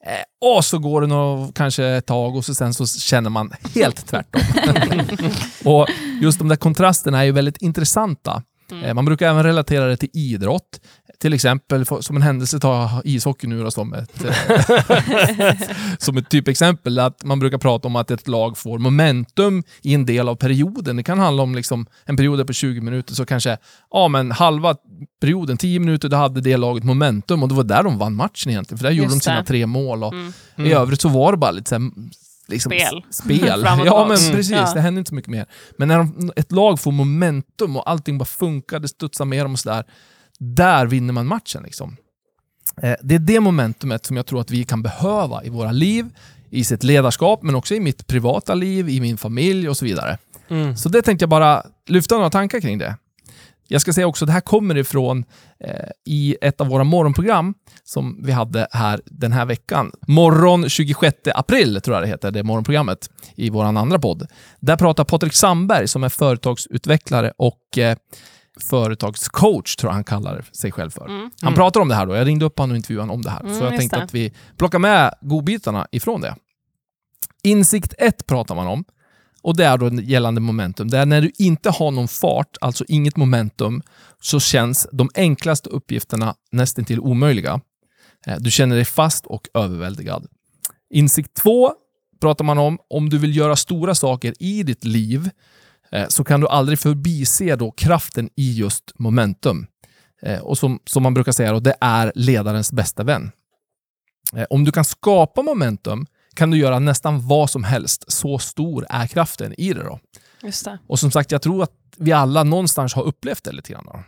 Eh, 0.05 0.55
och 0.55 0.65
så 0.65 0.79
går 0.79 1.01
det 1.01 1.07
nog 1.07 1.55
kanske 1.55 1.85
ett 1.85 2.05
tag 2.05 2.35
och 2.35 2.45
så 2.45 2.55
sen 2.55 2.73
så 2.73 2.87
känner 2.87 3.29
man 3.29 3.51
helt 3.75 4.07
tvärtom. 4.07 4.41
och 5.73 5.87
just 6.21 6.39
de 6.39 6.47
där 6.47 6.55
kontrasterna 6.55 7.19
är 7.19 7.23
ju 7.23 7.31
väldigt 7.31 7.57
intressanta. 7.57 8.43
Eh, 8.83 8.93
man 8.93 9.05
brukar 9.05 9.29
även 9.29 9.43
relatera 9.43 9.85
det 9.85 9.97
till 9.97 10.09
idrott. 10.13 10.81
Till 11.21 11.33
exempel, 11.33 11.85
som 12.01 12.15
en 12.15 12.21
händelse, 12.21 12.59
ta 12.59 13.01
ishockey 13.03 13.47
nu 13.47 13.63
då 13.63 13.71
som 13.71 13.93
ett, 13.93 14.25
eh, 14.25 14.33
som 15.99 16.17
ett 16.17 16.29
typexempel, 16.29 16.99
att 16.99 17.23
man 17.23 17.39
brukar 17.39 17.57
prata 17.57 17.87
om 17.87 17.95
att 17.95 18.11
ett 18.11 18.27
lag 18.27 18.57
får 18.57 18.77
momentum 18.79 19.63
i 19.81 19.93
en 19.93 20.05
del 20.05 20.29
av 20.29 20.35
perioden. 20.35 20.95
Det 20.97 21.03
kan 21.03 21.19
handla 21.19 21.43
om 21.43 21.55
liksom 21.55 21.85
en 22.05 22.17
period 22.17 22.47
på 22.47 22.53
20 22.53 22.81
minuter, 22.81 23.15
så 23.15 23.25
kanske 23.25 23.57
ja, 23.91 24.07
men 24.07 24.31
halva 24.31 24.75
perioden, 25.21 25.57
10 25.57 25.79
minuter, 25.79 26.09
då 26.09 26.17
hade 26.17 26.41
det 26.41 26.57
laget 26.57 26.83
momentum 26.83 27.43
och 27.43 27.49
det 27.49 27.55
var 27.55 27.63
där 27.63 27.83
de 27.83 27.97
vann 27.97 28.15
matchen 28.15 28.49
egentligen, 28.51 28.77
för 28.77 28.83
där 28.85 28.91
gjorde 28.91 29.09
de 29.09 29.13
Just 29.13 29.23
sina 29.23 29.39
det. 29.39 29.45
tre 29.45 29.65
mål. 29.65 30.03
Och 30.03 30.13
Mm. 30.13 30.71
I 30.71 30.73
övrigt 30.73 31.01
så 31.01 31.09
var 31.09 31.31
det 31.31 31.37
bara 31.37 31.51
lite 31.51 31.69
så 31.69 31.75
här, 31.75 31.91
liksom, 32.47 32.69
Spel. 32.71 33.03
spel. 33.09 33.63
Ja, 33.85 34.05
men 34.07 34.17
precis. 34.17 34.49
Ja. 34.51 34.73
Det 34.73 34.81
hände 34.81 34.99
inte 34.99 35.09
så 35.09 35.15
mycket 35.15 35.31
mer. 35.31 35.45
Men 35.77 35.87
när 35.87 35.97
de, 35.97 36.31
ett 36.35 36.51
lag 36.51 36.79
får 36.79 36.91
momentum 36.91 37.77
och 37.77 37.89
allting 37.89 38.17
bara 38.17 38.25
funkar, 38.25 38.79
det 38.79 38.87
studsar 38.87 39.25
med 39.25 39.45
dem 39.45 39.53
och 39.53 39.59
sådär, 39.59 39.83
där 40.39 40.85
vinner 40.85 41.13
man 41.13 41.27
matchen. 41.27 41.63
Liksom. 41.63 41.97
Eh, 42.81 42.95
Det 43.01 43.15
är 43.15 43.19
det 43.19 43.39
momentumet 43.39 44.05
som 44.05 44.17
jag 44.17 44.25
tror 44.25 44.41
att 44.41 44.51
vi 44.51 44.63
kan 44.63 44.81
behöva 44.81 45.43
i 45.43 45.49
våra 45.49 45.71
liv, 45.71 46.05
i 46.49 46.63
sitt 46.63 46.83
ledarskap, 46.83 47.43
men 47.43 47.55
också 47.55 47.75
i 47.75 47.79
mitt 47.79 48.07
privata 48.07 48.53
liv, 48.53 48.89
i 48.89 49.01
min 49.01 49.17
familj 49.17 49.69
och 49.69 49.77
så 49.77 49.85
vidare. 49.85 50.17
Mm. 50.49 50.77
Så 50.77 50.89
det 50.89 51.01
tänkte 51.01 51.23
jag 51.23 51.29
bara 51.29 51.63
lyfta 51.87 52.15
några 52.15 52.29
tankar 52.29 52.59
kring 52.59 52.77
det. 52.77 52.95
Jag 53.71 53.81
ska 53.81 53.93
säga 53.93 54.07
också, 54.07 54.25
det 54.25 54.31
här 54.31 54.41
kommer 54.41 54.77
ifrån 54.77 55.25
eh, 55.59 55.89
i 56.05 56.35
ett 56.41 56.61
av 56.61 56.67
våra 56.67 56.83
morgonprogram 56.83 57.53
som 57.83 58.19
vi 58.23 58.31
hade 58.31 58.67
här 58.71 59.01
den 59.05 59.31
här 59.31 59.45
veckan. 59.45 59.91
Morgon 60.07 60.69
26 60.69 61.17
april 61.35 61.81
tror 61.81 61.95
jag 61.95 62.03
det 62.03 62.07
heter, 62.07 62.31
det 62.31 62.43
morgonprogrammet 62.43 63.09
i 63.35 63.49
vår 63.49 63.63
andra 63.63 63.99
podd. 63.99 64.27
Där 64.59 64.75
pratar 64.77 65.03
Patrik 65.03 65.33
Sandberg 65.33 65.87
som 65.87 66.03
är 66.03 66.09
företagsutvecklare 66.09 67.33
och 67.37 67.77
eh, 67.77 67.97
företagscoach, 68.63 69.75
tror 69.75 69.89
jag 69.89 69.93
han 69.93 70.03
kallar 70.03 70.45
sig 70.51 70.71
själv 70.71 70.89
för. 70.89 71.05
Mm. 71.05 71.31
Han 71.41 71.53
pratar 71.53 71.79
om 71.79 71.87
det 71.87 71.95
här 71.95 72.05
då. 72.05 72.15
Jag 72.15 72.27
ringde 72.27 72.45
upp 72.45 72.59
honom 72.59 72.71
och 72.71 72.77
intervjuade 72.77 73.03
honom 73.03 73.15
om 73.15 73.21
det 73.21 73.29
här. 73.29 73.41
Mm, 73.41 73.59
så 73.59 73.63
jag 73.63 73.77
tänkte 73.77 73.97
det. 73.97 74.03
att 74.03 74.13
vi 74.13 74.33
plockar 74.57 74.79
med 74.79 75.13
godbitarna 75.21 75.87
ifrån 75.91 76.21
det. 76.21 76.35
Insikt 77.43 77.93
1 77.97 78.25
pratar 78.25 78.55
man 78.55 78.67
om. 78.67 78.83
Och 79.41 79.57
det 79.57 79.65
är 79.65 79.77
då 79.77 79.89
gällande 80.01 80.41
momentum. 80.41 80.89
Det 80.89 80.97
är 80.97 81.05
när 81.05 81.21
du 81.21 81.31
inte 81.37 81.69
har 81.69 81.91
någon 81.91 82.07
fart, 82.07 82.57
alltså 82.61 82.85
inget 82.87 83.17
momentum, 83.17 83.81
så 84.21 84.39
känns 84.39 84.87
de 84.91 85.09
enklaste 85.15 85.69
uppgifterna 85.69 86.35
nästan 86.51 86.85
till 86.85 86.99
omöjliga. 86.99 87.61
Eh, 88.25 88.35
Du 88.39 88.51
känner 88.51 88.75
dig 88.75 88.85
fast 88.85 89.25
och 89.25 89.47
överväldigad. 89.53 90.27
Insikt 90.89 91.33
2 91.33 91.73
pratar 92.21 92.45
man 92.45 92.57
om. 92.57 92.77
Om 92.89 93.09
du 93.09 93.17
vill 93.17 93.37
göra 93.37 93.55
stora 93.55 93.95
saker 93.95 94.33
i 94.39 94.63
ditt 94.63 94.83
liv 94.83 95.29
så 96.07 96.23
kan 96.23 96.41
du 96.41 96.47
aldrig 96.47 96.79
förbise 96.79 97.55
då 97.55 97.71
kraften 97.71 98.29
i 98.35 98.53
just 98.53 98.91
momentum. 98.99 99.67
Eh, 100.21 100.39
Och 100.39 100.57
som, 100.57 100.79
som 100.85 101.03
man 101.03 101.13
brukar 101.13 101.31
säga, 101.31 101.51
då, 101.51 101.59
det 101.59 101.75
är 101.81 102.11
ledarens 102.15 102.71
bästa 102.71 103.03
vän. 103.03 103.31
Eh, 104.35 104.45
Om 104.49 104.63
du 104.63 104.71
kan 104.71 104.85
skapa 104.85 105.41
momentum 105.41 106.05
kan 106.35 106.51
du 106.51 106.57
göra 106.57 106.79
nästan 106.79 107.27
vad 107.27 107.49
som 107.49 107.63
helst. 107.63 108.11
Så 108.11 108.39
stor 108.39 108.85
är 108.89 109.07
kraften 109.07 109.53
i 109.57 109.73
det. 109.73 109.83
Då. 109.83 109.99
Det. 110.41 110.79
Och 110.87 110.99
som 110.99 111.11
sagt, 111.11 111.31
jag 111.31 111.41
tror 111.41 111.63
att 111.63 111.71
vi 111.97 112.11
alla 112.11 112.43
någonstans 112.43 112.93
har 112.93 113.03
upplevt 113.03 113.43
det 113.43 113.51
lite 113.51 113.71
grann. 113.71 113.85
Då. 113.85 114.03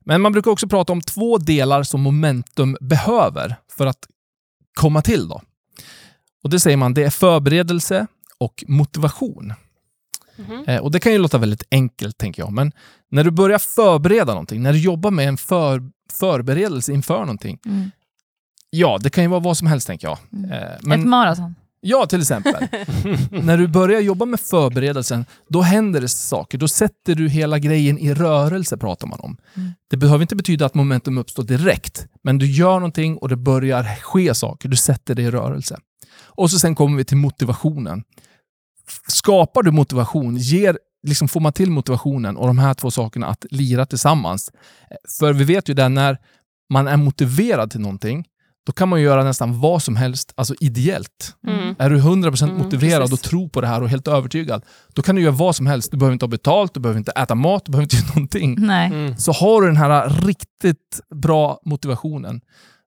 Men 0.00 0.20
man 0.20 0.32
brukar 0.32 0.50
också 0.50 0.68
prata 0.68 0.92
om 0.92 1.00
två 1.00 1.38
delar 1.38 1.82
som 1.82 2.00
momentum 2.00 2.76
behöver 2.80 3.56
för 3.70 3.86
att 3.86 4.06
komma 4.74 5.02
till. 5.02 5.28
Då. 5.28 5.42
Och 6.42 6.50
Det 6.50 6.60
säger 6.60 6.76
man, 6.76 6.94
det 6.94 7.02
är 7.02 7.10
förberedelse 7.10 8.06
och 8.38 8.64
motivation. 8.68 9.52
Eh, 10.66 10.76
och 10.80 10.90
Det 10.90 11.00
kan 11.00 11.12
ju 11.12 11.18
låta 11.18 11.38
väldigt 11.38 11.62
enkelt, 11.70 12.18
tänker 12.18 12.42
jag. 12.42 12.52
Men 12.52 12.72
när 13.10 13.24
du 13.24 13.30
börjar 13.30 13.58
förbereda 13.58 14.32
någonting, 14.32 14.62
när 14.62 14.72
du 14.72 14.78
jobbar 14.78 15.10
med 15.10 15.28
en 15.28 15.36
för, 15.36 15.82
förberedelse 16.12 16.92
inför 16.92 17.18
någonting, 17.20 17.58
Mm. 17.66 17.90
ja, 18.70 18.98
det 19.02 19.10
kan 19.10 19.24
ju 19.24 19.30
vara 19.30 19.40
vad 19.40 19.56
som 19.56 19.66
helst, 19.66 19.86
tänker 19.86 20.08
jag. 20.08 20.18
Mm. 20.32 20.50
Eh, 20.52 20.58
Ett 20.74 20.82
men, 20.82 21.08
maraton. 21.08 21.54
Ja, 21.80 22.06
till 22.06 22.20
exempel. 22.20 22.54
När 23.30 23.58
du 23.58 23.68
börjar 23.68 24.00
jobba 24.00 24.24
med 24.24 24.40
förberedelsen, 24.40 25.24
då 25.48 25.62
händer 25.62 26.00
det 26.00 26.08
saker. 26.08 26.58
Då 26.58 26.68
sätter 26.68 27.14
du 27.14 27.28
hela 27.28 27.58
grejen 27.58 27.98
i 27.98 28.14
rörelse, 28.14 28.76
pratar 28.76 29.06
man 29.06 29.20
om. 29.20 29.36
Mm. 29.54 29.70
Det 29.90 29.96
behöver 29.96 30.22
inte 30.22 30.36
betyda 30.36 30.66
att 30.66 30.74
momentum 30.74 31.18
uppstår 31.18 31.42
direkt, 31.42 32.06
men 32.22 32.38
du 32.38 32.46
gör 32.46 32.74
någonting 32.74 33.16
och 33.16 33.28
det 33.28 33.36
börjar 33.36 33.84
ske 34.02 34.34
saker. 34.34 34.68
Du 34.68 34.76
sätter 34.76 35.14
det 35.14 35.22
i 35.22 35.30
rörelse. 35.30 35.76
Och 36.24 36.50
så 36.50 36.58
sen 36.58 36.74
kommer 36.74 36.96
vi 36.96 37.04
till 37.04 37.16
motivationen. 37.16 38.02
Skapar 39.08 39.62
du 39.62 39.70
motivation, 39.70 40.36
ger, 40.36 40.78
liksom 41.06 41.28
får 41.28 41.40
man 41.40 41.52
till 41.52 41.70
motivationen 41.70 42.36
och 42.36 42.46
de 42.46 42.58
här 42.58 42.74
två 42.74 42.90
sakerna 42.90 43.26
att 43.26 43.44
lira 43.50 43.86
tillsammans. 43.86 44.50
För 45.18 45.32
vi 45.32 45.44
vet 45.44 45.68
ju 45.68 45.74
det, 45.74 45.88
när 45.88 46.18
man 46.72 46.88
är 46.88 46.96
motiverad 46.96 47.70
till 47.70 47.80
någonting, 47.80 48.24
då 48.66 48.72
kan 48.72 48.88
man 48.88 49.02
göra 49.02 49.24
nästan 49.24 49.60
vad 49.60 49.82
som 49.82 49.96
helst, 49.96 50.32
alltså 50.36 50.54
ideellt. 50.60 51.34
Mm. 51.46 51.74
Är 51.78 51.90
du 51.90 51.98
100% 52.00 52.42
Mm, 52.44 52.56
motiverad 52.62 53.00
precis. 53.10 53.12
och 53.24 53.30
tror 53.30 53.48
på 53.48 53.60
det 53.60 53.66
här 53.66 53.82
och 53.82 53.88
helt 53.88 54.08
övertygad, 54.08 54.64
då 54.94 55.02
kan 55.02 55.14
du 55.16 55.22
göra 55.22 55.32
vad 55.32 55.56
som 55.56 55.66
helst. 55.66 55.90
Du 55.90 55.96
behöver 55.96 56.12
inte 56.12 56.24
ha 56.24 56.30
betalt, 56.30 56.74
du 56.74 56.80
behöver 56.80 56.98
inte 56.98 57.12
äta 57.12 57.34
mat, 57.34 57.64
du 57.64 57.72
behöver 57.72 57.82
inte 57.84 57.96
göra 58.06 58.06
någonting. 58.08 58.56
Nej. 58.58 58.86
Mm. 58.86 59.16
Så 59.16 59.32
har 59.32 59.60
du 59.60 59.66
den 59.66 59.76
här 59.76 60.08
riktigt 60.26 61.00
bra 61.14 61.60
motivationen, 61.64 62.40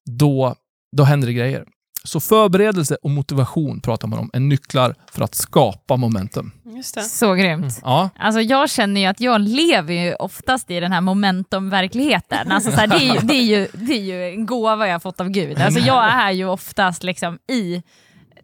då, 0.10 0.56
då 0.98 1.04
händer 1.04 1.28
det 1.28 1.34
grejer. 1.34 1.66
Så 2.10 2.19
förberedelse 2.19 2.98
och 3.02 3.10
motivation 3.10 3.82
pratar 3.82 4.08
man 4.08 4.19
om 4.19 4.30
är 4.34 4.39
nycklar 4.39 4.95
för 5.12 5.24
att 5.24 5.36
skapa 5.36 5.98
momentum. 5.98 6.52
Just 6.65 6.95
det. 6.95 7.02
Så 7.02 7.34
grymt. 7.34 7.80
Ja, 7.84 8.10
Alltså 8.19 8.41
jag 8.41 8.69
känner 8.69 9.02
ju 9.02 9.08
att 9.08 9.22
jag 9.22 9.41
lever 9.41 9.93
ju 9.93 10.13
oftast 10.13 10.72
i 10.72 10.80
den 10.80 10.91
här 10.91 11.02
momentumverkligheten. 11.02 12.52
Alltså 12.52 12.72
så 12.72 12.78
här, 12.78 12.88
det, 12.88 12.95
är 12.95 13.13
ju, 13.13 13.19
det, 13.19 13.34
är 13.34 13.43
ju, 13.43 13.67
det 13.74 13.93
är 13.93 14.02
ju 14.02 14.30
en 14.30 14.45
gåva 14.45 14.88
jag 14.88 14.93
har 14.93 15.00
fått 15.00 15.22
av 15.22 15.30
Gud. 15.30 15.62
Alltså 15.62 15.80
jag 15.80 16.13
är 16.13 16.32
ju 16.32 16.45
oftast 16.45 17.04
liksom 17.04 17.38
i 17.52 17.76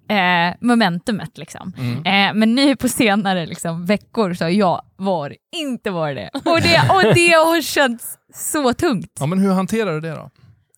eh, 0.09 0.55
momentumet. 0.61 1.37
Liksom. 1.37 1.73
Eh, 2.05 2.33
men 2.33 2.55
nu 2.55 2.75
på 2.75 2.89
senare 2.89 3.45
liksom, 3.45 3.85
veckor 3.85 4.33
så 4.33 4.43
har 4.43 4.49
jag 4.49 4.81
var, 4.95 5.35
inte 5.55 5.91
varit 5.91 6.15
det. 6.17 6.29
Och, 6.33 6.61
det. 6.61 6.89
och 6.89 7.13
det 7.15 7.31
har 7.31 7.61
känts 7.61 8.17
så 8.33 8.73
tungt. 8.73 9.11
ja 9.19 9.25
men 9.25 9.39
hur 9.39 9.51
hanterar 9.51 9.93
du 9.93 10.01
det 10.01 10.11
då? 10.15 10.29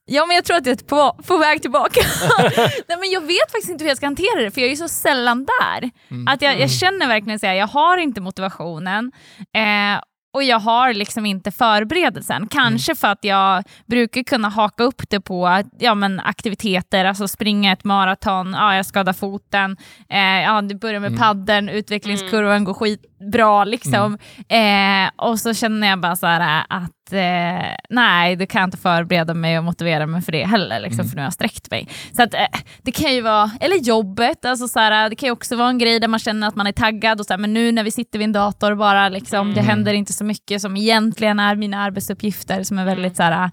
Ja 0.08 0.26
men 0.26 0.36
jag 0.36 0.46
tror 0.46 0.58
att 0.58 0.65
jag 0.65 0.82
är 0.82 0.86
på, 0.86 1.24
på 1.24 1.38
väg 1.38 1.62
tillbaka. 1.62 2.00
Nej, 2.88 2.98
men 3.00 3.12
jag 3.12 3.22
vet 3.22 3.52
faktiskt 3.52 3.70
inte 3.70 3.84
hur 3.84 3.89
jag 3.89 3.98
ska 3.98 4.06
hantera 4.06 4.41
det 4.41 4.52
för 4.52 4.62
jag 4.62 4.67
är 4.67 4.72
ju 4.72 4.78
så 4.78 4.88
sällan 4.88 5.46
där. 5.46 5.89
Att 6.28 6.41
jag, 6.41 6.60
jag 6.60 6.72
känner 6.72 7.08
verkligen 7.08 7.36
att 7.36 7.58
jag 7.58 7.67
har 7.67 7.98
inte 7.98 8.22
motivationen 8.22 9.12
eh, 9.54 10.02
och 10.34 10.43
jag 10.43 10.60
har 10.60 10.93
liksom 10.93 11.26
inte 11.26 11.52
förberedelsen. 11.52 12.48
Kanske 12.48 12.96
för 12.96 13.08
att 13.08 13.24
jag 13.24 13.63
brukar 13.86 14.24
kunna 14.24 14.50
haka 14.50 14.84
upp 14.84 15.02
det 15.10 15.22
på 15.22 15.63
ja, 15.80 15.96
men 15.96 16.20
aktiviteter, 16.20 17.06
alltså 17.06 17.28
springa 17.28 17.72
ett 17.72 17.84
maraton, 17.84 18.54
ja, 18.54 18.76
jag 18.76 18.86
skadar 18.86 19.13
foten, 19.13 19.78
eh, 20.10 20.20
ja, 20.20 20.62
du 20.62 20.76
börjar 20.76 21.00
med 21.00 21.17
paddeln, 21.17 21.70
utvecklingskurvan 21.70 22.63
går 22.63 22.74
skitbra. 22.74 23.63
Liksom. 23.63 24.17
Eh, 24.50 25.10
och 25.28 25.39
så 25.39 25.54
känner 25.54 25.88
jag 25.88 26.00
bara 26.00 26.15
så 26.15 26.28
här 26.28 26.65
att 26.70 26.91
eh, 27.13 27.76
nej, 27.89 28.36
det 28.36 28.46
kan 28.46 28.62
jag 28.62 28.67
inte 28.67 28.78
förbereda 28.78 29.34
mig 29.34 29.58
och 29.58 29.63
motivera 29.63 30.06
mig 30.06 30.22
för 30.22 30.32
det 30.32 30.46
heller, 30.46 30.80
liksom, 30.80 31.06
för 31.10 31.15
nu 31.15 31.22
har 31.22 31.26
jag 31.26 31.34
sträckt 31.34 31.72
mig. 31.72 31.88
Så 32.15 32.24
att, 32.24 32.34
eh, 32.34 32.48
det 32.82 32.91
kan 32.91 33.13
ju 33.13 33.22
vara, 33.22 33.52
eller 33.60 33.76
jobbet, 33.76 34.46
alltså, 34.46 34.67
så 34.67 34.80
här, 34.80 35.10
det 35.10 35.15
kan 35.15 35.28
ju 35.28 35.32
också 35.34 35.56
vara 35.56 35.70
en 35.70 35.78
grej 35.78 36.00
där 36.00 36.08
man 36.08 36.20
känner 36.20 36.48
att 36.48 36.56
man 36.56 36.67
är 36.67 36.72
taggad 36.72 37.20
och 37.20 37.26
så 37.26 37.34
här, 37.34 37.38
men 37.38 37.54
nu 37.54 37.72
när 37.72 37.84
vi 37.84 37.91
sitter 37.91 38.20
vid 38.20 38.26
en 38.26 38.32
dator 38.32 38.76
bara, 38.76 39.10
liksom, 39.10 39.54
det 39.54 39.62
händer 39.62 39.93
inte 39.93 40.13
så 40.13 40.24
mycket 40.24 40.62
som 40.62 40.78
egentligen 40.78 41.39
är 41.39 41.56
mina 41.56 41.82
arbetsuppgifter 41.82 42.63
som 42.63 42.80
är 42.80 42.86
väldigt 42.86 43.15
så 43.15 43.24
här, 43.24 43.50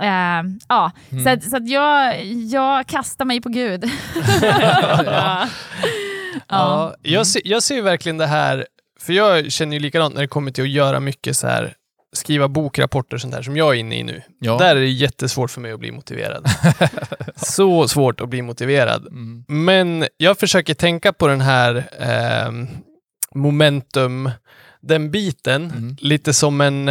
eh, 0.00 0.44
ja, 0.68 0.92
så, 1.24 1.30
att, 1.30 1.44
så 1.44 1.56
att 1.56 1.68
jag, 1.68 2.24
jag 2.24 2.86
kastar 2.86 3.24
mig 3.24 3.40
på 3.40 3.48
Gud. 3.48 3.84
Ja. 5.04 5.46
Ja, 6.48 6.94
jag, 7.02 7.26
ser, 7.26 7.42
jag 7.44 7.62
ser 7.62 7.82
verkligen 7.82 8.18
det 8.18 8.26
här, 8.26 8.66
för 9.00 9.12
jag 9.12 9.52
känner 9.52 9.72
ju 9.72 9.80
likadant 9.80 10.14
när 10.14 10.20
det 10.22 10.28
kommer 10.28 10.50
till 10.50 10.64
att 10.64 10.70
göra 10.70 11.00
mycket 11.00 11.36
så 11.36 11.46
här 11.46 11.74
skriva 12.12 12.48
bokrapporter 12.48 13.14
och 13.14 13.20
sånt 13.20 13.34
där 13.34 13.42
som 13.42 13.56
jag 13.56 13.74
är 13.74 13.78
inne 13.80 13.98
i 13.98 14.02
nu. 14.02 14.22
Ja. 14.40 14.58
Där 14.58 14.76
är 14.76 14.80
det 14.80 14.88
jättesvårt 14.88 15.50
för 15.50 15.60
mig 15.60 15.72
att 15.72 15.80
bli 15.80 15.92
motiverad. 15.92 16.46
Så 17.36 17.88
svårt 17.88 18.20
att 18.20 18.28
bli 18.28 18.42
motiverad. 18.42 19.06
Mm. 19.06 19.44
Men 19.48 20.06
jag 20.16 20.38
försöker 20.38 20.74
tänka 20.74 21.12
på 21.12 21.26
den 21.26 21.40
här 21.40 21.88
ehm, 21.98 22.68
momentum, 23.34 24.30
den 24.80 25.10
biten, 25.10 25.62
Mm. 25.76 25.96
lite 26.00 26.32
som 26.32 26.60
en, 26.60 26.88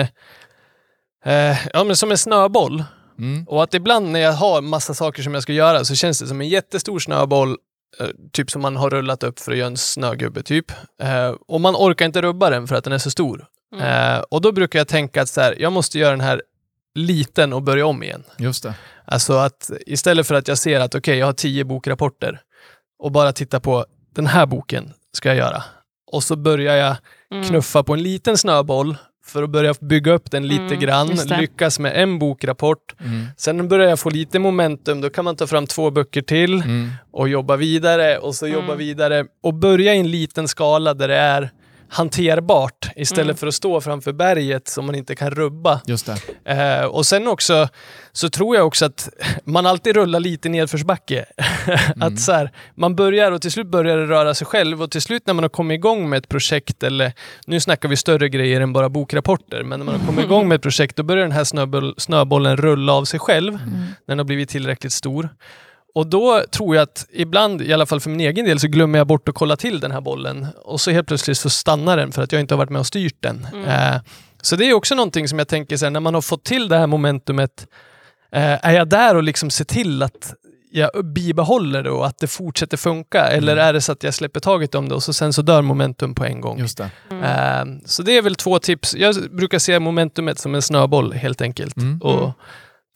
eh, 1.26 1.58
ja, 1.74 1.84
men 1.84 1.96
som 1.96 2.12
en 2.12 2.18
snöboll. 2.18 2.84
Mm. 3.20 3.48
Och 3.48 3.64
att 3.64 3.74
ibland 3.74 4.12
när 4.12 4.20
jag 4.20 4.34
har 4.34 4.62
massa 4.62 4.94
saker 4.94 5.24
som 5.24 5.34
jag 5.34 5.44
ska 5.44 5.54
göra 5.54 5.86
så 5.86 5.96
känns 5.96 6.20
det 6.20 6.28
som 6.28 6.42
en 6.42 6.50
jättestor 6.50 7.00
snöboll, 7.00 7.58
eh, 8.00 8.08
typ 8.32 8.52
som 8.52 8.62
man 8.62 8.76
har 8.76 8.90
rullat 8.90 9.24
upp 9.24 9.40
för 9.40 9.52
att 9.52 9.58
göra 9.58 9.68
en 9.68 9.78
snögubbe 9.78 10.44
typ. 10.44 10.72
Eh, 11.02 11.30
och 11.48 11.62
man 11.62 11.76
orkar 11.76 12.06
inte 12.06 12.22
rubba 12.22 12.50
den 12.50 12.68
för 12.68 12.76
att 12.76 12.84
den 12.84 12.94
är 12.94 12.98
så 12.98 13.12
stor. 13.12 13.46
Eh, 13.82 14.20
och 14.30 14.42
då 14.42 14.52
brukar 14.52 14.80
jag 14.80 14.88
tänka 14.88 15.22
att 15.22 15.30
så 15.30 15.42
här, 15.42 15.56
jag 15.60 15.72
måste 15.74 16.00
göra 16.00 16.12
den 16.12 16.22
här 16.22 16.42
liten 16.96 17.54
och 17.54 17.62
börja 17.64 17.86
om 17.86 18.04
igen. 18.04 18.24
Just 18.38 18.64
det. 18.64 18.74
Alltså 19.06 19.34
att 19.34 19.72
istället 19.86 20.28
för 20.28 20.36
att 20.36 20.48
jag 20.48 20.58
ser 20.58 20.80
att 20.80 20.96
okej, 20.96 21.18
jag 21.18 21.26
har 21.26 21.34
tio 21.34 21.64
bokrapporter 21.64 22.40
och 23.00 23.12
bara 23.12 23.32
titta 23.34 23.60
på 23.60 23.86
den 24.16 24.28
här 24.28 24.46
boken 24.46 24.94
ska 25.14 25.30
jag 25.30 25.38
göra. 25.38 25.64
Och 26.12 26.24
så 26.24 26.36
börjar 26.36 26.76
jag 26.76 26.96
Mm. 27.32 27.44
knuffa 27.44 27.84
på 27.84 27.94
en 27.94 28.04
liten 28.04 28.38
snöboll 28.38 28.96
för 29.26 29.44
att 29.44 29.50
börja 29.50 29.74
bygga 29.82 30.12
upp 30.12 30.32
den 30.32 30.48
lite 30.48 30.62
Mm, 30.64 30.80
grann, 30.80 31.08
lyckas 31.40 31.80
med 31.80 32.02
en 32.04 32.20
bokrapport. 32.20 32.96
Mm. 33.00 33.26
Sen 33.38 33.68
börjar 33.68 33.90
jag 33.90 34.00
få 34.00 34.10
lite 34.10 34.40
momentum, 34.40 35.02
då 35.02 35.10
kan 35.10 35.26
man 35.26 35.36
ta 35.36 35.48
fram 35.48 35.68
två 35.68 35.92
böcker 35.92 36.22
till 36.22 36.54
Mm. 36.62 36.92
och 37.12 37.30
jobba 37.30 37.56
vidare 37.56 38.18
och 38.18 38.36
så 38.36 38.46
Mm. 38.46 38.60
jobba 38.60 38.76
vidare 38.76 39.26
och 39.44 39.54
börja 39.54 39.96
i 39.96 40.00
en 40.00 40.12
liten 40.12 40.48
skala 40.48 40.94
där 40.94 41.08
det 41.08 41.16
är 41.18 41.50
hanterbart 41.90 42.90
istället 42.96 43.26
Mm. 43.26 43.38
för 43.38 43.48
att 43.48 43.54
stå 43.54 43.82
framför 43.82 44.14
berget 44.14 44.68
som 44.68 44.86
man 44.86 44.96
inte 44.96 45.16
kan 45.16 45.32
rubba. 45.32 45.82
Just 45.86 46.10
det. 46.44 46.52
Eh, 46.54 46.86
och 46.86 47.06
sen 47.06 47.28
också 47.28 47.68
så 48.12 48.30
tror 48.30 48.56
jag 48.56 48.68
också 48.68 48.86
att 48.86 49.10
man 49.44 49.66
alltid 49.66 49.96
rullar 49.96 50.20
lite 50.20 50.50
nedförsbacke. 50.50 51.26
att 52.00 52.20
så 52.20 52.32
här, 52.32 52.52
man 52.76 52.96
börjar 52.96 53.32
och 53.32 53.42
till 53.42 53.52
slut 53.52 53.68
börjar 53.68 53.98
det 53.98 54.06
röra 54.06 54.34
sig 54.34 54.48
själv 54.48 54.82
och 54.84 54.92
till 54.92 55.02
slut 55.02 55.28
när 55.28 55.34
man 55.34 55.44
har 55.44 55.50
kommit 55.50 55.76
igång 55.76 56.10
med 56.10 56.18
ett 56.18 56.30
projekt 56.30 56.84
eller 56.84 57.14
nu 57.46 57.60
snackar 57.60 57.90
vi 57.90 57.96
större 57.96 58.30
grejer 58.30 58.62
än 58.62 58.74
bara 58.74 58.90
bokrapporter 58.90 59.64
men 59.64 59.80
när 59.80 59.86
man 59.86 60.00
har 60.00 60.06
kommit 60.08 60.26
igång 60.26 60.48
med 60.48 60.56
ett 60.56 60.62
projekt 60.62 60.96
då 60.96 61.04
börjar 61.04 61.24
den 61.24 61.32
här 61.32 61.44
snöboll, 61.44 61.94
snöbollen 61.98 62.58
rulla 62.58 62.94
av 62.94 63.06
sig 63.06 63.20
själv 63.20 63.54
när 63.54 63.96
den 64.06 64.18
har 64.18 64.26
blivit 64.26 64.50
tillräckligt 64.50 64.94
stor. 64.94 65.30
Och 65.98 66.08
då 66.08 66.44
tror 66.52 66.76
jag 66.76 66.84
att 66.84 67.06
ibland, 67.14 67.62
i 67.62 67.74
alla 67.74 67.86
fall 67.86 68.00
för 68.00 68.10
min 68.10 68.20
egen 68.20 68.46
del, 68.46 68.60
så 68.60 68.68
glömmer 68.68 68.98
jag 69.00 69.08
bort 69.08 69.30
att 69.30 69.36
kolla 69.36 69.56
till 69.56 69.80
den 69.80 69.92
här 69.92 70.02
bollen 70.02 70.48
och 70.66 70.82
så 70.82 70.92
helt 70.92 71.08
plötsligt 71.08 71.38
så 71.38 71.50
stannar 71.50 71.98
den 71.98 72.12
för 72.12 72.22
att 72.24 72.32
jag 72.32 72.42
inte 72.42 72.54
har 72.54 72.58
varit 72.58 72.70
med 72.70 72.80
och 72.80 72.88
styrt 72.88 73.16
den. 73.20 73.48
Eh, 73.68 73.96
så 74.42 74.56
det 74.56 74.66
är 74.70 74.74
också 74.74 74.96
någonting 74.96 75.28
som 75.28 75.40
jag 75.40 75.48
tänker 75.48 75.78
så 75.78 75.86
här, 75.86 75.90
när 75.92 76.00
man 76.00 76.14
har 76.14 76.22
fått 76.22 76.44
till 76.44 76.68
det 76.70 76.78
här 76.78 76.88
momentumet, 76.88 77.68
eh, 78.32 78.66
är 78.68 78.74
jag 78.74 78.90
där 78.90 79.16
och 79.16 79.24
liksom 79.24 79.50
ser 79.50 79.66
till 79.66 80.04
att 80.04 80.34
jag 80.72 80.90
bibehåller 81.06 81.84
det 81.84 81.90
och 81.90 82.08
att 82.08 82.18
det 82.20 82.28
fortsätter 82.28 82.78
funka? 82.78 83.28
Eller 83.28 83.58
är 83.58 83.74
det 83.74 83.82
så 83.82 83.92
att 83.92 84.04
jag 84.04 84.14
släpper 84.14 84.40
taget 84.40 84.76
om 84.76 84.90
det 84.90 84.96
och 84.96 85.04
så 85.04 85.14
sen 85.14 85.34
så 85.34 85.42
dör 85.42 85.62
momentum 85.62 86.16
på 86.16 86.26
en 86.26 86.42
gång? 86.42 86.60
Just 86.60 86.78
det. 86.78 86.90
Eh, 87.12 87.66
så 87.86 88.04
det 88.04 88.18
är 88.18 88.22
väl 88.22 88.36
två 88.36 88.60
tips. 88.60 88.96
Jag 88.96 89.16
brukar 89.32 89.60
se 89.60 89.80
momentumet 89.80 90.40
som 90.40 90.56
en 90.56 90.62
snöboll 90.62 91.14
helt 91.14 91.42
enkelt 91.42 91.78
Mm. 91.78 92.02
och 92.02 92.20
Mm. 92.20 92.32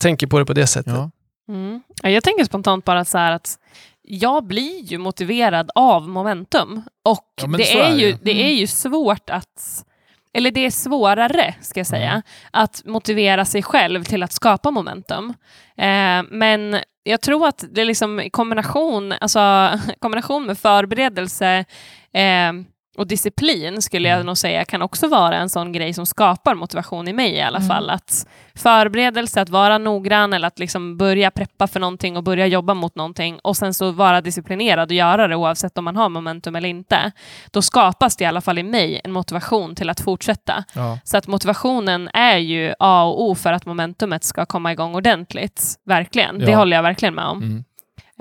tänker 0.01 0.27
på 0.27 0.39
det 0.39 0.45
på 0.45 0.53
det 0.53 0.67
sättet. 0.67 0.93
Ja. 0.93 1.11
Mm. 1.51 1.81
Ja, 2.03 2.09
Jag 2.09 2.23
tänker 2.23 2.43
spontant 2.45 2.85
bara 2.85 3.05
så 3.05 3.17
här 3.17 3.31
att 3.31 3.59
jag 4.01 4.43
blir 4.43 4.83
ju 4.83 4.97
motiverad 4.97 5.71
av 5.75 6.09
momentum. 6.09 6.81
Och 7.03 7.25
Ja, 7.41 7.47
det, 7.57 7.79
är 7.79 7.95
ju, 7.95 8.17
det 8.21 8.43
är 8.51 8.53
ju 8.53 8.67
svårt 8.67 9.29
att 9.29 9.85
eller 10.33 10.51
det 10.51 10.65
är 10.65 10.71
svårare, 10.71 11.55
ska 11.61 11.79
jag 11.79 11.87
säga, 11.87 12.09
Mm. 12.11 12.21
att 12.51 12.81
motivera 12.85 13.45
sig 13.45 13.63
själv 13.63 14.03
till 14.03 14.23
att 14.23 14.31
skapa 14.31 14.71
momentum. 14.71 15.33
Eh, 15.77 16.23
men 16.29 16.79
jag 17.03 17.21
tror 17.21 17.47
att 17.47 17.65
det 17.71 17.81
är 17.81 17.85
liksom 17.85 18.19
i 18.19 18.29
kombination, 18.29 19.11
alltså, 19.11 19.71
kombination 19.99 20.45
med 20.45 20.57
förberedelse 20.57 21.65
eh, 22.13 22.51
och 22.97 23.07
disciplin 23.07 23.81
skulle 23.81 24.09
jag 24.09 24.25
nog 24.25 24.37
säga 24.37 24.65
kan 24.65 24.81
också 24.81 25.07
vara 25.07 25.35
en 25.37 25.49
sån 25.49 25.71
grej 25.71 25.93
som 25.93 26.05
skapar 26.05 26.55
motivation 26.55 27.07
i 27.07 27.13
mig 27.13 27.31
i 27.33 27.41
alla 27.41 27.57
Mm. 27.57 27.69
fall. 27.69 27.89
Att 27.89 28.27
förberedelse, 28.55 29.41
att 29.41 29.49
vara 29.49 29.77
noggrann 29.77 30.33
eller 30.33 30.47
att 30.47 30.59
liksom 30.59 30.97
börja 30.97 31.31
preppa 31.31 31.67
för 31.67 31.79
någonting 31.79 32.17
och 32.17 32.23
börja 32.23 32.47
jobba 32.47 32.73
mot 32.73 32.95
någonting 32.95 33.39
och 33.43 33.57
sen 33.57 33.73
så 33.73 33.91
vara 33.91 34.21
disciplinerad 34.21 34.89
och 34.89 34.95
göra 34.95 35.27
det 35.27 35.35
oavsett 35.35 35.77
om 35.77 35.85
man 35.85 35.95
har 35.95 36.09
momentum 36.09 36.55
eller 36.55 36.69
inte. 36.69 37.11
Då 37.51 37.61
skapas 37.61 38.15
det 38.15 38.23
i 38.23 38.27
alla 38.27 38.41
fall 38.41 38.57
i 38.57 38.63
mig 38.63 39.01
en 39.03 39.11
motivation 39.11 39.75
till 39.75 39.89
att 39.89 39.99
fortsätta. 39.99 40.63
Ja. 40.75 40.99
Så 41.03 41.17
att 41.17 41.27
motivationen 41.27 42.09
är 42.13 42.37
ju 42.37 42.73
A 42.79 43.03
och 43.03 43.23
O 43.23 43.35
för 43.35 43.53
att 43.53 43.65
momentumet 43.65 44.23
ska 44.23 44.45
komma 44.45 44.71
igång 44.71 44.95
ordentligt. 44.95 45.63
Verkligen. 45.85 46.39
Det 46.39 46.51
Ja. 46.51 46.57
håller 46.57 46.77
jag 46.77 46.83
verkligen 46.83 47.15
med 47.15 47.25
om. 47.25 47.37
Mm. 47.37 47.63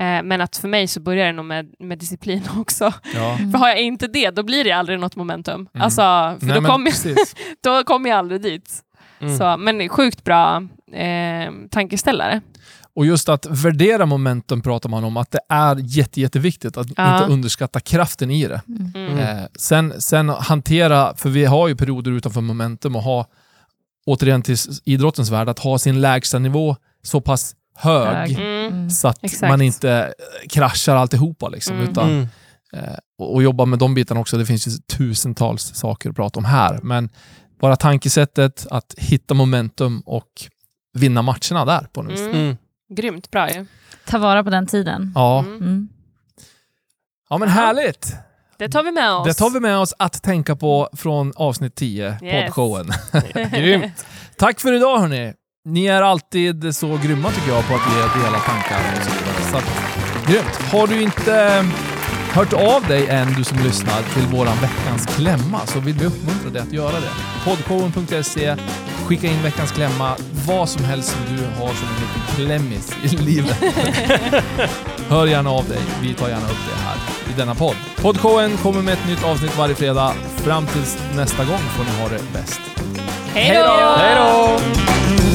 Eh, 0.01 0.23
men 0.23 0.41
att 0.41 0.57
för 0.57 0.69
mig 0.69 0.87
så 0.87 1.01
börjar 1.01 1.27
det 1.27 1.33
nog 1.33 1.45
med, 1.45 1.75
med 1.79 1.99
disciplin 1.99 2.43
också. 2.59 2.93
Ja. 3.15 3.39
För 3.53 3.59
har 3.59 3.69
jag 3.69 3.81
inte 3.81 4.07
det, 4.07 4.31
då 4.31 4.43
blir 4.43 4.65
det 4.65 4.73
aldrig 4.73 5.01
något 5.01 5.17
momentum. 5.17 5.69
Mm. 5.75 5.85
Alltså, 5.85 6.01
för 6.41 6.47
Nej, 6.47 6.61
då, 6.61 6.67
kommer 6.69 6.93
jag, 7.09 7.17
då 7.63 7.85
kommer 7.85 8.11
jag 8.11 8.19
aldrig 8.19 8.43
dit. 8.43 8.71
Mm. 9.21 9.39
Så, 9.39 9.57
men 9.57 9.89
sjukt 9.89 10.25
bra 10.25 10.63
eh, 10.93 11.53
tankeställare. 11.71 12.41
Och 12.95 13.07
just 13.07 13.29
att 13.29 13.47
värdera 13.47 14.07
momentum 14.07 14.63
pratar 14.63 14.89
man 14.89 15.05
om, 15.05 15.17
att 15.17 15.31
det 15.31 15.41
är 15.49 15.77
jätte, 15.79 16.21
jätteviktigt 16.21 16.77
att 16.77 16.87
Ja. 16.97 17.19
inte 17.19 17.33
underskatta 17.33 17.81
kraften 17.81 18.31
i 18.31 18.49
det. 18.49 18.61
Mm. 18.95 19.19
Eh, 19.19 19.45
sen, 19.59 20.01
sen 20.01 20.29
hantera, 20.29 21.17
för 21.17 21.29
vi 21.29 21.45
har 21.45 21.69
ju 21.69 21.77
perioder 21.77 22.11
utanför 22.11 22.41
momentum 22.41 22.97
och 22.97 23.03
ha, 23.03 23.27
återigen 24.07 24.43
till 24.43 24.57
idrottens 24.85 25.31
värld, 25.31 25.49
att 25.49 25.59
ha 25.59 25.79
sin 25.79 26.01
lägsta 26.01 26.39
nivå 26.39 26.77
så 27.03 27.21
pass 27.21 27.55
hög. 27.75 28.31
Mm. 28.33 28.67
Mm. 28.67 28.91
så 28.91 29.09
att 29.09 29.19
Exakt. 29.25 29.51
man 29.51 29.61
inte 29.63 29.91
eh, 29.93 30.49
kraschar 30.49 30.97
alltihopa. 30.97 31.49
Liksom, 31.49 31.77
Mm. 31.77 31.91
utan, 31.91 32.09
Mm. 32.11 32.29
eh, 32.73 32.95
och, 33.19 33.35
och 33.35 33.43
jobba 33.43 33.65
med 33.65 33.79
de 33.79 33.95
bitarna 33.95 34.21
också. 34.21 34.39
Det 34.39 34.47
finns 34.47 34.69
ju 34.69 34.71
tusentals 34.71 35.63
saker 35.75 36.11
att 36.11 36.17
prata 36.17 36.39
om 36.39 36.45
här. 36.45 36.79
Men 36.83 37.09
bara 37.61 37.77
tankesättet 37.77 38.67
att 38.71 38.95
hitta 38.99 39.35
momentum 39.35 40.01
och 40.07 40.29
vinna 40.99 41.23
matcherna 41.23 41.65
där 41.65 41.87
på 41.93 42.03
något 42.03 42.13
vis. 42.13 42.21
Mm. 42.21 42.35
Mm. 42.37 42.57
Grymt 42.95 43.31
bra 43.31 43.51
ju. 43.51 43.67
Ta 44.07 44.19
vara 44.19 44.45
på 44.45 44.51
den 44.51 44.67
tiden. 44.67 45.13
Ja. 45.15 45.45
Ja, 47.31 47.39
men 47.39 47.49
härligt! 47.49 48.15
Det 48.59 48.69
tar 48.69 48.83
vi 48.83 48.93
med 48.93 49.13
oss. 49.15 49.27
Det 49.27 49.35
tar 49.35 49.51
vi 49.51 49.61
med 49.61 49.79
oss 49.79 49.95
att 49.99 50.23
tänka 50.23 50.57
på 50.57 50.89
från 50.93 51.33
avsnitt 51.37 51.75
10, 51.75 52.19
Yes. 52.23 52.45
poddshowen. 52.45 52.91
Grymt. 53.53 54.05
Tack 54.37 54.61
för 54.61 54.73
idag 54.73 54.99
hörni! 54.99 55.33
Ni 55.65 55.87
är 55.87 56.03
alltid 56.03 56.77
så 56.77 56.97
grymma 56.97 57.31
tycker 57.31 57.49
jag 57.49 57.69
på 57.69 57.75
att 57.75 57.81
ge 57.95 58.23
dela 58.23 58.39
tankar 58.39 58.81
och 58.97 59.05
så 59.05 59.11
vidare. 59.11 59.51
Så 59.51 59.57
att, 59.57 60.27
grymt. 60.27 60.73
Har 60.73 60.87
du 60.87 61.03
inte 61.03 61.65
hört 62.33 62.53
av 62.53 62.89
dig 62.89 63.09
än, 63.09 63.33
du 63.33 63.45
som 63.45 63.59
lyssnar, 63.59 64.03
till 64.15 64.23
våran 64.23 64.57
veckans 64.61 65.07
klämma 65.07 65.67
så 65.67 65.81
vill 65.81 65.95
vi 65.95 66.07
uppmuntra 66.07 66.51
dig 66.51 66.63
att 66.63 66.73
göra 66.73 66.93
det. 66.93 67.11
Podcoven.se, 67.45 68.57
skicka 69.07 69.27
in 69.27 69.43
veckans 69.43 69.73
klämma, 69.73 70.17
vad 70.47 70.69
som 70.69 70.85
helst 70.85 71.09
som 71.09 71.37
du 71.37 71.43
har 71.43 71.75
som 71.75 71.89
en 71.89 71.95
liten 71.95 72.37
klämmis 72.37 72.93
i 73.03 73.17
livet. 73.25 73.57
Hör 75.09 75.27
gärna 75.27 75.51
av 75.51 75.69
dig. 75.69 75.81
Vi 76.03 76.15
tar 76.15 76.29
gärna 76.29 76.47
upp 76.47 76.71
det 76.71 76.83
här 76.83 76.97
i 77.35 77.39
denna 77.39 77.55
podd. 77.55 77.77
Podcoven 77.97 78.57
kommer 78.57 78.83
med 78.83 78.95
ett 78.95 79.09
nytt 79.09 79.25
avsnitt 79.25 79.59
varje 79.59 79.75
fredag. 79.75 80.13
Fram 80.37 80.67
tills 80.67 80.99
nästa 81.17 81.45
gång 81.45 81.59
får 81.59 81.85
ni 81.85 82.03
ha 82.03 82.09
det 82.09 82.33
bäst. 82.33 82.61
Hej 83.35 83.57
då! 83.57 83.97
Hej 83.99 84.15
då! 84.17 85.30